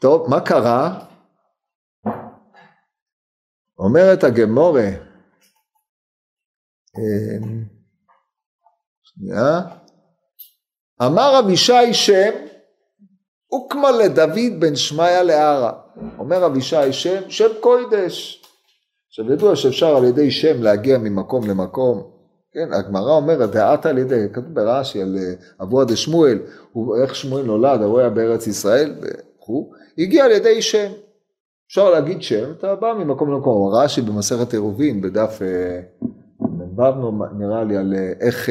טוב, 0.01 0.31
מה 0.31 0.41
קרה? 0.41 1.01
אומרת 3.79 4.25
הגמורה, 4.25 4.89
אמ, 6.99 7.65
שנייה, 9.03 9.61
אמר 11.03 11.39
אבישי 11.39 11.93
שם, 11.95 12.31
הוקמה 13.47 13.91
לדוד 13.91 14.61
בן 14.61 14.77
שמעיה 14.77 15.23
לערה. 15.23 15.73
אומר 16.19 16.47
אבישי 16.47 16.93
שם, 16.93 17.21
שם 17.29 17.49
קוידש. 17.61 18.43
עכשיו 19.09 19.33
ידוע 19.33 19.57
שאפשר 19.57 19.97
על 19.97 20.05
ידי 20.05 20.31
שם 20.31 20.63
להגיע 20.63 20.99
ממקום 20.99 21.51
למקום, 21.51 22.03
כן, 22.53 22.73
הגמרא 22.73 23.13
אומרת, 23.13 23.51
דעת 23.51 23.87
על 23.87 23.99
ידי, 23.99 24.27
כתוב 24.33 24.55
ברש"י 24.55 25.03
על 25.03 25.17
אה, 25.19 25.33
אבוה 25.63 25.85
דשמואל, 25.85 26.39
איך 27.03 27.15
שמואל 27.15 27.43
נולד, 27.43 27.83
הוא 27.83 27.99
היה 27.99 28.11
בארץ 28.11 28.47
ישראל 28.47 28.95
וכו', 29.03 29.73
הגיע 29.99 30.25
על 30.25 30.31
ידי 30.31 30.63
שם. 30.63 30.93
אפשר 31.69 31.91
להגיד 31.91 32.23
שם, 32.23 32.51
אתה 32.59 32.75
בא 32.75 32.93
ממקום 32.93 33.33
למקום, 33.33 33.75
רש"י 33.75 34.01
במסכת 34.03 34.53
עירובין, 34.53 35.01
בדף 35.01 35.43
מ"ו 36.41 37.25
נראה 37.39 37.65
לי, 37.65 37.77
על 37.77 37.95
איך 38.21 38.49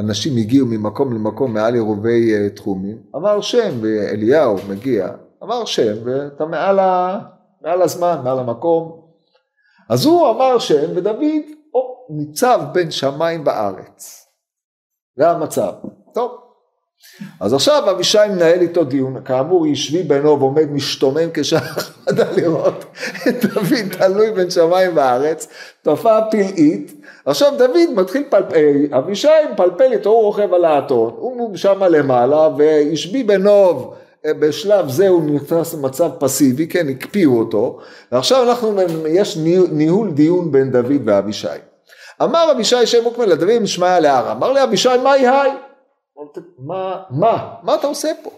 אנשים 0.00 0.36
הגיעו 0.36 0.66
ממקום 0.66 1.12
למקום 1.12 1.54
מעל 1.54 1.74
עירובי 1.74 2.34
אה, 2.34 2.50
תחומים, 2.50 3.02
אמר 3.16 3.40
שם 3.40 3.78
ואליהו 3.80 4.56
מגיע, 4.68 5.08
אמר 5.42 5.64
שם 5.64 5.94
ואתה 6.04 6.46
מעל, 6.46 6.78
ה... 6.78 7.20
מעל 7.62 7.82
הזמן, 7.82 8.20
מעל 8.24 8.38
המקום. 8.38 9.00
אז 9.88 10.06
הוא 10.06 10.30
אמר 10.30 10.58
שם 10.58 10.96
ודוד 10.96 11.44
או, 11.74 12.06
ניצב 12.10 12.60
בין 12.72 12.90
שמיים 12.90 13.44
בארץ. 13.44 14.26
זה 15.16 15.30
המצב. 15.30 15.72
טוב. 16.14 16.49
אז 17.40 17.54
עכשיו 17.54 17.90
אבישי 17.90 18.18
מנהל 18.30 18.60
איתו 18.60 18.84
דיון, 18.84 19.16
כאמור 19.24 19.66
ישבי 19.66 20.02
בינו 20.02 20.40
ועומד 20.40 20.72
משתומם 20.72 21.30
כשחדה 21.34 22.24
לראות 22.36 22.84
את 23.28 23.44
דוד 23.44 23.88
תלוי 23.98 24.30
בין 24.30 24.50
שמיים 24.50 24.94
בארץ, 24.94 25.48
תופעה 25.82 26.30
פלאית, 26.30 27.04
עכשיו 27.26 27.52
דוד 27.58 27.94
מתחיל, 27.96 28.24
פל... 28.30 28.42
אה, 28.54 28.98
אבישי 28.98 29.28
מפלפל 29.52 29.92
איתו, 29.92 30.10
הוא 30.10 30.22
רוכב 30.22 30.54
על 30.54 30.64
האתון, 30.64 31.14
הוא 31.18 31.56
שמה 31.56 31.88
למעלה, 31.88 32.48
וישבי 32.56 33.22
בנוב, 33.22 33.94
אה, 34.26 34.34
בשלב 34.34 34.88
זה 34.88 35.08
הוא 35.08 35.22
נכנס 35.22 35.74
למצב 35.74 36.10
פסיבי, 36.18 36.66
כן, 36.66 36.88
הקפיאו 36.88 37.38
אותו, 37.38 37.78
ועכשיו 38.12 38.50
אנחנו, 38.50 38.76
יש 39.08 39.36
ניהול 39.70 40.10
דיון 40.10 40.52
בין 40.52 40.70
דוד 40.70 41.00
ואבישי. 41.04 41.48
אמר 42.22 42.52
אבישי 42.52 42.86
שם 42.86 43.02
מוקמן 43.04 43.28
לדוד 43.28 43.58
משמעיה 43.58 44.00
להר, 44.00 44.32
אמר 44.32 44.52
לאבישי 44.52 44.88
מהי 45.02 45.28
היי? 45.28 45.50
מה, 46.58 47.02
מה, 47.10 47.54
מה 47.62 47.74
אתה 47.74 47.86
עושה 47.86 48.10
פה? 48.22 48.30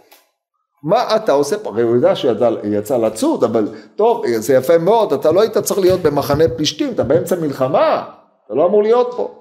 מה 0.82 1.16
אתה 1.16 1.32
עושה 1.32 1.58
פה? 1.58 1.70
הרי 1.70 1.82
הוא 1.82 1.96
יודע 1.96 2.16
שהוא 2.16 2.32
יצא 2.64 2.96
לצוד, 2.96 3.44
אבל 3.44 3.68
טוב, 3.96 4.24
זה 4.36 4.54
יפה 4.54 4.78
מאוד, 4.78 5.12
אתה 5.12 5.32
לא 5.32 5.40
היית 5.40 5.58
צריך 5.58 5.80
להיות 5.80 6.00
במחנה 6.00 6.44
פלישתים, 6.56 6.92
אתה 6.92 7.02
באמצע 7.02 7.36
מלחמה. 7.36 8.04
אתה 8.46 8.54
לא 8.54 8.66
אמור 8.66 8.82
להיות 8.82 9.14
פה. 9.16 9.34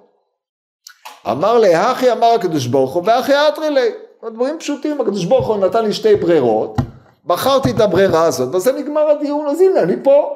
אמר 1.31 1.57
להכי 1.57 2.11
אמר 2.11 2.27
הקדוש 2.27 2.67
ברוך 2.67 2.93
הוא 2.93 3.03
והכי 3.05 3.33
אתרי 3.33 3.69
לי. 3.69 3.89
דברים 4.33 4.59
פשוטים, 4.59 5.01
הקדוש 5.01 5.25
ברוך 5.25 5.47
הוא 5.47 5.57
נתן 5.57 5.85
לי 5.85 5.93
שתי 5.93 6.15
ברירות, 6.15 6.77
בחרתי 7.25 7.71
את 7.71 7.79
הברירה 7.79 8.25
הזאת, 8.25 8.55
וזה 8.55 8.71
נגמר 8.71 9.01
הדיון, 9.01 9.47
אז 9.47 9.61
הנה 9.61 9.79
אני 9.83 10.03
פה. 10.03 10.35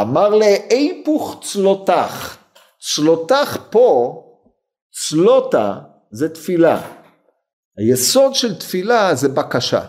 אמר 0.00 0.28
לאיפוך 0.28 1.40
צלותך, 1.42 2.36
צלותך 2.94 3.56
פה, 3.70 4.18
צלותה 5.08 5.74
זה 6.12 6.34
תפילה. 6.34 6.82
היסוד 7.76 8.34
של 8.34 8.58
תפילה 8.58 9.14
זה 9.14 9.28
בקשה. 9.28 9.86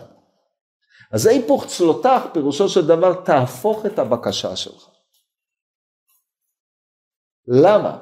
אז 1.12 1.26
איפוך 1.26 1.66
צלותך 1.66 2.22
פירושו 2.32 2.68
של 2.68 2.86
דבר 2.86 3.14
תהפוך 3.14 3.86
את 3.86 3.98
הבקשה 3.98 4.56
שלך. 4.56 4.88
למה? 7.48 7.98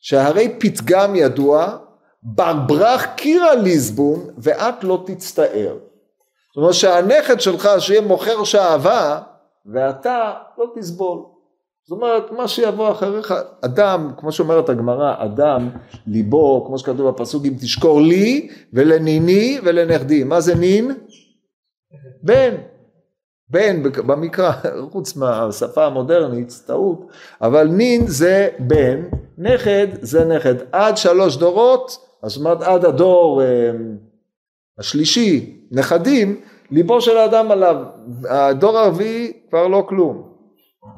שהרי 0.00 0.56
פתגם 0.60 1.16
ידוע, 1.16 1.78
ברברח 2.22 3.04
קירה 3.16 3.54
ליסבון 3.54 4.30
ואת 4.38 4.84
לא 4.84 5.04
תצטער. 5.06 5.78
זאת 6.54 6.56
אומרת 6.56 6.74
שהנכד 6.74 7.40
שלך 7.40 7.68
שיהיה 7.78 8.00
מוכר 8.00 8.44
שעווה 8.44 9.22
ואתה 9.66 10.34
לא 10.58 10.66
תסבול. 10.76 11.37
זאת 11.88 11.92
אומרת, 11.92 12.32
מה 12.32 12.48
שיבוא 12.48 12.90
אחריך, 12.92 13.34
אדם, 13.60 14.12
כמו 14.16 14.32
שאומרת 14.32 14.68
הגמרא, 14.68 15.14
אדם, 15.18 15.68
ליבו, 16.06 16.64
כמו 16.66 16.78
שכתוב 16.78 17.08
בפסוק, 17.08 17.44
אם 17.44 17.54
תשקור 17.60 18.00
לי 18.00 18.48
ולניני 18.72 19.58
ולנכדי. 19.64 20.24
מה 20.24 20.40
זה 20.40 20.54
נין? 20.54 20.90
בן. 22.22 22.54
בן 23.50 23.82
במקרא, 23.82 24.52
חוץ 24.92 25.16
מהשפה 25.16 25.86
המודרנית, 25.86 26.62
טעות, 26.66 27.06
אבל 27.40 27.68
נין 27.68 28.06
זה 28.06 28.48
בן, 28.58 29.02
נכד 29.38 29.86
זה 30.00 30.24
נכד. 30.24 30.54
עד 30.72 30.96
שלוש 30.96 31.36
דורות, 31.36 31.96
זאת 32.22 32.38
אומרת 32.38 32.62
עד 32.62 32.84
הדור 32.84 33.42
אה, 33.42 33.70
השלישי, 34.78 35.62
נכדים, 35.70 36.40
ליבו 36.70 37.00
של 37.00 37.16
האדם 37.16 37.50
עליו. 37.50 37.76
הדור 38.30 38.78
הרביעי 38.78 39.32
כבר 39.50 39.68
לא 39.68 39.86
כלום. 39.88 40.27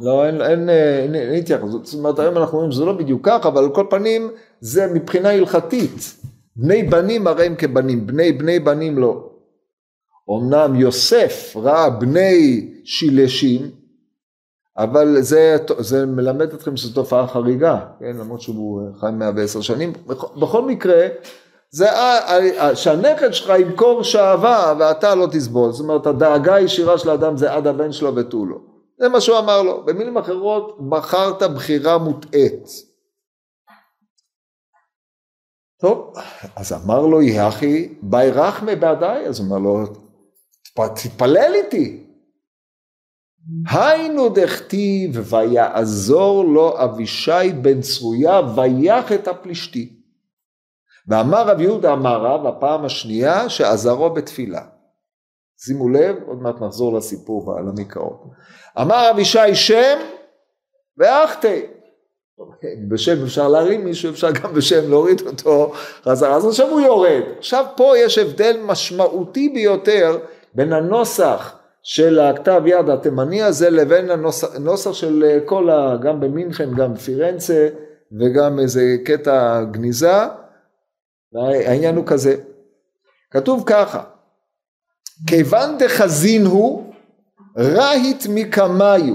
לא, 0.00 0.26
אין, 0.26 0.40
אין, 0.42 0.68
אין, 0.68 1.14
אין 1.14 1.34
התייחסות. 1.34 1.86
זאת 1.86 1.98
אומרת, 1.98 2.18
היום 2.18 2.36
אנחנו 2.36 2.58
אומרים 2.58 2.72
שזה 2.72 2.84
לא 2.84 2.92
בדיוק 2.92 3.28
כך, 3.28 3.46
אבל 3.46 3.64
על 3.64 3.70
כל 3.74 3.86
פנים 3.90 4.30
זה 4.60 4.86
מבחינה 4.94 5.30
הלכתית. 5.30 6.16
בני 6.56 6.82
בנים 6.82 7.26
הרי 7.26 7.46
הם 7.46 7.54
כבנים, 7.54 8.06
בני 8.06 8.32
בני 8.32 8.58
בנים 8.58 8.98
לא. 8.98 9.30
אמנם 10.30 10.74
יוסף 10.74 11.56
ראה 11.56 11.90
בני 11.90 12.68
שילשים, 12.84 13.70
אבל 14.78 15.20
זה, 15.20 15.56
זה 15.78 16.06
מלמד 16.06 16.52
אתכם 16.52 16.76
שזו 16.76 16.94
תופעה 16.94 17.26
חריגה, 17.26 17.80
כן? 18.00 18.16
למרות 18.16 18.40
שהוא 18.40 18.82
חי 19.00 19.10
110 19.12 19.60
שנים. 19.60 19.92
בכל 20.36 20.62
מקרה, 20.62 21.08
זה 21.70 21.86
שהנכד 22.74 23.32
שלך 23.32 23.52
ימכור 23.58 24.02
שעווה 24.02 24.74
ואתה 24.78 25.14
לא 25.14 25.26
תסבול. 25.32 25.72
זאת 25.72 25.80
אומרת, 25.80 26.06
הדאגה 26.06 26.54
הישירה 26.54 26.98
של 26.98 27.10
האדם 27.10 27.36
זה 27.36 27.52
עד 27.52 27.66
הבן 27.66 27.92
שלו 27.92 28.14
ותו 28.14 28.46
לא. 28.46 28.56
זה 29.00 29.08
מה 29.08 29.20
שהוא 29.20 29.38
אמר 29.38 29.62
לו. 29.62 29.84
במילים 29.84 30.18
אחרות, 30.18 30.78
בחרת 30.88 31.42
בחירה 31.42 31.98
מוטעית. 31.98 32.64
טוב, 35.80 36.14
אז 36.56 36.72
אמר 36.72 37.06
לו 37.06 37.22
יחי, 37.22 37.94
באי 38.02 38.30
רחמי 38.30 38.76
בעדיי, 38.76 39.26
אז 39.26 39.40
הוא 39.40 39.48
אמר 39.48 39.58
לו, 39.58 39.86
תתפלל 40.94 41.52
איתי. 41.54 42.06
היינו 43.70 44.28
דכתיב 44.28 45.32
ויעזור 45.32 46.44
לו 46.44 46.84
אבישי 46.84 47.52
בן 47.62 47.80
צרויה 47.80 48.40
ויח 48.56 49.12
את 49.12 49.28
הפלישתי. 49.28 49.96
ואמר 51.08 51.48
רב 51.48 51.60
יהודה 51.60 51.92
אמר 51.92 52.20
רב 52.20 52.46
הפעם 52.46 52.84
השנייה 52.84 53.48
שעזרו 53.48 54.10
בתפילה. 54.10 54.66
שימו 55.64 55.88
לב, 55.88 56.16
עוד 56.26 56.42
מעט 56.42 56.60
נחזור 56.60 56.96
לסיפור 56.96 57.48
ועל 57.48 57.68
המקראות. 57.68 58.24
אמר 58.80 59.10
אבישי 59.10 59.54
שם 59.54 59.98
ואחתי. 60.98 61.66
בשם 62.88 63.22
אפשר 63.22 63.48
להרים 63.48 63.84
מישהו, 63.84 64.10
אפשר 64.10 64.30
גם 64.30 64.54
בשם 64.54 64.90
להוריד 64.90 65.20
אותו 65.26 65.72
חזרה. 66.04 66.36
אז 66.36 66.46
עכשיו 66.46 66.68
הוא 66.68 66.80
יורד. 66.80 67.22
עכשיו 67.38 67.64
פה 67.76 67.98
יש 67.98 68.18
הבדל 68.18 68.56
משמעותי 68.64 69.48
ביותר 69.48 70.18
בין 70.54 70.72
הנוסח 70.72 71.56
של 71.82 72.20
הכתב 72.20 72.62
יד 72.66 72.88
התימני 72.88 73.42
הזה 73.42 73.70
לבין 73.70 74.10
הנוסח 74.54 74.92
של 74.92 75.24
אה, 75.26 75.38
כל, 75.44 75.70
ה, 75.70 75.96
גם 75.96 76.20
במינכן, 76.20 76.74
גם 76.74 76.94
בפירנצה 76.94 77.68
וגם 78.20 78.58
איזה 78.58 78.96
קטע 79.04 79.62
גניזה. 79.70 80.12
העניין 81.66 81.96
הוא 81.96 82.06
כזה, 82.06 82.36
כתוב 83.30 83.62
ככה, 83.66 84.02
כיוון 85.26 85.78
דחזין 85.78 86.46
הוא, 86.46 86.92
רהיט 87.58 88.26
מקמיו. 88.28 89.14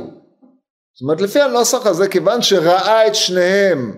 זאת 0.94 1.02
אומרת 1.02 1.22
לפי 1.22 1.42
הנוסח 1.42 1.86
הזה 1.86 2.08
כיוון 2.08 2.42
שראה 2.42 3.08
את 3.08 3.16
שניהם 3.16 3.98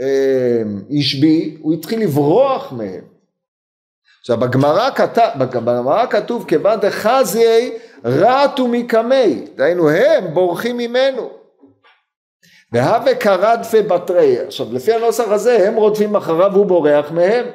אה, 0.00 0.62
השבי 0.98 1.56
הוא 1.60 1.74
התחיל 1.74 2.02
לברוח 2.02 2.72
מהם 2.72 3.04
עכשיו 4.20 4.36
בגמרא 4.36 4.90
כתוב, 4.90 6.06
כתוב 6.10 6.44
כיוון 6.48 6.80
דחזי 6.80 7.72
רעתו 8.04 8.68
מקמי, 8.68 9.44
דהיינו 9.54 9.90
הם 9.90 10.34
בורחים 10.34 10.76
ממנו. 10.76 11.30
והווה 12.72 13.14
קרדפה 13.14 13.82
בתרי, 13.82 14.38
עכשיו 14.38 14.66
לפי 14.72 14.92
הנוסח 14.92 15.28
הזה 15.28 15.68
הם 15.68 15.74
רודפים 15.74 16.16
אחריו 16.16 16.50
והוא 16.52 16.66
בורח 16.66 17.10
מהם. 17.10 17.46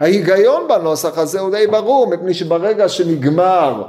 ההיגיון 0.00 0.68
בנוסח 0.68 1.18
הזה 1.18 1.40
הוא 1.40 1.50
די 1.50 1.66
ברור, 1.66 2.06
מפני 2.06 2.34
שברגע 2.34 2.88
שנגמר, 2.88 3.82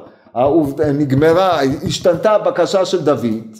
נגמרה, 0.94 1.60
השתנתה 1.88 2.32
הבקשה 2.32 2.86
של 2.86 3.02
דוד, 3.02 3.58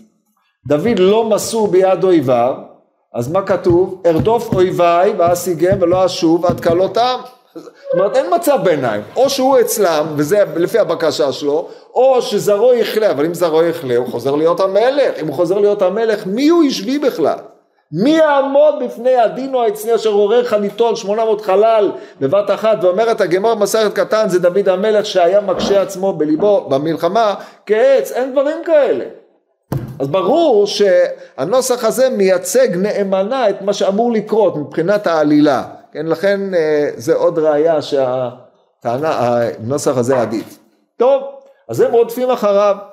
דוד 0.68 1.00
לא 1.00 1.30
מסור 1.30 1.68
ביד 1.68 2.04
אויביו, 2.04 2.54
אז 3.14 3.32
מה 3.32 3.42
כתוב? 3.42 4.02
ארדוף 4.06 4.54
אויביי 4.54 5.14
ואשיגם 5.18 5.78
ולא 5.82 6.06
אשוב 6.06 6.46
עד 6.46 6.60
כלותם. 6.60 7.20
זאת 7.56 7.72
אומרת 7.94 8.16
אין 8.16 8.26
מצב 8.36 8.58
ביניים, 8.64 9.02
או 9.16 9.30
שהוא 9.30 9.60
אצלם 9.60 10.06
וזה 10.16 10.44
לפי 10.56 10.80
הבקשה 10.80 11.32
שלו, 11.32 11.68
או 11.94 12.22
שזרעו 12.22 12.74
יכלה, 12.74 13.12
אבל 13.12 13.26
אם 13.26 13.34
זרעו 13.34 13.64
יכלה 13.64 13.98
הוא 13.98 14.08
חוזר 14.08 14.36
להיות 14.36 14.60
המלך, 14.60 15.20
אם 15.22 15.28
הוא 15.28 15.36
חוזר 15.36 15.58
להיות 15.58 15.82
המלך 15.82 16.26
מי 16.26 16.48
הוא 16.48 16.64
ישבי 16.64 17.00
בכלל? 17.00 17.38
מי 17.92 18.10
יעמוד 18.10 18.76
בפני 18.86 19.16
הדין 19.16 19.54
או 19.54 19.64
האצני 19.64 19.96
אשר 19.96 20.10
על 20.88 20.96
שמונה 20.96 21.26
מאות 21.26 21.42
חלל 21.42 21.92
בבת 22.20 22.52
אחת 22.52 22.84
ואומרת 22.84 23.22
הגמור 23.22 23.56
מסכת 23.56 23.94
קטן 23.94 24.30
זה 24.30 24.40
דוד 24.40 24.70
המלך 24.70 25.06
שהיה 25.06 25.42
מקשה 25.42 25.82
עצמו 25.82 26.14
בליבו 26.14 26.70
במלחמה 26.70 27.36
כעץ, 27.66 28.12
אין 28.12 28.32
דברים 28.32 28.58
כאלה. 28.66 29.06
אז 30.00 30.08
ברור 30.08 30.68
שהנוסח 30.68 31.84
הזה 31.84 32.10
מייצג 32.10 32.76
נאמנה 32.76 33.50
את 33.50 33.62
מה 33.62 33.74
שאמור 33.74 34.12
לקרות 34.12 34.58
מבחינת 34.58 35.08
העלילה, 35.08 35.64
כן, 35.92 36.06
לכן 36.06 36.54
אה, 36.54 36.90
זה 36.96 37.16
עוד 37.16 37.40
ראייה 37.40 37.82
שהטענה, 37.82 39.40
הנוסח 39.60 39.98
הזה 39.98 40.22
עדיף. 40.22 40.60
טוב, 40.98 41.24
אז 41.70 41.82
הם 41.82 41.92
רודפים 41.92 42.32
אחריו. 42.32 42.89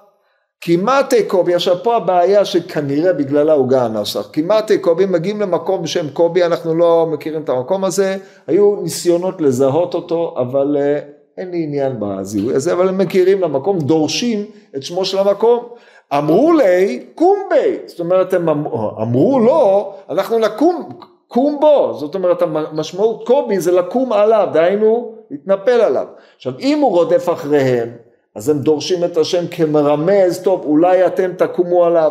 כמעט 0.61 1.15
קובי, 1.27 1.55
עכשיו 1.55 1.77
פה 1.83 1.97
הבעיה 1.97 2.45
שכנראה 2.45 3.13
בגללה 3.13 3.53
הוגה 3.53 3.85
הנוסח, 3.85 4.31
כמעט 4.33 4.73
קובי 4.81 5.07
מגיעים 5.07 5.41
למקום 5.41 5.83
בשם 5.83 6.11
קובי, 6.11 6.45
אנחנו 6.45 6.75
לא 6.75 7.07
מכירים 7.13 7.43
את 7.43 7.49
המקום 7.49 7.85
הזה, 7.85 8.17
היו 8.47 8.77
ניסיונות 8.83 9.41
לזהות 9.41 9.95
אותו, 9.95 10.35
אבל 10.39 10.77
אה, 10.81 10.99
אין 11.39 11.51
לי 11.51 11.63
עניין 11.63 11.97
בזיהוי 11.99 12.55
הזה, 12.55 12.73
אבל 12.73 12.89
הם 12.89 12.99
מכירים 12.99 13.41
למקום, 13.41 13.79
דורשים 13.79 14.45
את 14.77 14.83
שמו 14.83 15.05
של 15.05 15.19
המקום. 15.19 15.65
אמרו 16.13 16.53
לי 16.53 17.07
קומבי, 17.15 17.77
זאת 17.87 18.01
אומרת 18.01 18.35
הם 18.35 18.49
אמרו, 18.49 18.91
אמרו 19.03 19.41
לו, 19.41 19.93
אנחנו 20.11 20.39
נקום, 20.39 20.89
קום 21.29 21.59
בו, 21.61 21.95
זאת 21.95 22.15
אומרת 22.15 22.43
המשמעות 22.43 23.27
קובי 23.27 23.61
זה 23.61 23.73
לקום 23.73 24.13
עליו, 24.13 24.49
דהיינו 24.53 25.15
להתנפל 25.31 25.81
עליו. 25.81 26.07
עכשיו 26.37 26.53
אם 26.59 26.79
הוא 26.79 26.91
רודף 26.91 27.29
אחריהם, 27.33 27.89
אז 28.37 28.49
הם 28.49 28.59
דורשים 28.59 29.05
את 29.05 29.17
השם 29.17 29.45
כמרמז, 29.51 30.41
טוב 30.43 30.65
אולי 30.65 31.07
אתם 31.07 31.33
תקומו 31.33 31.85
עליו. 31.85 32.11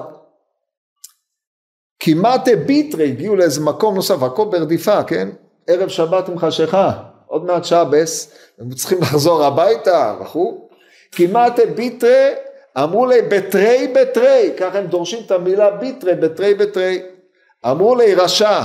כמעט 1.99 2.47
ביטרי, 2.65 3.07
הגיעו 3.07 3.35
לאיזה 3.35 3.61
מקום 3.61 3.95
נוסף, 3.95 4.23
הכל 4.23 4.45
ברדיפה, 4.45 5.03
כן? 5.03 5.29
ערב 5.67 5.89
שבת 5.89 6.29
עם 6.29 6.39
חשיכה, 6.39 6.91
עוד 7.27 7.45
מעט 7.45 7.65
שבס, 7.65 8.33
הם 8.59 8.69
צריכים 8.69 9.01
לחזור 9.01 9.43
הביתה, 9.43 10.15
וכו'. 10.21 10.67
כמעט 11.11 11.59
ביטרי, 11.75 12.29
אמרו 12.77 13.05
לי 13.05 13.21
בתרי 13.21 13.93
בתרי, 13.95 14.51
ככה 14.57 14.79
הם 14.79 14.87
דורשים 14.87 15.19
את 15.25 15.31
המילה 15.31 15.71
ביטרי, 15.71 16.15
בתרי 16.15 16.53
בתרי. 16.53 17.01
אמרו 17.65 17.95
לי 17.95 18.15
רשע, 18.15 18.61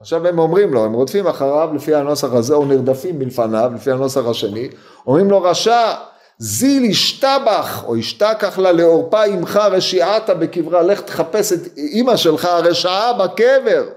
עכשיו 0.00 0.26
הם 0.26 0.38
אומרים 0.38 0.74
לו, 0.74 0.84
הם 0.84 0.92
רודפים 0.92 1.26
אחריו 1.26 1.70
לפי 1.74 1.94
הנוסח 1.94 2.32
הזה, 2.32 2.54
או 2.54 2.64
נרדפים 2.64 3.18
מלפניו, 3.18 3.70
לפי 3.74 3.90
הנוסח 3.90 4.26
השני, 4.26 4.68
אומרים 5.06 5.30
לו 5.30 5.42
רשע, 5.42 5.94
זיל 6.38 6.84
ישתבח 6.84 7.84
או 7.86 7.96
ישתכח 7.96 8.58
לה 8.58 8.72
לעורפה 8.72 9.24
עמך 9.24 9.56
רשיעתה 9.56 10.34
בקברה, 10.34 10.82
לך 10.82 11.00
תחפש 11.00 11.52
את 11.52 11.76
אימא 11.76 12.16
שלך 12.16 12.44
הרשעה 12.44 13.12
בקבר. 13.12 13.88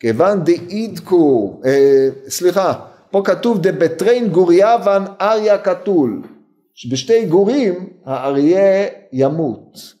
כיוון 0.00 0.44
דאידקו, 0.44 1.60
אה, 1.66 2.08
סליחה, 2.28 2.72
פה 3.10 3.22
כתוב 3.24 3.58
דבטריין 3.62 4.28
גוריאבן 4.28 5.04
אריה 5.20 5.58
קתול, 5.58 6.22
שבשתי 6.74 7.26
גורים 7.26 7.88
האריה 8.04 8.86
ימות. 9.12 9.96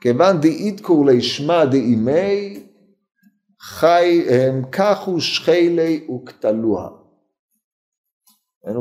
כיוון 0.00 0.40
דאידקו 0.40 1.04
לישמע 1.04 1.64
דאימי 1.64 2.60
חי 3.60 4.26
הם 4.30 4.64
כחו 4.72 5.20
שחילי 5.20 6.06
וקטלוה. 6.10 7.03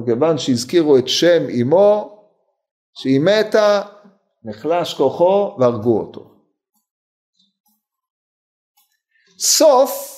כיוון 0.05 0.37
שהזכירו 0.37 0.97
את 0.97 1.07
שם 1.07 1.43
אמו, 1.61 2.19
שהיא 2.93 3.19
מתה, 3.19 3.81
נחלש 4.43 4.93
כוחו 4.93 5.55
והרגו 5.59 5.99
אותו. 5.99 6.29
סוף 9.39 10.13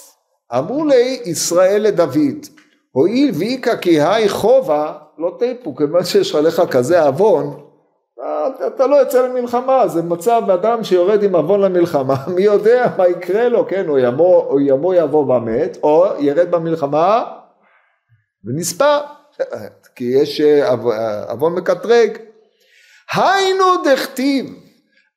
אמרו 0.57 0.85
לי 0.85 1.21
ישראל 1.25 1.81
לדוד, 1.81 2.45
הואיל 2.91 3.31
ואיכא 3.39 3.75
כי 3.75 4.01
היי 4.01 4.29
חובה 4.29 4.97
לא 5.17 5.35
תיפו, 5.39 5.75
כיוון 5.75 6.03
שיש 6.03 6.35
עליך 6.35 6.61
כזה 6.71 7.03
עוון, 7.03 7.65
אתה, 8.55 8.67
אתה 8.67 8.87
לא 8.87 8.95
יוצא 8.95 9.27
למלחמה, 9.27 9.87
זה 9.87 10.01
מצב 10.01 10.41
אדם 10.49 10.83
שיורד 10.83 11.23
עם 11.23 11.35
עוון 11.35 11.61
למלחמה, 11.61 12.15
מי 12.35 12.41
יודע 12.41 12.87
מה 12.97 13.07
יקרה 13.07 13.49
לו, 13.49 13.67
כן, 13.67 13.89
או 13.89 13.97
ימו, 13.97 14.47
או 14.49 14.59
ימו 14.59 14.93
יבוא 14.93 15.35
ומת, 15.35 15.77
או 15.83 16.05
ירד 16.19 16.51
במלחמה 16.51 17.23
ונספה, 18.45 18.97
כי 19.95 20.03
יש 20.03 20.41
אה, 20.41 20.71
עוון 21.29 21.53
מקטרג. 21.53 22.17
היינו 23.13 23.65
דכתיב, 23.83 24.45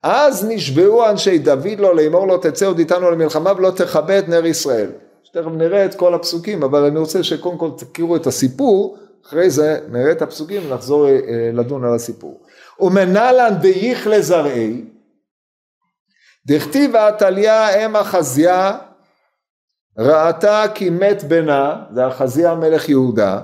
אז 0.03 0.47
נשבעו 0.49 1.11
אנשי 1.11 1.39
דוד 1.39 1.79
לו 1.79 1.95
לאמור 1.95 2.27
לו 2.27 2.39
תצא 2.39 2.67
עוד 2.67 2.79
איתנו 2.79 3.11
למלחמה 3.11 3.53
ולא 3.53 3.71
תכבה 3.71 4.19
את 4.19 4.29
נר 4.29 4.47
ישראל. 4.47 4.91
שתכף 5.25 5.51
נראה 5.51 5.85
את 5.85 5.95
כל 5.95 6.15
הפסוקים, 6.15 6.63
אבל 6.63 6.85
אני 6.85 6.99
רוצה 6.99 7.23
שקודם 7.23 7.59
כל 7.59 7.71
תכירו 7.79 8.17
את 8.17 8.27
הסיפור, 8.27 8.99
אחרי 9.27 9.51
זה 9.51 9.81
נראה 9.91 10.13
את 10.13 10.23
הפסוקים 10.23 10.63
ונחזור 10.67 11.09
אה, 11.09 11.51
לדון 11.53 11.85
על 11.85 11.95
הסיפור. 11.95 12.41
ומנלן 12.81 13.55
דייך 13.61 14.07
לזרעי, 14.07 14.85
דכתיב 16.47 16.97
עתליה 16.97 17.87
אם 17.87 17.97
אחזיה, 17.97 18.79
ראתה 19.99 20.65
כי 20.75 20.91
מת 20.91 21.25
בנה, 21.25 21.77
זה 21.95 22.09
אחזיה 22.09 22.55
מלך 22.55 22.89
יהודה, 22.89 23.41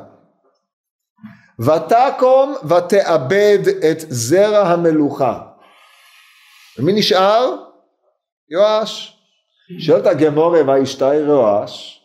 ותקום 1.60 2.54
ותאבד 2.64 3.58
את 3.90 4.00
זרע 4.08 4.68
המלוכה. 4.68 5.40
ומי 6.78 6.92
נשאר? 6.92 7.54
יואש. 8.50 9.18
שואלת 9.78 10.06
הגמורה 10.06 10.60
וישתי 10.66 11.14
יואש, 11.14 12.04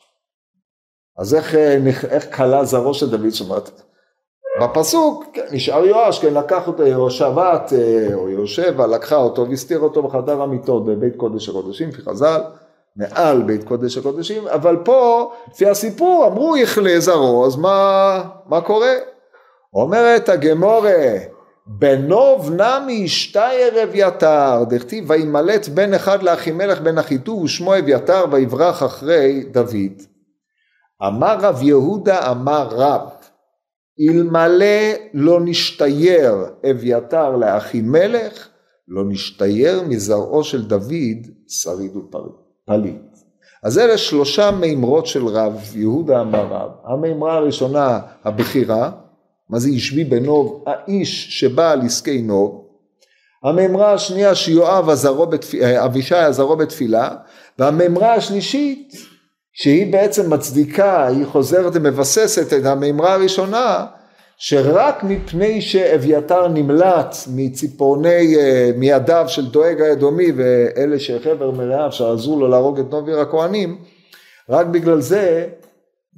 אז 1.17 1.35
איך, 1.35 1.55
איך 2.09 2.35
כלה 2.35 2.63
זרעו 2.63 2.93
של 2.93 3.09
דוד? 3.09 3.33
אומרת, 3.41 3.81
בפסוק 4.61 5.25
כן, 5.33 5.45
נשאר 5.51 5.85
יואש, 5.85 6.19
כן, 6.19 6.33
לקח 6.33 6.67
אותו 6.67 6.85
יהושבת 6.85 7.73
אה, 7.73 8.13
או 8.13 8.29
יהושבע, 8.29 8.87
לקחה 8.87 9.15
אותו 9.15 9.49
והסתיר 9.49 9.79
אותו 9.79 10.03
בחדר 10.03 10.41
המיטות 10.41 10.85
בבית 10.85 11.15
קודש 11.17 11.49
הקודשים, 11.49 11.89
לפי 11.89 12.01
חז"ל, 12.01 12.41
מעל 12.95 13.41
בית 13.41 13.63
קודש 13.63 13.97
הקודשים, 13.97 14.47
אבל 14.47 14.77
פה, 14.85 15.31
לפי 15.51 15.65
הסיפור, 15.65 16.27
אמרו 16.27 16.57
יכלה 16.57 16.99
זרעו, 16.99 17.45
אז 17.45 17.55
מה, 17.55 18.23
מה 18.45 18.61
קורה? 18.61 18.93
אומרת 19.73 20.29
הגמורה, 20.29 21.17
בנוב 21.65 22.51
נמי 22.51 23.05
אשתייר 23.05 23.83
אביתר, 23.83 24.63
דכתיב 24.69 25.09
וימלט 25.09 25.67
בן 25.67 25.93
אחד 25.93 26.23
לאחימלך 26.23 26.81
בן 26.81 26.97
אחיטוב 26.97 27.43
ושמו 27.43 27.77
אביתר 27.77 28.25
ויברח 28.31 28.83
אחרי 28.83 29.43
דוד. 29.51 30.01
אמר 31.07 31.37
רב 31.39 31.63
יהודה 31.63 32.31
אמר 32.31 32.67
רב 32.71 33.09
אלמלא 33.99 34.65
לא 35.13 35.39
נשתייר 35.41 36.35
אביתר 36.71 37.35
לאחימלך 37.35 38.47
לא 38.87 39.03
נשתייר 39.07 39.81
מזרעו 39.81 40.43
של 40.43 40.67
דוד 40.67 41.27
שריד 41.47 41.95
ופליט. 41.95 43.01
אז 43.63 43.79
אלה 43.79 43.97
שלושה 43.97 44.51
מימרות 44.51 45.07
של 45.07 45.27
רב 45.27 45.75
יהודה 45.75 46.21
אמר 46.21 46.45
רב. 46.45 46.71
המימרה 46.83 47.35
הראשונה 47.35 47.99
הבכירה 48.23 48.91
מה 49.49 49.59
זה 49.59 49.69
ישבי 49.69 50.03
בנוב? 50.03 50.63
האיש 50.67 51.39
שבא 51.39 51.71
על 51.71 51.81
עסקי 51.81 52.21
נוב. 52.21 52.65
הממרה 53.43 53.93
השנייה 53.93 54.35
שיואב 54.35 54.89
עזרו 54.89 55.25
בתפ... 55.27 55.55
אה, 55.55 55.85
אבישי 55.85 56.15
עזרו 56.15 56.55
בתפילה 56.55 57.09
והממרה 57.59 58.13
השלישית 58.13 58.93
שהיא 59.53 59.91
בעצם 59.91 60.33
מצדיקה, 60.33 61.07
היא 61.07 61.25
חוזרת 61.25 61.71
ומבססת 61.75 62.53
את 62.53 62.65
הממרה 62.65 63.13
הראשונה 63.13 63.85
שרק 64.37 65.03
מפני 65.03 65.61
שאביתר 65.61 66.47
נמלט 66.47 67.15
מציפורני, 67.35 68.35
אה, 68.37 68.71
מידיו 68.77 69.25
של 69.27 69.45
דואג 69.45 69.81
האדומי 69.81 70.31
ואלה 70.35 70.99
שחבר 70.99 71.51
מרעיו 71.51 71.91
שעזרו 71.91 72.39
לו 72.39 72.47
להרוג 72.47 72.79
את 72.79 72.91
נובי 72.91 73.13
הכהנים, 73.13 73.77
רק 74.49 74.65
בגלל 74.65 75.01
זה 75.01 75.47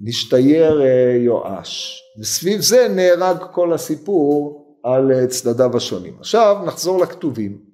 נשתייר 0.04 0.82
אה, 0.82 1.16
יואש. 1.18 2.02
וסביב 2.20 2.62
זה 2.62 2.88
נהרג 2.90 3.38
כל 3.52 3.74
הסיפור 3.74 4.62
על 4.84 5.12
אה, 5.12 5.28
צדדיו 5.28 5.78
השונים. 5.78 6.16
עכשיו 6.20 6.58
נחזור 6.66 7.00
לכתובים. 7.00 7.72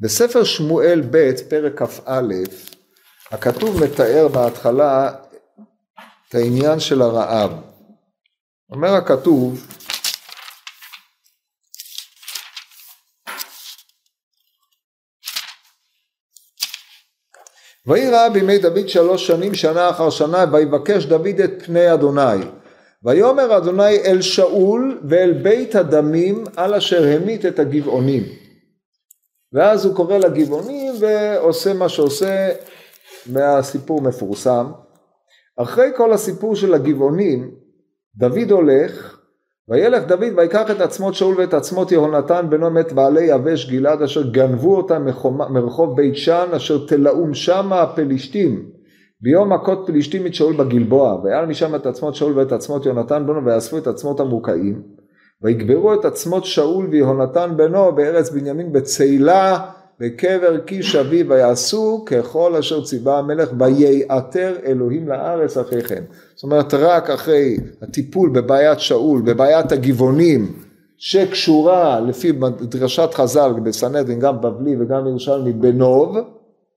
בספר 0.00 0.44
שמואל 0.44 1.02
ב' 1.10 1.32
פרק 1.48 1.82
כ"א 1.82 2.22
הכתוב 3.30 3.84
מתאר 3.84 4.28
בהתחלה 4.28 5.12
את 6.28 6.34
העניין 6.34 6.80
של 6.80 7.02
הרעב. 7.02 7.50
אומר 8.72 8.94
הכתוב 8.94 9.66
ויהי 17.86 18.10
ראה 18.10 18.30
בימי 18.30 18.58
דוד 18.58 18.88
שלוש 18.88 19.26
שנים 19.26 19.54
שנה 19.54 19.90
אחר 19.90 20.10
שנה 20.10 20.44
ויבקש 20.52 21.04
דוד 21.04 21.40
את 21.44 21.62
פני 21.62 21.94
אדוני. 21.94 22.44
ויאמר 23.04 23.56
אדוני 23.56 23.96
אל 24.04 24.20
שאול 24.20 25.00
ואל 25.08 25.32
בית 25.32 25.74
הדמים 25.74 26.44
על 26.56 26.74
אשר 26.74 27.04
המית 27.04 27.46
את 27.46 27.58
הגבעונים. 27.58 28.22
ואז 29.52 29.84
הוא 29.84 29.96
קורא 29.96 30.18
לגבעונים 30.18 30.94
ועושה 31.00 31.74
מה 31.74 31.88
שעושה 31.88 32.48
מהסיפור 33.26 34.02
מפורסם. 34.02 34.66
אחרי 35.56 35.90
כל 35.96 36.12
הסיפור 36.12 36.56
של 36.56 36.74
הגבעונים 36.74 37.50
דוד 38.16 38.50
הולך 38.50 39.19
וילך 39.70 40.04
דוד 40.06 40.32
ויקח 40.36 40.70
את 40.70 40.80
עצמות 40.80 41.14
שאול 41.14 41.34
ואת 41.38 41.54
עצמות 41.54 41.92
יהונתן 41.92 42.46
בנו 42.48 42.70
מת 42.70 42.92
ועלי 42.94 43.24
יבש 43.24 43.70
גלעד 43.70 44.02
אשר 44.02 44.30
גנבו 44.30 44.76
אותם 44.76 45.06
מרחוב 45.50 45.96
בית 45.96 46.16
שאן 46.16 46.54
אשר 46.56 46.86
תלאום 46.86 47.34
שמה 47.34 47.82
הפלישתים. 47.82 48.64
ביום 49.20 49.52
מכות 49.52 49.82
פלישתים 49.86 50.26
את 50.26 50.34
שאול 50.34 50.56
בגלבוע 50.56 51.20
ויעל 51.24 51.46
משם 51.46 51.74
את 51.74 51.86
עצמות 51.86 52.14
שאול 52.14 52.38
ואת 52.38 52.52
עצמות 52.52 52.86
יהונתן 52.86 53.26
בנו 53.26 53.44
ויאספו 53.44 53.78
את 53.78 53.86
עצמות 53.86 54.20
המוקעים 54.20 54.82
ויגברו 55.42 55.94
את 55.94 56.04
עצמות 56.04 56.44
שאול 56.44 56.86
ויהונתן 56.90 57.50
בנו 57.56 57.94
בארץ 57.94 58.30
בנימין 58.30 58.72
בצאלה 58.72 59.58
בקבר 60.00 60.58
קיש 60.58 60.96
אביו 60.96 61.28
ויעשו 61.28 62.04
ככל 62.06 62.56
אשר 62.56 62.84
ציווה 62.84 63.18
המלך 63.18 63.50
ויעתר 63.58 64.56
אלוהים 64.66 65.08
לארץ 65.08 65.56
אחרי 65.56 65.82
כן. 65.82 66.04
זאת 66.34 66.42
אומרת 66.42 66.74
רק 66.74 67.10
אחרי 67.10 67.56
הטיפול 67.82 68.30
בבעיית 68.30 68.80
שאול, 68.80 69.22
בבעיית 69.22 69.72
הגבעונים 69.72 70.52
שקשורה 70.96 72.00
לפי 72.00 72.32
דרשת 72.60 73.14
חז"ל 73.14 73.52
בסנהדרין 73.64 74.20
גם 74.20 74.40
בבלי 74.40 74.76
וגם 74.80 75.06
ירושלמי 75.06 75.52
בנוב, 75.52 76.16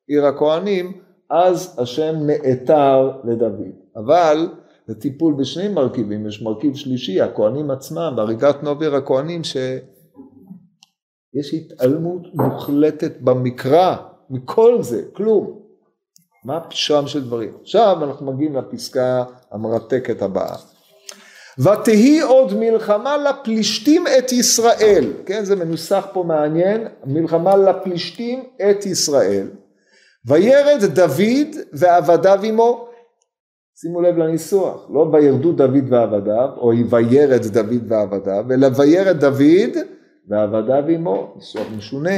עיר 0.07 0.25
הכהנים, 0.25 0.91
אז 1.29 1.75
השם 1.77 2.15
נעתר 2.25 3.11
לדוד. 3.23 3.71
אבל 3.95 4.47
זה 4.87 4.95
טיפול 4.95 5.33
בשני 5.33 5.67
מרכיבים, 5.67 6.27
יש 6.27 6.41
מרכיב 6.41 6.75
שלישי, 6.75 7.21
הכהנים 7.21 7.71
עצמם, 7.71 8.13
בהריגת 8.15 8.63
נוב 8.63 8.81
עיר 8.81 8.95
הכהנים 8.95 9.43
ש... 9.43 9.57
יש 11.33 11.53
התעלמות 11.53 12.21
מוחלטת 12.33 13.21
במקרא 13.21 13.95
מכל 14.29 14.81
זה, 14.81 15.01
כלום. 15.13 15.59
מה 16.45 16.59
פשרם 16.59 17.07
של 17.07 17.23
דברים? 17.23 17.53
עכשיו 17.61 17.97
אנחנו 18.03 18.33
מגיעים 18.33 18.55
לפסקה 18.55 19.23
המרתקת 19.51 20.21
הבאה. 20.21 20.55
ותהי 21.59 22.21
עוד 22.21 22.53
מלחמה 22.53 23.17
לפלישתים 23.17 24.03
את 24.17 24.31
ישראל, 24.31 25.13
כן 25.25 25.45
זה 25.45 25.55
מנוסח 25.55 26.07
פה 26.13 26.23
מעניין, 26.23 26.87
מלחמה 27.05 27.57
לפלישתים 27.57 28.43
את 28.69 28.85
ישראל, 28.85 29.47
וירד 30.25 30.83
דוד 30.93 31.55
ועבדיו 31.73 32.39
עמו, 32.43 32.87
שימו 33.81 34.01
לב 34.01 34.17
לניסוח, 34.17 34.89
לא 34.93 35.09
וירדו 35.13 35.51
דוד 35.51 35.83
ועבדיו, 35.89 36.49
או 36.57 36.71
וירד 36.89 37.45
דוד 37.47 37.83
ועבדיו, 37.91 38.45
אלא 38.51 38.67
וירד 38.75 39.19
דוד 39.19 39.77
ועבדיו 40.29 40.87
עמו, 40.87 41.33
ניסוח 41.35 41.67
משונה. 41.77 42.17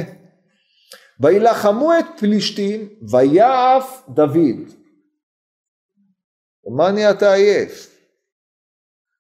וילחמו 1.19 1.93
את 1.99 2.05
פלישתים 2.19 2.89
ויעף 3.11 4.03
דוד. 4.09 4.59
מה 6.75 6.91
נהייתה 6.91 7.33
עייף? 7.33 7.95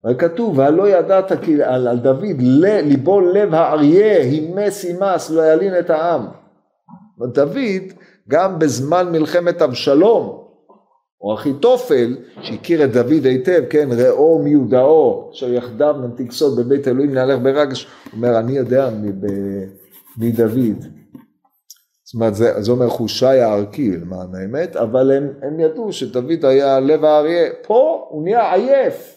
הרי 0.03 0.15
כתוב, 0.17 0.57
והלא 0.57 0.89
ידעת 0.89 1.31
על, 1.65 1.87
על 1.87 1.99
דוד, 1.99 2.41
ליבו 2.41 3.21
לב 3.21 3.53
האריה, 3.53 4.17
הימס 4.17 4.83
הימס, 4.83 5.29
לא 5.29 5.53
ילין 5.53 5.79
את 5.79 5.89
העם. 5.89 6.27
דוד, 7.33 7.93
גם 8.27 8.59
בזמן 8.59 9.11
מלחמת 9.11 9.61
אבשלום, 9.61 10.44
או 11.21 11.33
אחיתופל, 11.33 12.17
שהכיר 12.41 12.83
את 12.83 12.91
דוד 12.91 13.25
היטב, 13.25 13.63
כן, 13.69 13.89
ראו 13.91 14.39
מיודעו, 14.43 15.31
אשר 15.33 15.53
יחדיו 15.53 15.93
נמתיק 15.93 16.31
סוד 16.31 16.59
בבית 16.59 16.87
אלוהים 16.87 17.13
נהלך 17.13 17.39
ברגש, 17.39 17.87
אומר, 18.13 18.39
אני 18.39 18.51
יודע 18.51 18.89
מדוד. 20.17 20.85
זאת 22.05 22.13
אומרת, 22.13 22.35
זה, 22.35 22.61
זה 22.61 22.71
אומר 22.71 22.89
חושי 22.89 23.25
הערכי 23.25 23.91
למען 23.91 24.35
האמת, 24.35 24.75
אבל 24.75 25.11
הם, 25.11 25.29
הם 25.41 25.59
ידעו 25.59 25.93
שדוד 25.93 26.45
היה 26.45 26.79
לב 26.79 27.05
האריה. 27.05 27.49
פה 27.67 28.07
הוא 28.09 28.23
נהיה 28.23 28.53
עייף. 28.53 29.15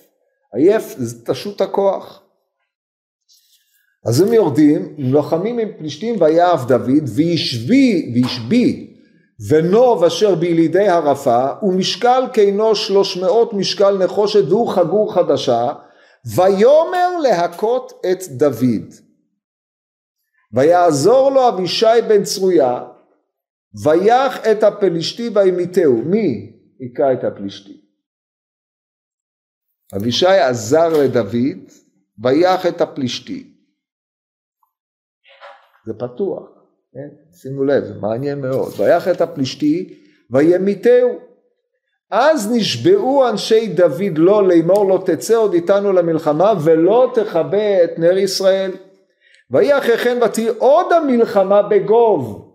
עייף 0.55 0.95
זה 0.99 1.25
תשות 1.25 1.61
הכוח. 1.61 2.23
אז 4.07 4.21
הם 4.21 4.33
יורדים, 4.33 4.95
לוחמים 4.99 5.59
עם 5.59 5.69
פלישתים 5.79 6.23
ויעף 6.23 6.67
דוד, 6.67 7.05
וישבי, 7.15 8.13
וישבי 8.15 8.88
ונוב 9.47 10.05
אשר 10.05 10.35
בילידי 10.35 10.89
הרפה 10.89 11.47
ומשקל 11.63 12.23
קינו 12.33 12.75
שלוש 12.75 13.17
מאות 13.17 13.53
משקל 13.53 13.99
נחושת 14.05 14.49
והוא 14.49 14.69
חגור 14.69 15.15
חדשה 15.15 15.73
ויאמר 16.37 17.19
להכות 17.23 17.93
את 18.13 18.19
דוד. 18.37 18.95
ויעזור 20.53 21.31
לו 21.31 21.49
אבישי 21.49 22.03
בן 22.09 22.25
צרויה 22.25 22.85
ויח 23.85 24.47
את 24.53 24.63
הפלישתי 24.63 25.29
וימיתהו. 25.35 26.03
מי 26.03 26.53
היכה 26.79 27.13
את 27.13 27.25
הפלישתי? 27.25 27.81
אבישי 29.97 30.27
עזר 30.27 30.89
לדוד 30.89 31.71
ויח 32.23 32.67
את 32.67 32.81
הפלישתי. 32.81 33.55
זה 35.87 35.95
פתוח 35.95 36.58
כן? 36.99 37.09
שימו 37.33 37.65
לב, 37.65 37.85
זה 37.85 37.95
מעניין 38.01 38.41
מאוד. 38.41 38.73
ויח 38.79 39.09
את 39.09 39.21
הפלישתי 39.21 39.95
וימיתהו. 40.31 41.19
אז 42.11 42.53
נשבעו 42.53 43.29
אנשי 43.29 43.67
דוד 43.67 44.19
לו 44.19 44.41
לאמור 44.41 44.89
לא 44.89 45.03
תצא 45.05 45.37
עוד 45.37 45.55
איתנו 45.55 45.93
למלחמה 45.93 46.53
ולא 46.65 47.13
תכבה 47.15 47.85
את 47.85 47.99
נר 47.99 48.19
ישראל. 48.19 48.71
ויהי 49.51 49.79
אחרי 49.79 49.99
כן 49.99 50.19
ותהי 50.25 50.49
עוד 50.59 50.87
המלחמה 50.93 51.63
בגוב 51.63 52.53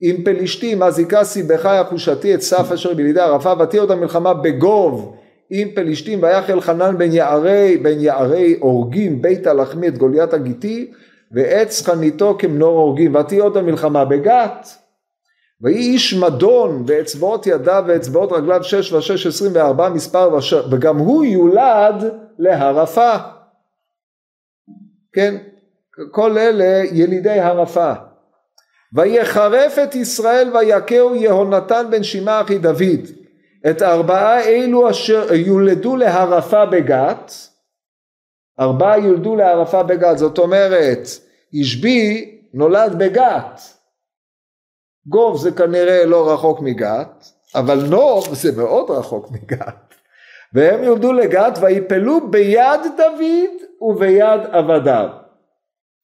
עם 0.00 0.24
פלישתים 0.24 0.82
אז 0.82 0.98
היכה 0.98 1.24
סיבכי 1.24 1.80
אחושתי 1.80 2.34
את 2.34 2.42
סף 2.42 2.72
אשר 2.72 2.94
בילידי 2.94 3.20
ערפה 3.20 3.52
ותהי 3.60 3.80
עוד 3.80 3.90
המלחמה 3.90 4.34
בגוב 4.34 5.16
עם 5.50 5.68
פלישתים 5.74 6.22
ויח 6.22 6.50
אלחנן 6.50 6.98
בן 6.98 7.12
יערי 7.12 7.76
בן 7.76 8.00
יערי 8.00 8.56
הורגים 8.60 9.22
בית 9.22 9.46
הלחמי 9.46 9.88
את 9.88 9.98
גוליית 9.98 10.32
הגיתי 10.34 10.92
ועץ 11.32 11.86
חניתו 11.86 12.36
כמנור 12.38 12.78
הורגים, 12.78 13.14
ותהי 13.14 13.38
עוד 13.38 13.56
המלחמה 13.56 14.04
בגת. 14.04 14.68
ויהי 15.60 15.92
איש 15.92 16.14
מדון 16.14 16.86
באצבעות 16.86 17.46
ידיו 17.46 17.84
ואצבעות 17.86 18.32
רגליו 18.32 18.64
שש 18.64 18.92
ושש 18.92 19.26
עשרים 19.26 19.52
וארבע 19.54 19.88
מספר 19.88 20.34
ושר, 20.34 20.66
וגם 20.70 20.98
הוא 20.98 21.24
יולד 21.24 22.04
להרפה. 22.38 23.12
כן, 25.12 25.36
כל 26.10 26.38
אלה 26.38 26.82
ילידי 26.92 27.40
הרפה. 27.40 27.92
ויחרף 28.94 29.78
את 29.78 29.94
ישראל 29.94 30.56
ויכהו 30.56 31.14
יהונתן 31.14 31.86
בן 31.90 32.02
שמעה 32.02 32.40
אחי 32.40 32.58
דוד. 32.58 33.06
את 33.70 33.82
ארבעה 33.82 34.40
אלו 34.40 34.90
אשר 34.90 35.34
יולדו 35.34 35.96
להרפה 35.96 36.66
בגת, 36.66 37.32
ארבעה 38.60 38.98
יולדו 38.98 39.36
לערפה 39.36 39.82
בגת, 39.82 40.18
זאת 40.18 40.38
אומרת, 40.38 41.08
ישבי 41.52 42.38
נולד 42.54 42.98
בגת. 42.98 43.60
גוב 45.06 45.36
זה 45.36 45.50
כנראה 45.50 46.04
לא 46.04 46.32
רחוק 46.32 46.60
מגת, 46.60 47.24
אבל 47.54 47.86
נוב 47.90 48.34
זה 48.34 48.56
מאוד 48.56 48.90
רחוק 48.90 49.30
מגת. 49.30 49.94
והם 50.54 50.84
יולדו 50.84 51.12
לגת 51.12 51.58
ויפלו 51.60 52.30
ביד 52.30 52.80
דוד 52.96 53.62
וביד 53.80 54.40
עבדיו. 54.50 55.08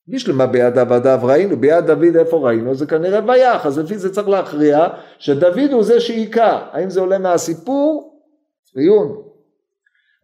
בשלמה 0.09 0.47
ביד 0.47 0.79
עבדיו 0.79 1.21
ראינו, 1.23 1.57
ביד 1.57 1.87
דוד 1.87 2.17
איפה 2.19 2.37
ראינו? 2.37 2.75
זה 2.75 2.87
כנראה 2.87 3.21
ויח, 3.27 3.67
אז 3.67 3.79
לפי 3.79 3.99
זה 3.99 4.15
צריך 4.15 4.29
להכריע 4.29 4.89
שדוד 5.19 5.73
הוא 5.73 5.83
זה 5.85 6.01
שהיכה. 6.01 6.69
האם 6.73 6.91
זה 6.91 7.01
עולה 7.01 7.19
מהסיפור? 7.19 8.21
עיון. 8.77 9.28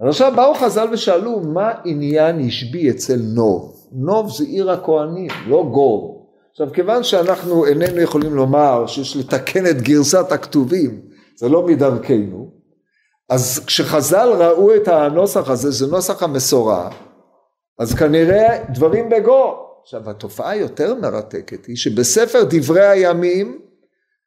אז 0.04 0.08
עכשיו 0.10 0.32
באו 0.36 0.54
חז"ל 0.54 0.88
ושאלו 0.92 1.40
מה 1.40 1.72
עניין 1.84 2.46
השבי 2.46 2.90
אצל 2.90 3.16
נוב? 3.34 3.88
נוב 3.92 4.30
זה 4.30 4.44
עיר 4.44 4.70
הכהנים, 4.70 5.30
לא 5.46 5.64
גור. 5.72 6.28
עכשיו 6.50 6.72
כיוון 6.72 7.02
שאנחנו 7.02 7.66
איננו 7.66 8.00
יכולים 8.00 8.34
לומר 8.34 8.86
שיש 8.86 9.16
לתקן 9.16 9.66
את 9.66 9.82
גרסת 9.82 10.32
הכתובים, 10.32 11.00
זה 11.36 11.48
לא 11.48 11.66
מדרכנו, 11.66 12.50
אז 13.30 13.64
כשחז"ל 13.66 14.28
ראו 14.38 14.74
את 14.74 14.88
הנוסח 14.88 15.50
הזה, 15.50 15.70
זה 15.70 15.86
נוסח 15.86 16.22
המסורה, 16.22 16.90
אז 17.78 17.94
כנראה 17.94 18.64
דברים 18.68 19.08
בגו. 19.08 19.54
עכשיו 19.82 20.10
התופעה 20.10 20.50
היותר 20.50 20.94
מרתקת 20.94 21.66
היא 21.66 21.76
שבספר 21.76 22.42
דברי 22.50 22.86
הימים 22.86 23.58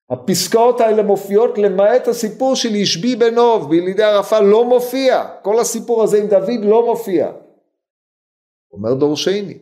הפסקאות 0.09 0.81
האלה 0.81 1.03
מופיעות 1.03 1.57
למעט 1.57 2.07
הסיפור 2.07 2.55
של 2.55 2.75
ישבי 2.75 3.15
בנוב 3.15 3.69
בילידי 3.69 4.03
ערפה 4.03 4.39
לא 4.39 4.65
מופיע, 4.65 5.25
כל 5.41 5.59
הסיפור 5.59 6.03
הזה 6.03 6.17
עם 6.17 6.27
דוד 6.27 6.63
לא 6.63 6.85
מופיע. 6.85 7.31
אומר 8.71 8.93
דורשני. 8.93 9.57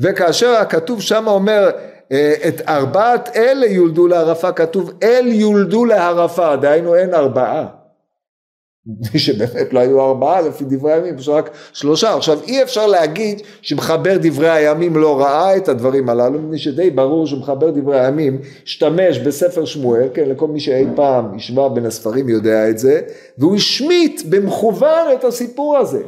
וכאשר 0.00 0.50
הכתוב 0.50 1.02
שם 1.02 1.26
אומר 1.26 1.70
אה, 2.12 2.34
את 2.48 2.60
ארבעת 2.68 3.36
אלה 3.36 3.66
יולדו 3.66 4.06
לערפה, 4.06 4.52
כתוב 4.52 4.90
אל 5.02 5.26
יולדו 5.26 5.84
לערפה, 5.84 6.56
דהיינו 6.56 6.94
אין 6.94 7.14
ארבעה. 7.14 7.75
מי 8.86 9.18
שבאמת 9.18 9.72
לא 9.72 9.80
היו 9.80 10.00
ארבעה 10.00 10.40
לפי 10.40 10.64
דברי 10.64 10.92
הימים, 10.92 11.16
פשוט 11.16 11.34
רק 11.34 11.50
שלושה. 11.72 12.14
עכשיו 12.14 12.38
אי 12.46 12.62
אפשר 12.62 12.86
להגיד 12.86 13.42
שמחבר 13.62 14.16
דברי 14.22 14.50
הימים 14.50 14.96
לא 14.96 15.20
ראה 15.20 15.56
את 15.56 15.68
הדברים 15.68 16.08
הללו, 16.08 16.40
מפני 16.40 16.58
שדי 16.58 16.90
ברור 16.90 17.26
שמחבר 17.26 17.70
דברי 17.70 18.00
הימים 18.00 18.38
השתמש 18.64 19.18
בספר 19.18 19.64
שמואל, 19.64 20.08
כן, 20.14 20.28
לכל 20.28 20.48
מי 20.48 20.60
שאי 20.60 20.84
פעם 20.96 21.36
השווה 21.36 21.68
בין 21.68 21.86
הספרים 21.86 22.28
יודע 22.28 22.70
את 22.70 22.78
זה, 22.78 23.00
והוא 23.38 23.56
השמיט 23.56 24.22
במכוון 24.28 25.12
את 25.14 25.24
הסיפור 25.24 25.76
הזה. 25.76 26.02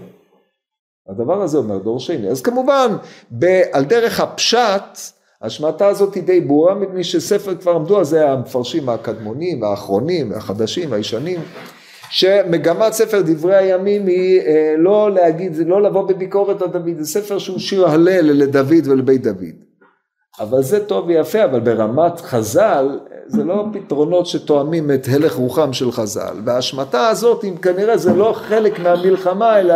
הדבר 1.09 1.43
הזה 1.43 1.59
אומר 1.59 1.79
דור 1.79 2.01
שני. 2.01 2.29
אז 2.29 2.43
כמובן, 2.43 2.97
ב, 3.39 3.45
על 3.73 3.85
דרך 3.85 4.21
הפשט, 4.21 4.99
ההשמטה 5.43 5.87
הזאת 5.87 6.15
היא 6.15 6.23
די 6.23 6.41
ברורה, 6.41 6.75
מפני 6.75 7.05
שספר 7.05 7.55
כבר 7.55 7.73
עמדו 7.73 7.99
על 7.99 8.05
זה 8.05 8.31
המפרשים 8.31 8.89
הקדמונים, 8.89 9.65
האחרונים, 9.65 10.33
החדשים, 10.33 10.93
הישנים, 10.93 11.41
שמגמת 12.11 12.93
ספר 12.93 13.23
דברי 13.27 13.57
הימים 13.57 14.07
היא 14.07 14.41
אה, 14.41 14.75
לא 14.79 15.11
להגיד, 15.11 15.57
לא 15.67 15.83
לבוא 15.83 16.09
בביקורת 16.09 16.63
על 16.63 16.69
דוד, 16.69 16.99
זה 16.99 17.07
ספר 17.07 17.39
שהוא 17.39 17.59
שיר 17.59 17.89
הלל 17.89 18.33
לדוד 18.33 18.87
ולבית 18.87 19.23
דוד. 19.23 19.69
אבל 20.41 20.63
זה 20.63 20.87
טוב 20.87 21.07
ויפה, 21.07 21.45
אבל 21.45 21.61
ברמת 21.61 22.21
חז"ל, 22.21 23.01
זה 23.27 23.45
לא 23.45 23.65
פתרונות 23.73 24.27
שתואמים 24.27 24.91
את 24.91 25.07
הלך 25.13 25.35
רוחם 25.35 25.73
של 25.73 25.93
חז"ל. 25.93 26.37
וההשמטה 26.45 27.09
הזאת, 27.09 27.45
אם 27.45 27.57
כנראה 27.57 27.97
זה 27.97 28.13
לא 28.13 28.33
חלק 28.37 28.79
מהמלחמה, 28.79 29.61
אלא 29.61 29.75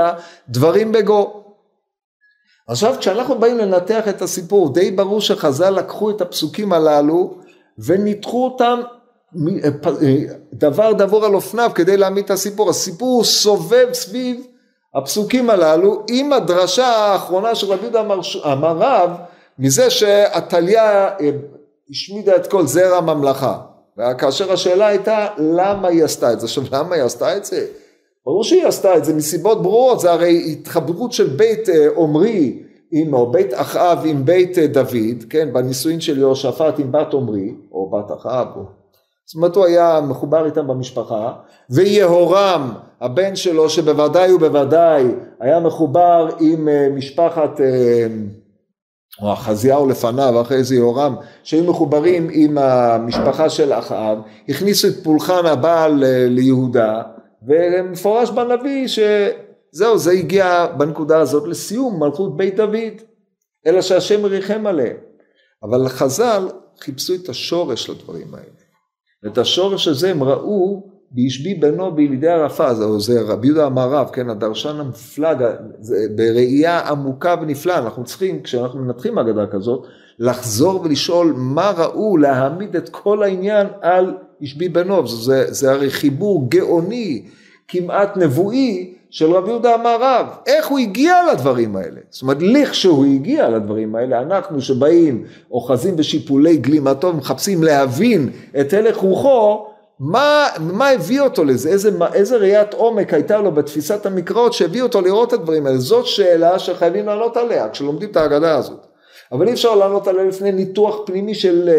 דברים 0.49 0.93
בגו. 0.93 1.45
עכשיו, 2.69 2.95
כשאנחנו 2.99 3.39
באים 3.39 3.59
לנתח 3.59 4.09
את 4.09 4.23
הסיפור, 4.23 4.73
די 4.73 4.91
ברור 4.91 5.21
שחז"ל 5.21 5.71
לקחו 5.71 6.11
את 6.11 6.21
הפסוקים 6.21 6.73
הללו 6.73 7.39
וניתחו 7.79 8.45
אותם 8.45 8.81
דבר 10.53 10.93
דבור 10.93 11.25
על 11.25 11.35
אופניו 11.35 11.71
כדי 11.75 11.97
להעמיד 11.97 12.25
את 12.25 12.31
הסיפור. 12.31 12.71
הסיפור 12.71 13.25
סובב 13.25 13.89
סביב 13.93 14.47
הפסוקים 14.95 15.51
הללו 15.51 16.03
עם 16.11 16.33
הדרשה 16.33 16.87
האחרונה 16.87 17.55
של 17.55 17.73
רבי 17.73 17.83
יהודה 17.83 18.01
אמר 18.45 18.77
רב 18.79 19.11
מזה 19.59 19.91
שעתליה 19.91 21.09
אה, 21.09 21.31
השמידה 21.91 22.37
את 22.37 22.47
כל 22.47 22.67
זרע 22.67 22.97
הממלכה. 22.97 23.59
וכאשר 23.99 24.53
השאלה 24.53 24.87
הייתה 24.87 25.27
למה 25.39 25.89
היא 25.89 26.05
עשתה 26.05 26.33
את 26.33 26.41
זה. 26.41 26.47
עכשיו 26.47 26.65
למה 26.73 26.95
היא 26.95 27.03
עשתה 27.03 27.37
את 27.37 27.45
זה? 27.45 27.67
ברור 28.27 28.45
שהיא 28.45 28.67
עשתה 28.67 28.97
את 28.97 29.05
זה 29.05 29.15
מסיבות 29.15 29.63
ברורות, 29.63 30.01
זה 30.01 30.13
הרי 30.13 30.53
התחברות 30.53 31.13
של 31.13 31.27
בית 31.27 31.69
אה, 31.69 31.89
עומרי 31.95 32.63
עם, 32.93 33.15
או 33.15 33.33
בית 33.33 33.55
אחאב 33.55 34.03
עם 34.05 34.25
בית 34.25 34.59
אה, 34.59 34.67
דוד, 34.67 35.25
כן, 35.31 35.53
בנישואין 35.53 36.01
של 36.01 36.19
יהושפט 36.19 36.79
עם 36.79 36.93
בת 36.93 37.13
עומרי, 37.13 37.55
או 37.73 37.91
בת 37.91 38.19
אחאב, 38.19 38.47
או... 38.57 38.82
זאת 39.27 39.37
אומרת 39.37 39.57
הוא 39.57 39.65
היה 39.65 40.01
מחובר 40.09 40.47
איתם 40.47 40.67
במשפחה, 40.67 41.33
ויהורם 41.71 42.75
הבן 43.01 43.37
שלו 43.37 43.71
שבוודאי 43.71 44.33
ובוודאי 44.33 45.05
היה 45.41 45.61
מחובר 45.61 46.29
עם 46.41 46.69
משפחת 46.95 47.61
או 49.23 49.33
אחזיהו 49.33 49.89
לפניו, 49.89 50.41
אחרי 50.41 50.65
זה 50.65 50.75
יהורם, 50.75 51.15
שהיו 51.43 51.65
מחוברים 51.65 52.29
עם 52.33 52.59
המשפחה 52.59 53.51
של 53.51 53.73
אחאב, 53.73 54.19
הכניסו 54.49 54.89
את 54.89 54.95
פולחן 55.05 55.47
הבעל 55.47 56.05
ליהודה, 56.29 57.03
ומפורש 57.47 58.31
בנביא 58.31 58.87
שזהו, 58.89 59.99
זה 59.99 60.13
הגיע 60.13 60.67
בנקודה 60.67 61.21
הזאת 61.21 61.49
לסיום 61.49 62.03
מלכות 62.03 62.37
בית 62.37 62.57
דוד, 62.57 63.03
אלא 63.67 63.83
שהשם 63.83 64.25
ריחם 64.25 64.67
עליהם. 64.67 64.97
אבל 65.63 65.89
חז"ל 65.89 66.49
חיפשו 66.81 67.15
את 67.15 67.29
השורש 67.29 67.91
לדברים 67.91 68.35
האלה. 68.35 68.62
ואת 69.23 69.39
השורש 69.39 69.89
הזה 69.89 70.11
הם 70.11 70.23
ראו 70.23 70.83
בישבי 71.11 71.55
בנו 71.55 71.93
בילידי 71.95 72.29
ערפה, 72.29 72.75
זה, 72.75 72.99
זה 72.99 73.21
רבי 73.21 73.47
יהודה 73.47 73.67
המערב, 73.67 74.11
כן, 74.13 74.31
הדרשן 74.31 74.77
המופלג, 74.81 75.45
בראייה 76.17 76.81
עמוקה 76.89 77.35
ונפלאה, 77.43 77.79
אנחנו 77.79 78.05
צריכים, 78.05 78.43
כשאנחנו 78.43 78.81
מנתחים 78.81 79.19
אגדה 79.19 79.47
כזאת, 79.47 79.87
לחזור 80.19 80.81
ולשאול 80.81 81.35
מה 81.37 81.73
ראו 81.77 82.17
להעמיד 82.17 82.77
את 82.77 82.89
כל 82.89 83.23
העניין 83.23 83.67
על 83.81 84.15
ישבי 84.41 84.69
בנו, 84.69 85.09
זה, 85.09 85.53
זה 85.53 85.73
הרי 85.73 85.91
חיבור 85.91 86.51
גאוני, 86.51 87.23
כמעט 87.69 88.17
נבואי, 88.17 88.95
של 89.13 89.33
רבי 89.33 89.51
יהודה 89.51 89.75
המערב, 89.75 90.27
איך 90.47 90.69
הוא 90.69 90.79
הגיע 90.79 91.15
לדברים 91.33 91.77
האלה? 91.77 92.01
זאת 92.11 92.23
אומרת, 92.23 92.37
לכשהוא 92.41 93.05
הגיע 93.05 93.49
לדברים 93.49 93.95
האלה, 93.95 94.21
אנחנו 94.21 94.61
שבאים, 94.61 95.25
אוחזים 95.51 95.97
בשיפולי 95.97 96.57
גלימתו, 96.57 97.13
מחפשים 97.13 97.63
להבין 97.63 98.31
את 98.61 98.73
הלך 98.73 98.97
רוחו, 98.97 99.67
מה, 99.99 100.47
מה 100.61 100.89
הביא 100.89 101.21
אותו 101.21 101.45
לזה, 101.45 101.69
איזה, 101.69 101.91
איזה 102.13 102.37
ראיית 102.37 102.75
עומק 102.75 103.15
הייתה 103.15 103.39
לו 103.39 103.53
בתפיסת 103.53 104.07
המקראות 104.07 104.53
שהביא 104.53 104.83
אותו 104.83 105.01
לראות 105.01 105.29
את 105.29 105.39
הדברים 105.39 105.67
האלה, 105.67 105.79
זאת 105.79 106.07
שאלה 106.07 106.59
שחייבים 106.59 107.07
לענות 107.07 107.37
עליה 107.37 107.69
כשלומדים 107.69 108.11
את 108.11 108.17
ההגדה 108.17 108.55
הזאת. 108.55 108.87
אבל 109.33 109.49
אי 109.49 109.53
אפשר 109.53 109.75
לענות 109.75 110.09
עליה 110.09 110.25
לפני 110.25 110.53
ניתוח 110.53 110.97
פנימי 111.07 111.35
של 111.35 111.71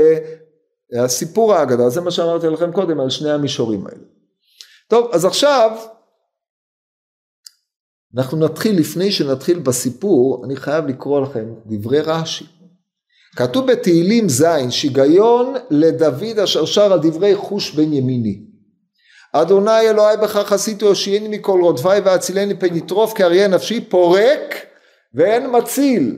uh, 0.93 0.99
הסיפור 0.99 1.53
ההגדה, 1.53 1.89
זה 1.89 2.01
מה 2.01 2.11
שאמרתי 2.11 2.47
לכם 2.47 2.71
קודם 2.71 2.99
על 2.99 3.09
שני 3.09 3.31
המישורים 3.31 3.87
האלה. 3.87 4.03
טוב, 4.87 5.09
אז 5.11 5.25
עכשיו 5.25 5.71
אנחנו 8.17 8.37
נתחיל, 8.37 8.79
לפני 8.79 9.11
שנתחיל 9.11 9.59
בסיפור, 9.59 10.45
אני 10.45 10.55
חייב 10.55 10.87
לקרוא 10.87 11.21
לכם 11.21 11.45
דברי 11.65 12.01
רש"י. 12.01 12.45
כתוב 13.35 13.71
בתהילים 13.71 14.29
ז' 14.29 14.45
שיגיון 14.69 15.53
לדוד 15.69 16.39
אשר 16.43 16.65
שר 16.65 16.93
על 16.93 16.99
דברי 16.99 17.35
חוש 17.35 17.71
בן 17.71 17.93
ימיני. 17.93 18.39
אדוני 19.33 19.89
אלוהי 19.89 20.17
בכך 20.17 20.51
עשיתי 20.51 20.85
הושיעני 20.85 21.37
מכל 21.37 21.59
רודפי 21.61 21.99
והצילני 22.03 22.59
פן 22.59 22.75
יטרוף 22.75 23.13
כי 23.13 23.23
אריה 23.23 23.47
נפשי 23.47 23.81
פורק 23.81 24.65
ואין 25.13 25.55
מציל. 25.57 26.17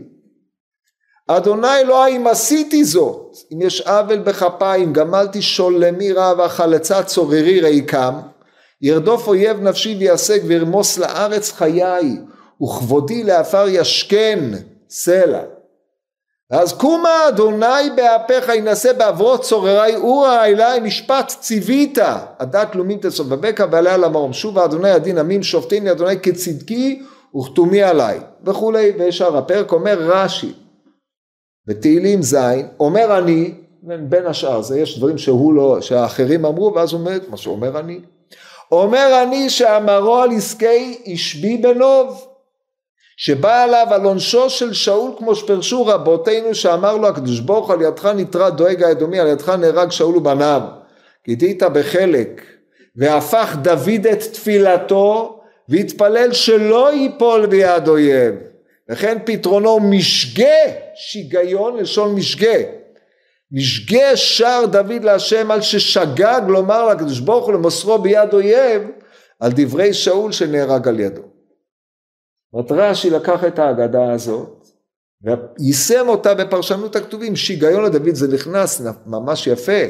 אדוני 1.28 1.80
אלוהי 1.82 2.18
אם 2.18 2.28
עשיתי 2.28 2.84
זאת 2.84 3.36
אם 3.54 3.62
יש 3.62 3.82
עוול 3.82 4.20
בכפיים 4.20 4.94
גמלתי 4.94 5.42
שולמי 5.42 6.12
רע 6.12 6.34
והחלצה 6.38 7.04
צוררי 7.04 7.62
ריקם 7.62 8.14
ירדוף 8.86 9.28
אויב 9.28 9.62
נפשי 9.62 9.96
ויעסק 10.00 10.42
וירמוס 10.48 10.98
לארץ 10.98 11.52
חיי 11.52 12.18
וכבודי 12.64 13.24
לעפר 13.24 13.66
ישכן 13.68 14.40
סלע. 14.90 15.42
אז 16.50 16.74
קומה 16.74 17.28
אדוני 17.28 17.90
באפיך 17.96 18.50
ינשא 18.50 18.94
בעברו 18.94 19.38
צוררי 19.38 19.96
אורה 19.96 20.46
אלי 20.46 20.80
משפט 20.82 21.32
ציווית. 21.40 21.98
הדת 22.40 22.76
לאומית 22.76 23.06
תסובבך 23.06 23.64
ועליה 23.72 23.98
למרום 23.98 24.34
שובה 24.34 24.66
אדוני 24.66 24.90
הדין 24.90 25.18
עמים 25.18 25.44
שופטני 25.44 25.92
אדוני 25.92 26.20
כצדקי 26.20 27.02
וכתומי 27.38 27.84
עליי 27.84 28.20
וכולי 28.44 28.92
ושאר 29.00 29.38
הפרק 29.38 29.72
אומר 29.72 29.98
רש"י 30.00 30.54
בתהילים 31.68 32.22
ז' 32.22 32.38
אומר 32.80 33.18
אני 33.18 33.54
בין 33.84 34.26
השאר 34.26 34.62
זה 34.62 34.80
יש 34.80 34.98
דברים 34.98 35.18
שהוא 35.18 35.54
לא 35.54 35.82
שהאחרים 35.82 36.46
אמרו 36.46 36.74
ואז 36.76 36.94
הוא 36.94 37.00
אומר 37.00 37.18
מה 37.30 37.38
שאומר 37.38 37.80
אני 37.80 38.00
אומר 38.72 39.24
אני 39.24 39.50
שאמרו 39.50 40.16
על 40.16 40.30
עסקי 40.32 40.98
ישבי 41.06 41.58
בנוב 41.58 42.28
שבא 43.18 43.64
עליו 43.64 43.88
על 43.92 44.04
עונשו 44.04 44.50
של 44.50 44.74
שאול 44.74 45.12
כמו 45.18 45.36
שפרשו 45.36 45.86
רבותינו 45.86 46.56
שאמר 46.56 46.98
לו 46.98 47.08
הקדוש 47.08 47.40
ברוך 47.40 47.72
על 47.72 47.82
ידך 47.82 48.06
נטרע 48.06 48.50
דואג 48.50 48.84
האדומי 48.84 49.20
על 49.20 49.28
ידך 49.28 49.50
נהרג 49.50 49.92
שאול 49.92 50.18
ובניו 50.18 50.62
תהיית 51.24 51.64
בחלק 51.64 52.42
והפך 52.96 53.56
דוד 53.62 54.08
את 54.12 54.20
תפילתו 54.20 55.40
והתפלל 55.70 56.34
שלא 56.34 56.94
ייפול 56.94 57.46
ביד 57.46 57.88
אויב. 57.88 58.36
וכן 58.90 59.18
פתרונו 59.26 59.80
משגה 59.80 60.58
שיגיון 60.96 61.78
לשון 61.78 62.16
משגה 62.16 62.58
משגה 63.52 64.16
שר 64.16 64.66
דוד 64.72 65.04
להשם 65.04 65.52
על 65.52 65.62
ששגג 65.62 66.42
לומר 66.48 66.90
לקדוש 66.90 67.20
ברוך 67.20 67.46
הוא 67.46 67.54
למוסרו 67.54 67.98
ביד 67.98 68.34
אויב 68.34 68.82
על 69.40 69.52
דברי 69.56 69.94
שאול 69.94 70.32
שנהרג 70.32 70.88
על 70.88 71.00
ידו 71.00 71.22
זאת 72.54 72.72
רש"י 72.72 73.10
לקח 73.10 73.44
את 73.44 73.60
ההגדה 73.60 74.12
הזאת 74.12 74.66
ויישם 75.22 76.08
אותה 76.08 76.34
בפרשנות 76.34 76.96
הכתובים, 76.96 77.36
שיגיון 77.36 77.84
לדוד 77.84 78.16
זה 78.16 78.34
נכנס 78.34 78.82
ממש 79.06 79.48
יפה. 79.48 79.82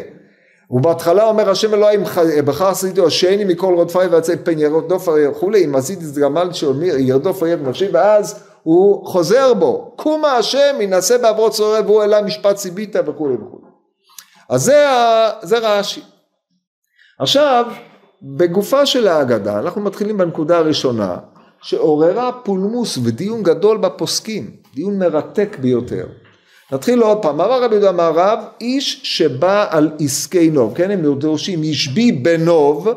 הוא 0.68 0.82
בהתחלה 0.82 1.28
אומר 1.28 1.50
השם 1.50 1.74
אלוהים 1.74 2.04
בחר 2.46 2.68
עשיתי 2.68 3.00
הושעני 3.00 3.46
מכל 3.46 3.74
רודפי 3.74 4.00
ויצא 4.00 4.36
פן 4.44 4.60
ירדוף 4.60 5.08
וכולי 5.08 5.66
אם 5.66 5.76
עשיתי 5.76 6.06
את 6.06 6.14
גמל 6.18 6.50
שירדוף 6.54 7.42
אויב 7.42 7.70
נפשי 7.70 7.88
ואז 7.92 8.45
הוא 8.66 9.06
חוזר 9.08 9.54
בו. 9.54 9.94
קומה 9.96 10.32
השם 10.32 10.76
ינשא 10.82 11.18
בעברו 11.18 11.52
צורר 11.52 11.82
והוא 11.86 12.04
אלה 12.04 12.22
משפט 12.22 12.58
סיבית 12.58 12.96
וכולי 13.06 13.36
וכולי 13.36 13.72
אז 14.50 14.64
זה, 14.64 14.86
זה 15.42 15.58
רש"י 15.58 16.02
עכשיו 17.20 17.66
בגופה 18.22 18.86
של 18.86 19.08
ההגדה 19.08 19.60
אנחנו 19.60 19.82
מתחילים 19.82 20.18
בנקודה 20.18 20.58
הראשונה 20.58 21.18
שעוררה 21.62 22.32
פולמוס 22.32 22.98
ודיון 23.04 23.44
גדול 23.44 23.78
בפוסקים, 23.78 24.52
דיון 24.76 25.00
מרתק 25.00 25.58
ביותר. 25.62 26.06
נתחיל 26.72 27.02
עוד 27.02 27.22
פעם, 27.22 27.42
אמר 27.42 27.64
רבי 27.64 27.76
יהודה 27.76 27.92
מערב, 27.92 28.40
איש 28.62 29.02
שבא 29.04 29.66
על 29.70 29.92
עסקי 30.00 30.50
נוב, 30.50 30.76
כן, 30.76 30.92
הם 30.92 31.14
דורשים 31.14 31.64
ישבי 31.64 32.12
בנוב, 32.12 32.90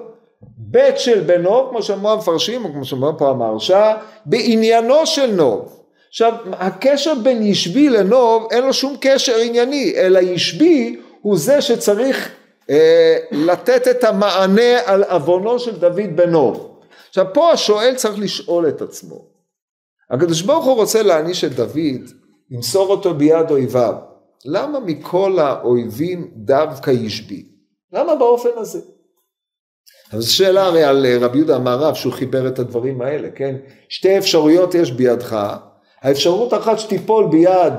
בית 0.60 0.98
של 0.98 1.20
בנוב, 1.20 1.70
כמו 1.70 1.82
שאמרו 1.82 2.10
המפרשים, 2.10 2.64
או 2.64 2.72
כמו 2.72 2.84
שאמרו 2.84 3.18
פה 3.18 3.30
המהרש"א, 3.30 3.94
בעניינו 4.26 5.06
של 5.06 5.32
נוב. 5.32 5.82
עכשיו, 6.08 6.32
הקשר 6.52 7.14
בין 7.22 7.42
ישבי 7.42 7.88
לנוב, 7.88 8.48
אין 8.50 8.64
לו 8.64 8.72
שום 8.72 8.96
קשר 9.00 9.36
ענייני, 9.36 9.92
אלא 9.96 10.18
ישבי 10.18 11.00
הוא 11.22 11.38
זה 11.38 11.62
שצריך 11.62 12.30
אה, 12.70 13.16
לתת 13.30 13.88
את 13.88 14.04
המענה 14.04 14.80
על 14.84 15.04
עוונו 15.04 15.58
של 15.58 15.76
דוד 15.78 16.16
בנוב. 16.16 16.78
עכשיו 17.08 17.26
פה 17.34 17.52
השואל 17.52 17.94
צריך 17.94 18.18
לשאול 18.18 18.68
את 18.68 18.82
עצמו, 18.82 19.24
הקדוש 20.10 20.42
ברוך 20.42 20.64
הוא 20.64 20.74
רוצה 20.74 21.02
להעניש 21.02 21.44
את 21.44 21.52
דוד, 21.52 22.10
למסור 22.50 22.90
אותו 22.90 23.14
ביד 23.14 23.50
אויביו. 23.50 23.94
למה 24.44 24.80
מכל 24.80 25.38
האויבים 25.38 26.30
דווקא 26.34 26.90
ישבי? 26.90 27.44
למה 27.92 28.14
באופן 28.14 28.48
הזה? 28.56 28.80
אז 30.12 30.28
שאלה 30.28 30.64
הרי 30.64 30.84
על 30.84 31.06
רבי 31.20 31.38
יהודה 31.38 31.56
המערב 31.56 31.94
שהוא 31.94 32.12
חיבר 32.12 32.48
את 32.48 32.58
הדברים 32.58 33.00
האלה, 33.00 33.28
כן? 33.34 33.56
שתי 33.88 34.18
אפשרויות 34.18 34.74
יש 34.74 34.92
בידך, 34.92 35.56
האפשרות 36.02 36.54
אחת 36.54 36.78
שתיפול 36.78 37.26
ביד 37.30 37.72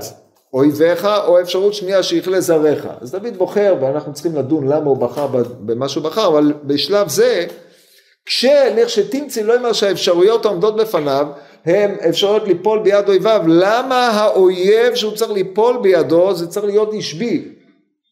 אויביך, 0.53 1.07
או 1.27 1.41
אפשרות 1.41 1.73
שנייה 1.73 2.03
שיכלה 2.03 2.41
זריך. 2.41 2.88
אז 3.01 3.11
דוד 3.11 3.38
בוחר, 3.38 3.75
ואנחנו 3.82 4.13
צריכים 4.13 4.36
לדון 4.36 4.67
למה 4.67 4.86
הוא 4.86 4.97
בחר 4.97 5.27
במה 5.59 5.89
שהוא 5.89 6.03
בחר, 6.03 6.27
אבל 6.27 6.53
בשלב 6.63 7.09
זה, 7.09 7.45
כשלכשתמצי 8.25 9.43
לא 9.43 9.55
אומר 9.55 9.73
שהאפשרויות 9.73 10.45
העומדות 10.45 10.75
בפניו, 10.75 11.27
הם 11.65 11.95
אפשרויות 12.09 12.47
ליפול 12.47 12.80
ביד 12.80 13.07
אויביו, 13.09 13.41
למה 13.47 14.07
האויב 14.07 14.95
שהוא 14.95 15.15
צריך 15.15 15.32
ליפול 15.32 15.77
בידו 15.82 16.34
זה 16.34 16.47
צריך 16.47 16.65
להיות 16.65 16.93
אישבי? 16.93 17.45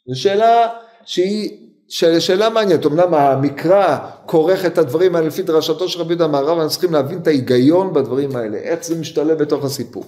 זו 0.07 0.21
שאלה 0.21 0.67
שהיא 1.05 1.66
שאלה 1.89 2.49
מעניינת, 2.49 2.85
אמנם 2.85 3.13
המקרא 3.13 3.97
כורך 4.25 4.65
את 4.65 4.77
הדברים 4.77 5.15
האלה 5.15 5.27
לפי 5.27 5.41
דרשתו 5.41 5.89
של 5.89 5.99
רבי 5.99 6.13
יהודה 6.13 6.27
מהרב, 6.27 6.49
אנחנו 6.49 6.69
צריכים 6.69 6.93
להבין 6.93 7.19
את 7.19 7.27
ההיגיון 7.27 7.93
בדברים 7.93 8.35
האלה, 8.35 8.57
איך 8.57 8.83
זה 8.83 8.95
משתלב 8.95 9.37
בתוך 9.37 9.65
הסיפור. 9.65 10.03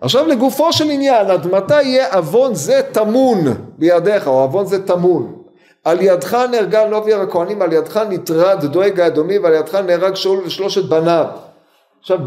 עכשיו 0.00 0.26
לגופו 0.26 0.72
של 0.72 0.90
עניין, 0.90 1.30
עד 1.30 1.46
מתי 1.46 1.82
יהיה 1.82 2.14
עוון 2.14 2.54
זה 2.54 2.80
טמון 2.92 3.38
בידיך, 3.78 4.26
או 4.26 4.42
עוון 4.42 4.66
זה 4.66 4.86
טמון? 4.86 5.42
על 5.84 6.00
ידך 6.00 6.34
נהרגה 6.50 6.86
לובי 6.86 7.14
הכהנים, 7.14 7.62
על 7.62 7.72
ידך 7.72 7.96
נטרד 7.96 8.64
דואג 8.64 9.00
האדומי, 9.00 9.38
ועל 9.38 9.52
ידך 9.52 9.74
נהרג 9.74 10.14
שאול 10.14 10.38
ושלושת 10.46 10.84
בניו. 10.84 11.26
עכשיו, 12.00 12.18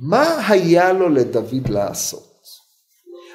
מה 0.00 0.48
היה 0.48 0.92
לו 0.92 1.08
לדוד 1.08 1.68
לעשות? 1.68 2.33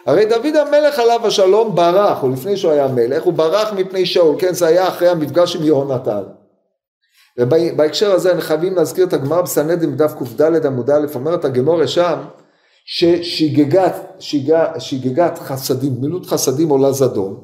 הרי 0.06 0.26
דוד 0.26 0.56
המלך 0.56 1.00
עליו 1.00 1.28
השלום 1.28 1.76
ברח, 1.76 2.24
או 2.24 2.30
לפני 2.30 2.58
שהוא 2.58 2.72
היה 2.72 2.88
מלך, 2.88 3.24
הוא 3.24 3.34
ברח 3.34 3.74
מפני 3.74 4.06
שאול, 4.06 4.36
כן, 4.40 4.54
זה 4.54 4.68
היה 4.68 4.88
אחרי 4.88 5.10
המפגש 5.10 5.56
עם 5.56 5.64
יהונתן. 5.64 6.24
ובהקשר 7.40 8.12
הזה 8.12 8.30
אנחנו 8.30 8.42
חייבים 8.42 8.76
להזכיר 8.76 9.06
את 9.06 9.14
הגמרא 9.14 9.42
בסנהדין 9.42 9.92
בדף 9.92 10.14
קד 10.38 10.66
עמוד 10.66 10.90
א', 10.90 11.06
אומרת 11.16 11.46
הגמורה 11.46 11.88
שם, 11.88 12.20
ששגגת 12.86 13.96
שגג, 14.20 14.68
שגגת 14.80 15.38
חסדים, 15.38 15.94
מילות 16.02 16.26
חסדים 16.26 16.70
עולה 16.70 16.92
זדון, 16.92 17.42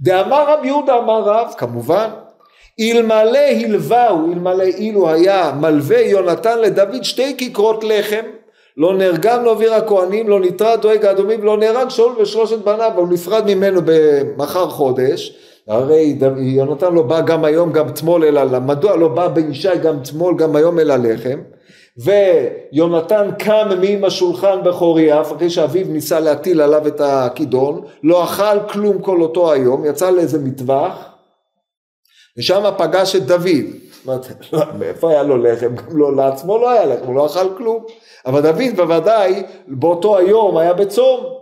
דאמר 0.00 0.50
רב 0.50 0.64
יהודה 0.64 0.98
אמר 0.98 1.22
רב, 1.22 1.54
כמובן, 1.58 2.10
אלמלא 2.80 3.38
הלווהו, 3.38 4.32
אלמלא 4.32 4.62
אילו 4.62 5.10
היה 5.10 5.52
מלווה 5.60 6.00
יונתן 6.00 6.58
לדוד 6.58 7.04
שתי 7.04 7.34
כיכרות 7.38 7.84
לחם, 7.84 8.24
לא 8.80 8.94
נהרגם 8.94 9.44
לא 9.44 9.50
אוויר 9.50 9.74
הכהנים, 9.74 10.28
לא 10.28 10.40
נטרד 10.40 10.80
דואג 10.80 11.04
האדומים, 11.04 11.44
לא 11.44 11.56
נהרג 11.56 11.88
שאול 11.88 12.12
ושלושת 12.20 12.58
בניו, 12.58 12.92
הוא 12.96 13.08
נפרד 13.08 13.54
ממנו 13.54 13.80
במחר 13.84 14.70
חודש, 14.70 15.36
הרי 15.68 16.18
יונתן 16.38 16.94
לא 16.94 17.02
בא 17.02 17.20
גם 17.20 17.44
היום 17.44 17.72
גם 17.72 17.88
אתמול 17.88 18.24
אלא, 18.24 18.60
מדוע 18.60 18.96
לא 18.96 19.08
בא 19.08 19.28
בישי 19.28 19.78
גם 19.82 19.98
אתמול 20.02 20.34
גם 20.36 20.56
היום 20.56 20.78
אל 20.78 20.90
הלחם, 20.90 21.40
ויונתן 21.96 23.30
קם 23.38 23.68
מעם 23.80 24.04
השולחן 24.04 24.58
בחוריאף, 24.64 25.32
אחרי 25.32 25.50
שאביו 25.50 25.86
ניסה 25.88 26.20
להטיל 26.20 26.60
עליו 26.60 26.86
את 26.86 27.00
הכידון, 27.00 27.84
לא 28.02 28.24
אכל 28.24 28.68
כלום 28.72 29.02
כל 29.02 29.22
אותו 29.22 29.52
היום, 29.52 29.84
יצא 29.84 30.10
לאיזה 30.10 30.38
מטווח, 30.38 30.92
ושם 32.38 32.64
פגש 32.78 33.16
את 33.16 33.26
דוד. 33.26 33.46
זאת 34.04 34.52
אומרת, 34.52 34.74
מאיפה 34.78 35.10
היה 35.10 35.22
לו 35.22 35.36
לחם? 35.36 35.74
גם 35.74 35.96
לא, 35.96 36.16
לעצמו 36.16 36.58
לא 36.58 36.70
היה 36.70 36.86
לחם, 36.86 37.06
הוא 37.06 37.14
לא 37.14 37.26
אכל 37.26 37.48
כלום. 37.56 37.84
אבל 38.26 38.40
דוד 38.40 38.76
בוודאי 38.76 39.42
באותו 39.68 40.18
היום 40.18 40.56
היה 40.56 40.72
בצום. 40.72 41.40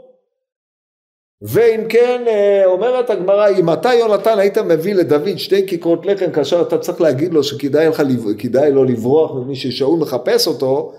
ואם 1.42 1.84
כן, 1.88 2.24
אה, 2.26 2.62
אומרת 2.66 3.10
הגמרא, 3.10 3.48
אם 3.48 3.72
אתה 3.72 3.94
יונתן 3.94 4.38
היית 4.38 4.58
מביא 4.58 4.94
לדוד 4.94 5.36
שתי 5.36 5.66
כיכרות 5.66 6.06
לחם 6.06 6.30
כאשר 6.32 6.62
אתה 6.62 6.78
צריך 6.78 7.00
להגיד 7.00 7.34
לו 7.34 7.44
שכדאי 7.44 7.88
לך, 7.88 8.02
כדאי 8.38 8.72
לו 8.72 8.84
לברוח 8.84 9.34
ממי 9.34 9.56
ששאול 9.56 9.98
מחפש 9.98 10.46
אותו, 10.46 10.92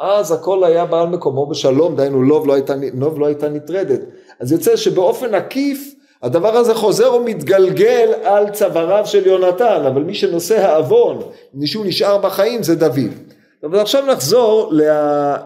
אז 0.00 0.32
הכל 0.32 0.64
היה 0.64 0.86
בעל 0.86 1.06
מקומו 1.06 1.46
בשלום, 1.46 1.96
דהיינו 1.96 2.22
לוב 2.22 2.46
לא 2.46 2.54
הייתה, 2.54 2.74
לא 3.16 3.26
הייתה 3.26 3.48
נטרדת. 3.48 4.00
אז 4.40 4.52
יוצא 4.52 4.76
שבאופן 4.76 5.34
עקיף 5.34 5.94
הדבר 6.22 6.56
הזה 6.56 6.74
חוזר 6.74 7.14
ומתגלגל 7.14 8.12
על 8.22 8.50
צוואריו 8.50 9.06
של 9.06 9.26
יונתן, 9.26 9.82
אבל 9.86 10.02
מי 10.02 10.14
שנושא 10.14 10.66
העוון, 10.66 11.18
מי 11.54 11.66
שהוא 11.66 11.86
נשאר 11.86 12.18
בחיים 12.18 12.62
זה 12.62 12.74
דוד. 12.74 13.25
אבל 13.66 13.78
עכשיו 13.78 14.06
נחזור 14.06 14.72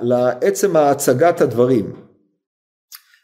לעצם 0.00 0.76
הצגת 0.76 1.40
הדברים. 1.40 1.92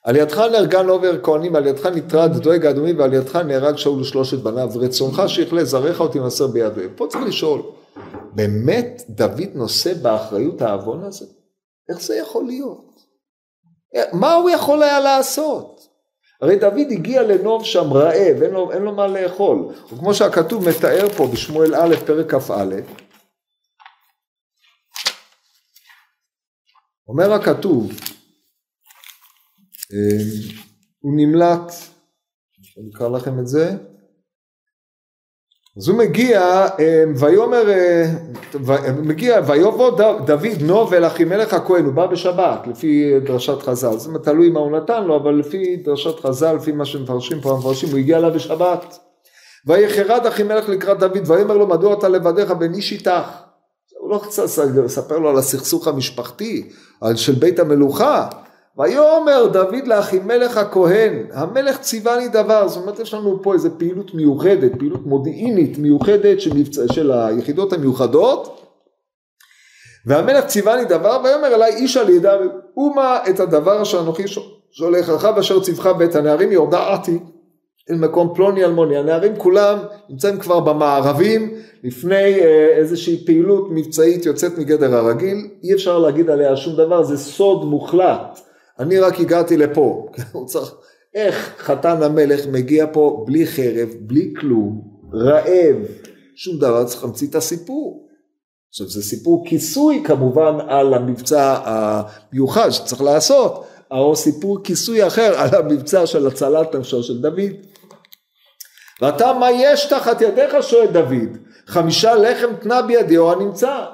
על 0.05 0.16
ידך 0.16 0.38
נהרגה 0.38 0.82
נובר 0.82 1.22
כהנים, 1.22 1.57
על 1.57 1.66
ידך 1.66 1.86
נטרד 1.86 2.36
דואג 2.36 2.66
האדומי 2.66 2.92
ועל 2.92 3.14
ידך 3.14 3.36
נהרג 3.36 3.76
שאול 3.76 4.01
ושלושת 4.01 4.38
בניו, 4.38 4.70
ורצונך 4.72 5.22
שיכלה 5.26 5.64
זרעך 5.64 6.01
אותי 6.01 6.18
תמסר 6.18 6.47
ביד 6.47 6.72
פה 6.97 7.07
צריך 7.11 7.24
לשאול, 7.24 7.62
באמת 8.32 9.03
דוד 9.09 9.49
נושא 9.55 9.94
באחריות 9.94 10.62
העוון 10.62 11.05
הזה? 11.05 11.26
איך 11.90 12.01
זה 12.01 12.16
יכול 12.16 12.44
להיות? 12.44 12.97
מה 14.12 14.34
הוא 14.34 14.51
יכול 14.51 14.82
היה 14.82 15.01
לעשות? 15.01 15.88
הרי 16.42 16.57
דוד 16.57 16.86
הגיע 16.90 17.22
לנוב 17.22 17.64
שם 17.64 17.92
רעב, 17.92 18.42
אין 18.42 18.51
לו, 18.51 18.72
אין 18.72 18.82
לו 18.82 18.92
מה 18.92 19.07
לאכול. 19.07 19.59
וכמו 19.92 20.14
שהכתוב 20.14 20.68
מתאר 20.68 21.09
פה 21.09 21.26
בשמואל 21.26 21.74
א', 21.74 21.94
פרק 22.07 22.34
כ"א, 22.34 22.64
אומר 27.09 27.32
הכתוב, 27.32 27.90
אה, 29.92 30.24
הוא 31.00 31.12
נמלט, 31.16 31.72
אני 32.78 32.90
אקרא 32.94 33.09
לכם 33.09 33.38
את 33.38 33.46
זה, 33.46 33.76
אז 35.76 35.88
הוא 35.88 35.98
מגיע, 35.98 36.40
אה, 36.80 37.04
ויאמר, 37.18 37.70
אה, 37.70 38.04
מגיע, 39.02 39.40
ויבוא 39.46 39.98
דוד 40.26 40.62
נוב 40.62 40.94
אל 40.94 41.07
אחימלך 41.07 41.54
הכהן, 41.54 41.84
הוא 41.84 41.94
בא 41.94 42.07
בשבת, 42.07 42.66
לפי 42.66 43.20
דרשת 43.20 43.62
חז"ל, 43.62 43.98
זה 43.98 44.18
תלוי 44.18 44.50
מה 44.50 44.61
הוא 44.61 44.76
נתן 44.76 45.04
לו, 45.04 45.16
אבל 45.16 45.34
לפי 45.34 45.76
דרשת 45.76 46.20
חז"ל, 46.20 46.52
לפי 46.52 46.72
מה 46.72 46.84
שמפרשים 46.84 47.40
פה 47.40 47.52
המפרשים, 47.52 47.88
הוא 47.88 47.98
הגיע 47.98 48.18
אליו 48.18 48.32
בשבת. 48.34 48.98
ויחרד 49.66 50.26
אחימלך 50.26 50.68
לקראת 50.68 50.98
דוד, 50.98 51.30
ויאמר 51.30 51.57
לו, 51.57 51.66
מדוע 51.66 51.98
אתה 51.98 52.09
לבדיך 52.09 52.50
בין 52.50 52.74
איש 52.74 52.92
איתך? 52.92 53.45
הוא 54.07 54.12
לא 54.12 54.20
רוצה 54.24 54.44
לספר 54.84 55.18
לו 55.18 55.28
על 55.28 55.38
הסכסוך 55.38 55.88
המשפחתי, 55.88 56.68
על 57.00 57.16
של 57.16 57.32
בית 57.32 57.59
המלוכה. 57.59 58.28
ויאמר 58.78 59.46
דוד 59.52 59.86
לאחימלך 59.86 60.57
הכהן, 60.57 61.26
המלך 61.32 61.78
ציווני 61.78 62.28
דבר, 62.28 62.68
זאת 62.68 62.82
אומרת 62.82 62.98
יש 62.98 63.14
לנו 63.14 63.42
פה 63.42 63.54
איזה 63.54 63.70
פעילות 63.70 64.14
מיוחדת, 64.14 64.72
פעילות 64.78 65.07
מודיעינית 65.07 65.78
מיוחדת 65.78 66.40
של, 66.40 66.50
של 66.92 67.12
היחידות 67.12 67.72
המיוחדות, 67.72 68.61
והמלך 70.07 70.46
ציווני 70.46 70.84
דבר, 70.84 71.20
ויאמר 71.24 71.54
אליי 71.54 71.74
איש 71.74 71.96
על 71.96 72.11
ידה, 72.11 72.36
אומה 72.76 73.18
את 73.30 73.40
הדבר 73.40 73.82
אשר 73.82 74.00
אנוכי 74.00 74.24
שולחך 74.70 75.30
ואשר 75.36 75.61
ציווך 75.61 75.86
בית 75.86 76.14
הנערים 76.14 76.52
יורדעתי 76.52 77.18
מקום 77.91 78.32
פלוני 78.34 78.64
אלמוני, 78.64 78.97
הנערים 78.97 79.37
כולם 79.37 79.78
נמצאים 80.09 80.39
כבר 80.39 80.61
במערבים 80.61 81.55
לפני 81.84 82.41
אה, 82.41 82.68
איזושהי 82.76 83.24
פעילות 83.26 83.68
מבצעית 83.70 84.26
יוצאת 84.26 84.59
מגדר 84.59 84.95
הרגיל, 84.95 85.49
אי 85.64 85.74
אפשר 85.74 85.99
להגיד 85.99 86.30
עליה 86.30 86.57
שום 86.57 86.76
דבר, 86.76 87.03
זה 87.03 87.16
סוד 87.18 87.64
מוחלט. 87.64 88.41
אני 88.78 88.99
רק 88.99 89.20
הגעתי 89.20 89.57
לפה, 89.57 90.07
הוא 90.32 90.47
צריך, 90.47 90.74
איך 91.14 91.55
חתן 91.59 92.03
המלך 92.03 92.47
מגיע 92.47 92.87
פה 92.93 93.24
בלי 93.26 93.47
חרב, 93.47 93.89
בלי 94.01 94.34
כלום, 94.41 94.80
רעב, 95.12 95.76
שום 96.37 96.59
דבר, 96.59 96.84
צריך 96.84 97.05
להמציא 97.05 97.28
את 97.28 97.34
הסיפור. 97.34 98.07
עכשיו 98.70 98.87
זה 98.89 99.03
סיפור 99.03 99.45
כיסוי 99.47 100.03
כמובן 100.05 100.59
על 100.68 100.95
המבצע 100.95 101.59
המיוחד 101.64 102.70
שצריך 102.70 103.03
לעשות, 103.03 103.64
או 103.91 104.16
סיפור 104.16 104.59
כיסוי 104.64 105.07
אחר 105.07 105.32
על 105.37 105.55
המבצע 105.55 106.07
של 106.07 106.26
הצלת 106.26 106.74
נפשו 106.74 107.03
של 107.03 107.22
דוד. 107.22 107.53
ואתה 109.03 109.32
מה 109.32 109.51
יש 109.51 109.86
תחת 109.86 110.20
ידיך? 110.20 110.57
שואל 110.61 110.86
דוד, 110.86 111.38
חמישה 111.66 112.14
לחם 112.14 112.57
תנה 112.61 112.82
בידי 112.82 113.16
או 113.16 113.32
הנמצא. 113.32 113.84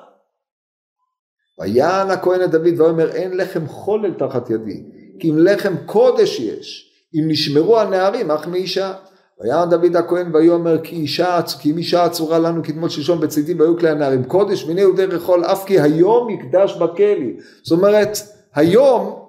ויען 1.60 2.10
הכהן 2.10 2.42
את 2.42 2.50
דוד 2.50 2.80
ויאמר 2.80 3.10
אין 3.10 3.36
לחם 3.36 3.66
חולל 3.66 4.14
תחת 4.14 4.50
ידי 4.50 4.82
כי 5.18 5.30
אם 5.30 5.38
לחם 5.38 5.74
קודש 5.86 6.40
יש 6.40 6.92
אם 7.14 7.24
נשמרו 7.28 7.80
הנערים 7.80 8.30
אך 8.30 8.46
מאישה 8.46 8.92
ויען 9.40 9.70
דוד 9.70 9.96
הכהן 9.96 10.34
ויאמר 10.34 10.78
כי 10.82 10.96
אישה 10.96 11.40
כי 11.60 11.70
אם 11.70 11.78
אישה 11.78 12.04
עצורה 12.04 12.38
לנו 12.38 12.62
כתמול 12.62 12.88
שלשום 12.88 13.20
בצדי 13.20 13.54
והיו 13.54 13.78
כלי 13.78 13.90
הנערים 13.90 14.24
קודש 14.24 14.64
והנה 14.64 14.80
יהודי 14.80 15.04
רחול 15.04 15.44
אף 15.44 15.64
כי 15.64 15.80
היום 15.80 16.30
יקדש 16.30 16.76
בכלי. 16.76 17.36
זאת 17.62 17.78
אומרת 17.78 18.18
היום 18.54 19.26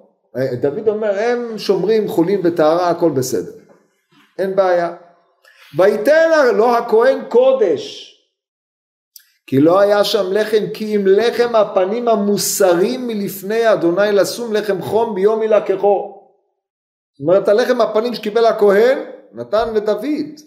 דוד 0.62 0.88
אומר 0.88 1.20
הם 1.20 1.58
שומרים 1.58 2.08
חולים 2.08 2.42
וטהרה 2.44 2.90
הכל 2.90 3.10
בסדר. 3.10 3.52
אין 4.40 4.56
בעיה 4.56 4.94
ויתן 5.78 6.56
לו 6.56 6.76
הכהן 6.78 7.20
קודש 7.30 8.14
כי 9.48 9.60
לא 9.60 9.80
היה 9.80 10.04
שם 10.04 10.32
לחם, 10.32 10.64
כי 10.74 10.96
אם 10.96 11.08
לחם 11.08 11.56
הפנים 11.56 12.08
המוסרים 12.08 13.08
מלפני 13.08 13.74
אדוני 13.74 14.12
לשום 14.12 14.54
לחם 14.54 14.82
חום 14.82 15.16
ביום 15.16 15.44
ילקחו. 15.44 16.24
זאת 17.14 17.20
אומרת, 17.20 17.48
הלחם 17.48 17.82
הפנים 17.82 18.14
שקיבל 18.14 18.46
הכהן, 18.46 18.98
נתן 19.34 19.74
לדוד. 19.74 20.40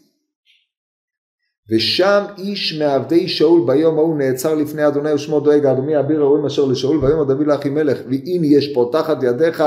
ושם 1.71 2.25
איש 2.39 2.79
מעבדי 2.79 3.29
שאול 3.29 3.61
ביום 3.67 3.99
ההוא 3.99 4.19
נעצר 4.19 4.55
לפני 4.55 4.87
אדוני 4.87 5.13
ושמו 5.13 5.41
דואג 5.41 5.67
אדומי 5.67 5.99
אביר 5.99 6.23
הרואים 6.23 6.47
אשר 6.47 6.65
לשאול 6.65 7.05
ויאמר 7.05 7.25
דוד 7.25 7.47
לאחימלך 7.47 7.99
ואם 8.09 8.43
יש 8.45 8.75
פה 8.75 8.91
תחת 8.93 9.23
ידיך 9.23 9.65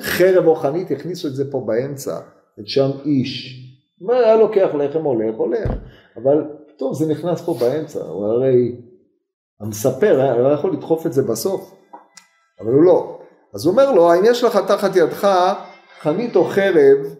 חרב 0.00 0.46
או 0.46 0.54
חנית 0.54 0.90
הכניסו 0.90 1.28
את 1.28 1.34
זה 1.34 1.50
פה 1.50 1.64
באמצע 1.66 2.20
את 2.60 2.68
שם 2.68 2.90
איש. 3.04 3.64
הוא 3.98 4.12
היה 4.12 4.36
לוקח 4.36 4.68
לחם 4.74 5.02
הולך 5.02 5.34
הולך. 5.36 5.70
אבל 6.16 6.44
טוב 6.78 6.94
זה 6.94 7.12
נכנס 7.12 7.40
פה 7.40 7.54
באמצע 7.60 8.00
הוא 8.00 8.26
הרי 8.26 8.76
המספר 9.60 10.32
הוא 10.36 10.46
היה 10.46 10.54
יכול 10.54 10.72
לדחוף 10.72 11.06
את 11.06 11.12
זה 11.12 11.22
בסוף 11.22 11.74
אבל 12.60 12.72
הוא 12.72 12.82
לא. 12.82 13.18
אז 13.54 13.66
הוא 13.66 13.72
אומר 13.72 13.92
לו 13.92 14.12
האם 14.12 14.24
יש 14.24 14.44
לך 14.44 14.56
תחת 14.56 14.96
ידך 14.96 15.54
חנית 16.00 16.36
או 16.36 16.44
חרב? 16.44 17.14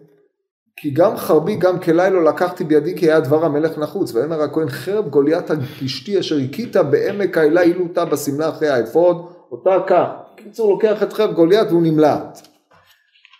כי 0.81 0.89
גם 0.89 1.17
חרבי 1.17 1.55
גם 1.55 1.79
כלי 1.79 2.09
לא 2.09 2.23
לקחתי 2.23 2.63
בידי 2.63 2.97
כי 2.97 3.05
היה 3.05 3.19
דבר 3.19 3.45
המלך 3.45 3.77
נחוץ. 3.77 4.15
ויאמר 4.15 4.41
הכהן 4.41 4.69
חרב 4.69 5.09
גוליית 5.09 5.51
הפלישתי 5.51 6.19
אשר 6.19 6.37
הכית 6.37 6.75
בעמק 6.75 7.37
האלה 7.37 7.61
הילותה 7.61 8.05
בשמלה 8.05 8.49
אחרי 8.49 8.69
האפוד 8.69 9.25
אותה 9.51 9.77
כך 9.87 10.07
קיצור 10.35 10.71
לוקח 10.71 11.03
את 11.03 11.13
חרב 11.13 11.33
גוליית 11.33 11.67
והוא 11.67 11.81
נמלט 11.81 12.48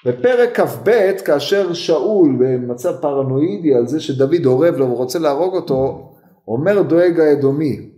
בפרק 0.05 0.59
כ"ב 0.59 1.11
כאשר 1.25 1.73
שאול 1.73 2.37
במצב 2.39 2.93
פרנואידי 3.01 3.75
על 3.75 3.87
זה 3.87 3.99
שדוד 3.99 4.45
אורב 4.45 4.75
לו 4.75 4.89
ורוצה 4.89 5.19
להרוג 5.19 5.55
אותו 5.55 6.11
אומר 6.47 6.81
דואג 6.81 7.19
האדומי 7.19 7.89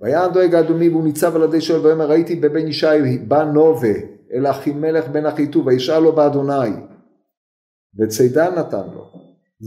והיה 0.00 0.28
דואג 0.28 0.54
האדומי 0.54 0.88
והוא 0.88 1.04
ניצב 1.04 1.36
על 1.36 1.42
ידי 1.42 1.60
שאול 1.60 1.86
ויאמר 1.86 2.10
ראיתי 2.10 2.36
בבן 2.36 2.68
ישי 2.68 3.18
בא 3.28 3.44
נובה 3.44 3.94
אל 4.32 4.46
אחימלך 4.46 5.08
בן 5.08 5.26
אחיטוב 5.26 5.66
וישאל 5.66 5.98
לו 5.98 6.12
באדוני 6.12 6.70
וצידן 7.98 8.54
נתן 8.54 8.86
לו, 8.94 9.10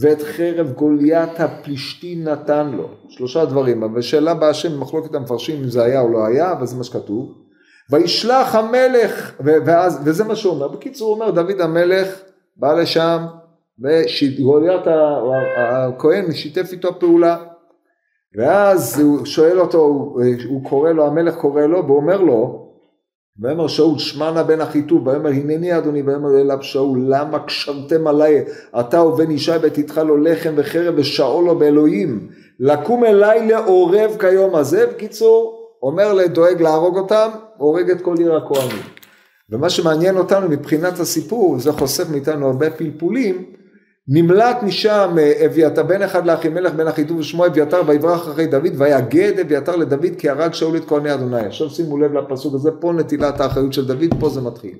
ואת 0.01 0.21
חרב 0.21 0.71
גוליית 0.71 1.39
הפלישתי 1.39 2.15
נתן 2.15 2.71
לו. 2.71 2.89
שלושה 3.09 3.45
דברים, 3.45 3.83
אבל 3.83 4.01
שאלה 4.01 4.33
בהשם 4.33 4.79
מחלוקת 4.79 5.15
המפרשים 5.15 5.63
אם 5.63 5.69
זה 5.69 5.83
היה 5.83 6.01
או 6.01 6.09
לא 6.09 6.25
היה, 6.25 6.51
אבל 6.51 6.65
זה 6.65 6.75
מה 6.75 6.83
שכתוב. 6.83 7.42
וישלח 7.91 8.55
המלך, 8.55 9.31
ואז, 9.39 10.01
וזה 10.05 10.23
מה 10.23 10.35
שהוא 10.35 10.53
אומר. 10.53 10.67
בקיצור 10.67 11.07
הוא 11.07 11.15
אומר 11.15 11.31
דוד 11.31 11.61
המלך 11.61 12.21
בא 12.57 12.73
לשם, 12.73 13.25
וגוליית 13.79 14.81
הכהן 15.57 16.31
שיתף 16.31 16.71
איתו 16.71 16.99
פעולה. 16.99 17.37
ואז 18.37 18.99
הוא 18.99 19.25
שואל 19.25 19.59
אותו, 19.59 20.13
הוא 20.49 20.63
קורא 20.69 20.91
לו, 20.91 21.07
המלך 21.07 21.35
קורא 21.35 21.61
לו, 21.61 21.85
והוא 21.85 21.97
אומר 21.97 22.21
לו, 22.21 22.69
ויאמר 23.39 23.67
שאול 23.67 23.99
שמענה 23.99 24.43
בן 24.43 24.61
אחיטוב, 24.61 25.07
ויאמר 25.07 25.29
הנני 25.29 25.77
אדוני, 25.77 26.01
ויאמר 26.01 26.41
אליו 26.41 26.57
שאול 26.61 26.99
למה 27.07 27.39
קשרתם 27.39 28.07
עליי 28.07 28.45
אתה 28.79 29.03
ובן 29.03 29.31
ישי 29.31 29.51
בתתך 29.63 29.97
לו 29.97 30.17
לחם 30.17 30.53
וחרב 30.55 30.93
ושאול 30.97 31.45
לו 31.45 31.59
באלוהים 31.59 32.27
לקום 32.59 33.05
אליי 33.05 33.47
לעורב 33.47 34.17
כיום 34.19 34.55
הזה 34.55 34.87
בקיצור 34.87 35.62
אומר 35.83 36.13
לדואג 36.13 36.61
להרוג 36.61 36.97
אותם 36.97 37.29
הורג 37.57 37.89
את 37.89 38.01
כל 38.01 38.15
עיר 38.17 38.35
הכהנים 38.35 38.83
ומה 39.49 39.69
שמעניין 39.69 40.17
אותנו 40.17 40.49
מבחינת 40.49 40.99
הסיפור 40.99 41.59
זה 41.59 41.71
חוסך 41.71 42.09
מאיתנו 42.09 42.47
הרבה 42.47 42.69
פלפולים 42.69 43.43
נמלט 44.07 44.63
משם 44.63 45.15
אה, 45.19 45.45
אביתר 45.45 45.83
בן 45.83 46.01
אחד 46.01 46.25
לאחימלך 46.25 46.73
בן 46.73 46.87
אחיטוב 46.87 47.17
ושמו 47.17 47.45
אביתר 47.45 47.81
ויברח 47.87 48.21
אחרי 48.21 48.45
דוד 48.45 48.71
ויגד 48.77 49.39
אביתר 49.39 49.75
לדוד 49.75 50.15
כי 50.17 50.29
הרג 50.29 50.53
שאול 50.53 50.77
את 50.77 50.85
כהני 50.85 51.13
אדוני. 51.13 51.45
עכשיו 51.45 51.69
שימו 51.69 51.97
לב 51.97 52.13
לפסוק 52.13 52.55
הזה 52.55 52.71
פה 52.71 52.93
נטילת 52.93 53.39
האחריות 53.39 53.73
של 53.73 53.87
דוד 53.87 54.13
פה 54.19 54.29
זה 54.29 54.41
מתחיל. 54.41 54.77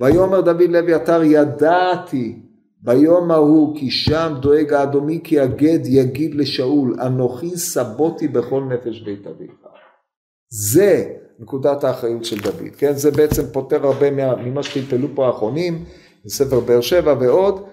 ויאמר 0.00 0.40
דוד 0.40 0.70
לאביתר 0.70 1.22
ידעתי 1.22 2.38
ביום 2.82 3.30
ההוא 3.30 3.76
כי 3.78 3.90
שם 3.90 4.34
דואג 4.40 4.72
האדומי 4.72 5.20
כי 5.24 5.40
הגד 5.40 5.80
יגיד 5.84 6.34
לשאול 6.34 6.96
אנוכי 7.00 7.56
סבותי 7.56 8.28
בכל 8.28 8.64
נפש 8.64 9.00
בית 9.00 9.26
אביך 9.26 9.50
זה 10.50 11.04
נקודת 11.38 11.84
האחריות 11.84 12.24
של 12.24 12.40
דוד 12.40 12.76
כן 12.78 12.92
זה 12.92 13.10
בעצם 13.10 13.42
פותר 13.52 13.86
הרבה 13.86 14.10
ממה 14.10 14.62
שטלטלו 14.62 15.08
פה 15.14 15.26
האחרונים 15.26 15.84
בספר 16.24 16.60
באר 16.60 16.80
שבע 16.80 17.14
ועוד 17.20 17.66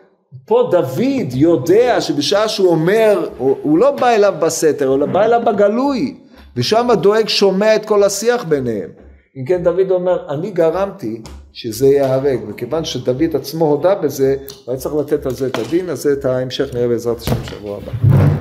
פה 0.45 0.69
דוד 0.71 1.33
יודע 1.33 2.01
שבשעה 2.01 2.49
שהוא 2.49 2.67
אומר, 2.67 3.29
הוא, 3.37 3.57
הוא 3.61 3.77
לא 3.77 3.91
בא 3.91 4.09
אליו 4.09 4.33
בסתר, 4.39 4.95
אלא 4.95 5.05
בא 5.05 5.25
אליו 5.25 5.41
בגלוי, 5.45 6.15
ושם 6.57 6.89
הדואג 6.89 7.27
שומע 7.27 7.75
את 7.75 7.85
כל 7.85 8.03
השיח 8.03 8.43
ביניהם. 8.43 8.89
אם 9.37 9.45
כן 9.45 9.63
דוד 9.63 9.91
אומר, 9.91 10.33
אני 10.33 10.51
גרמתי 10.51 11.21
שזה 11.53 11.87
ייהרג, 11.87 12.39
וכיוון 12.47 12.85
שדוד 12.85 13.35
עצמו 13.35 13.65
הודה 13.65 13.95
בזה, 13.95 14.35
הוא 14.65 14.73
היה 14.73 14.77
צריך 14.77 14.95
לתת 14.95 15.25
על 15.25 15.33
זה 15.33 15.47
את 15.47 15.57
הדין, 15.57 15.89
אז 15.89 16.07
את 16.07 16.25
ההמשך 16.25 16.73
נראה 16.73 16.87
בעזרת 16.87 17.17
השם 17.17 17.35
בשבוע 17.41 17.77
הבא. 17.77 18.32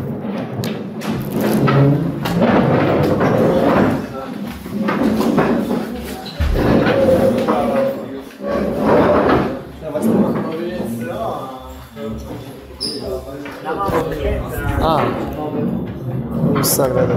מושג, 16.63 16.89
לא 16.95 17.01
יודע. 17.01 17.15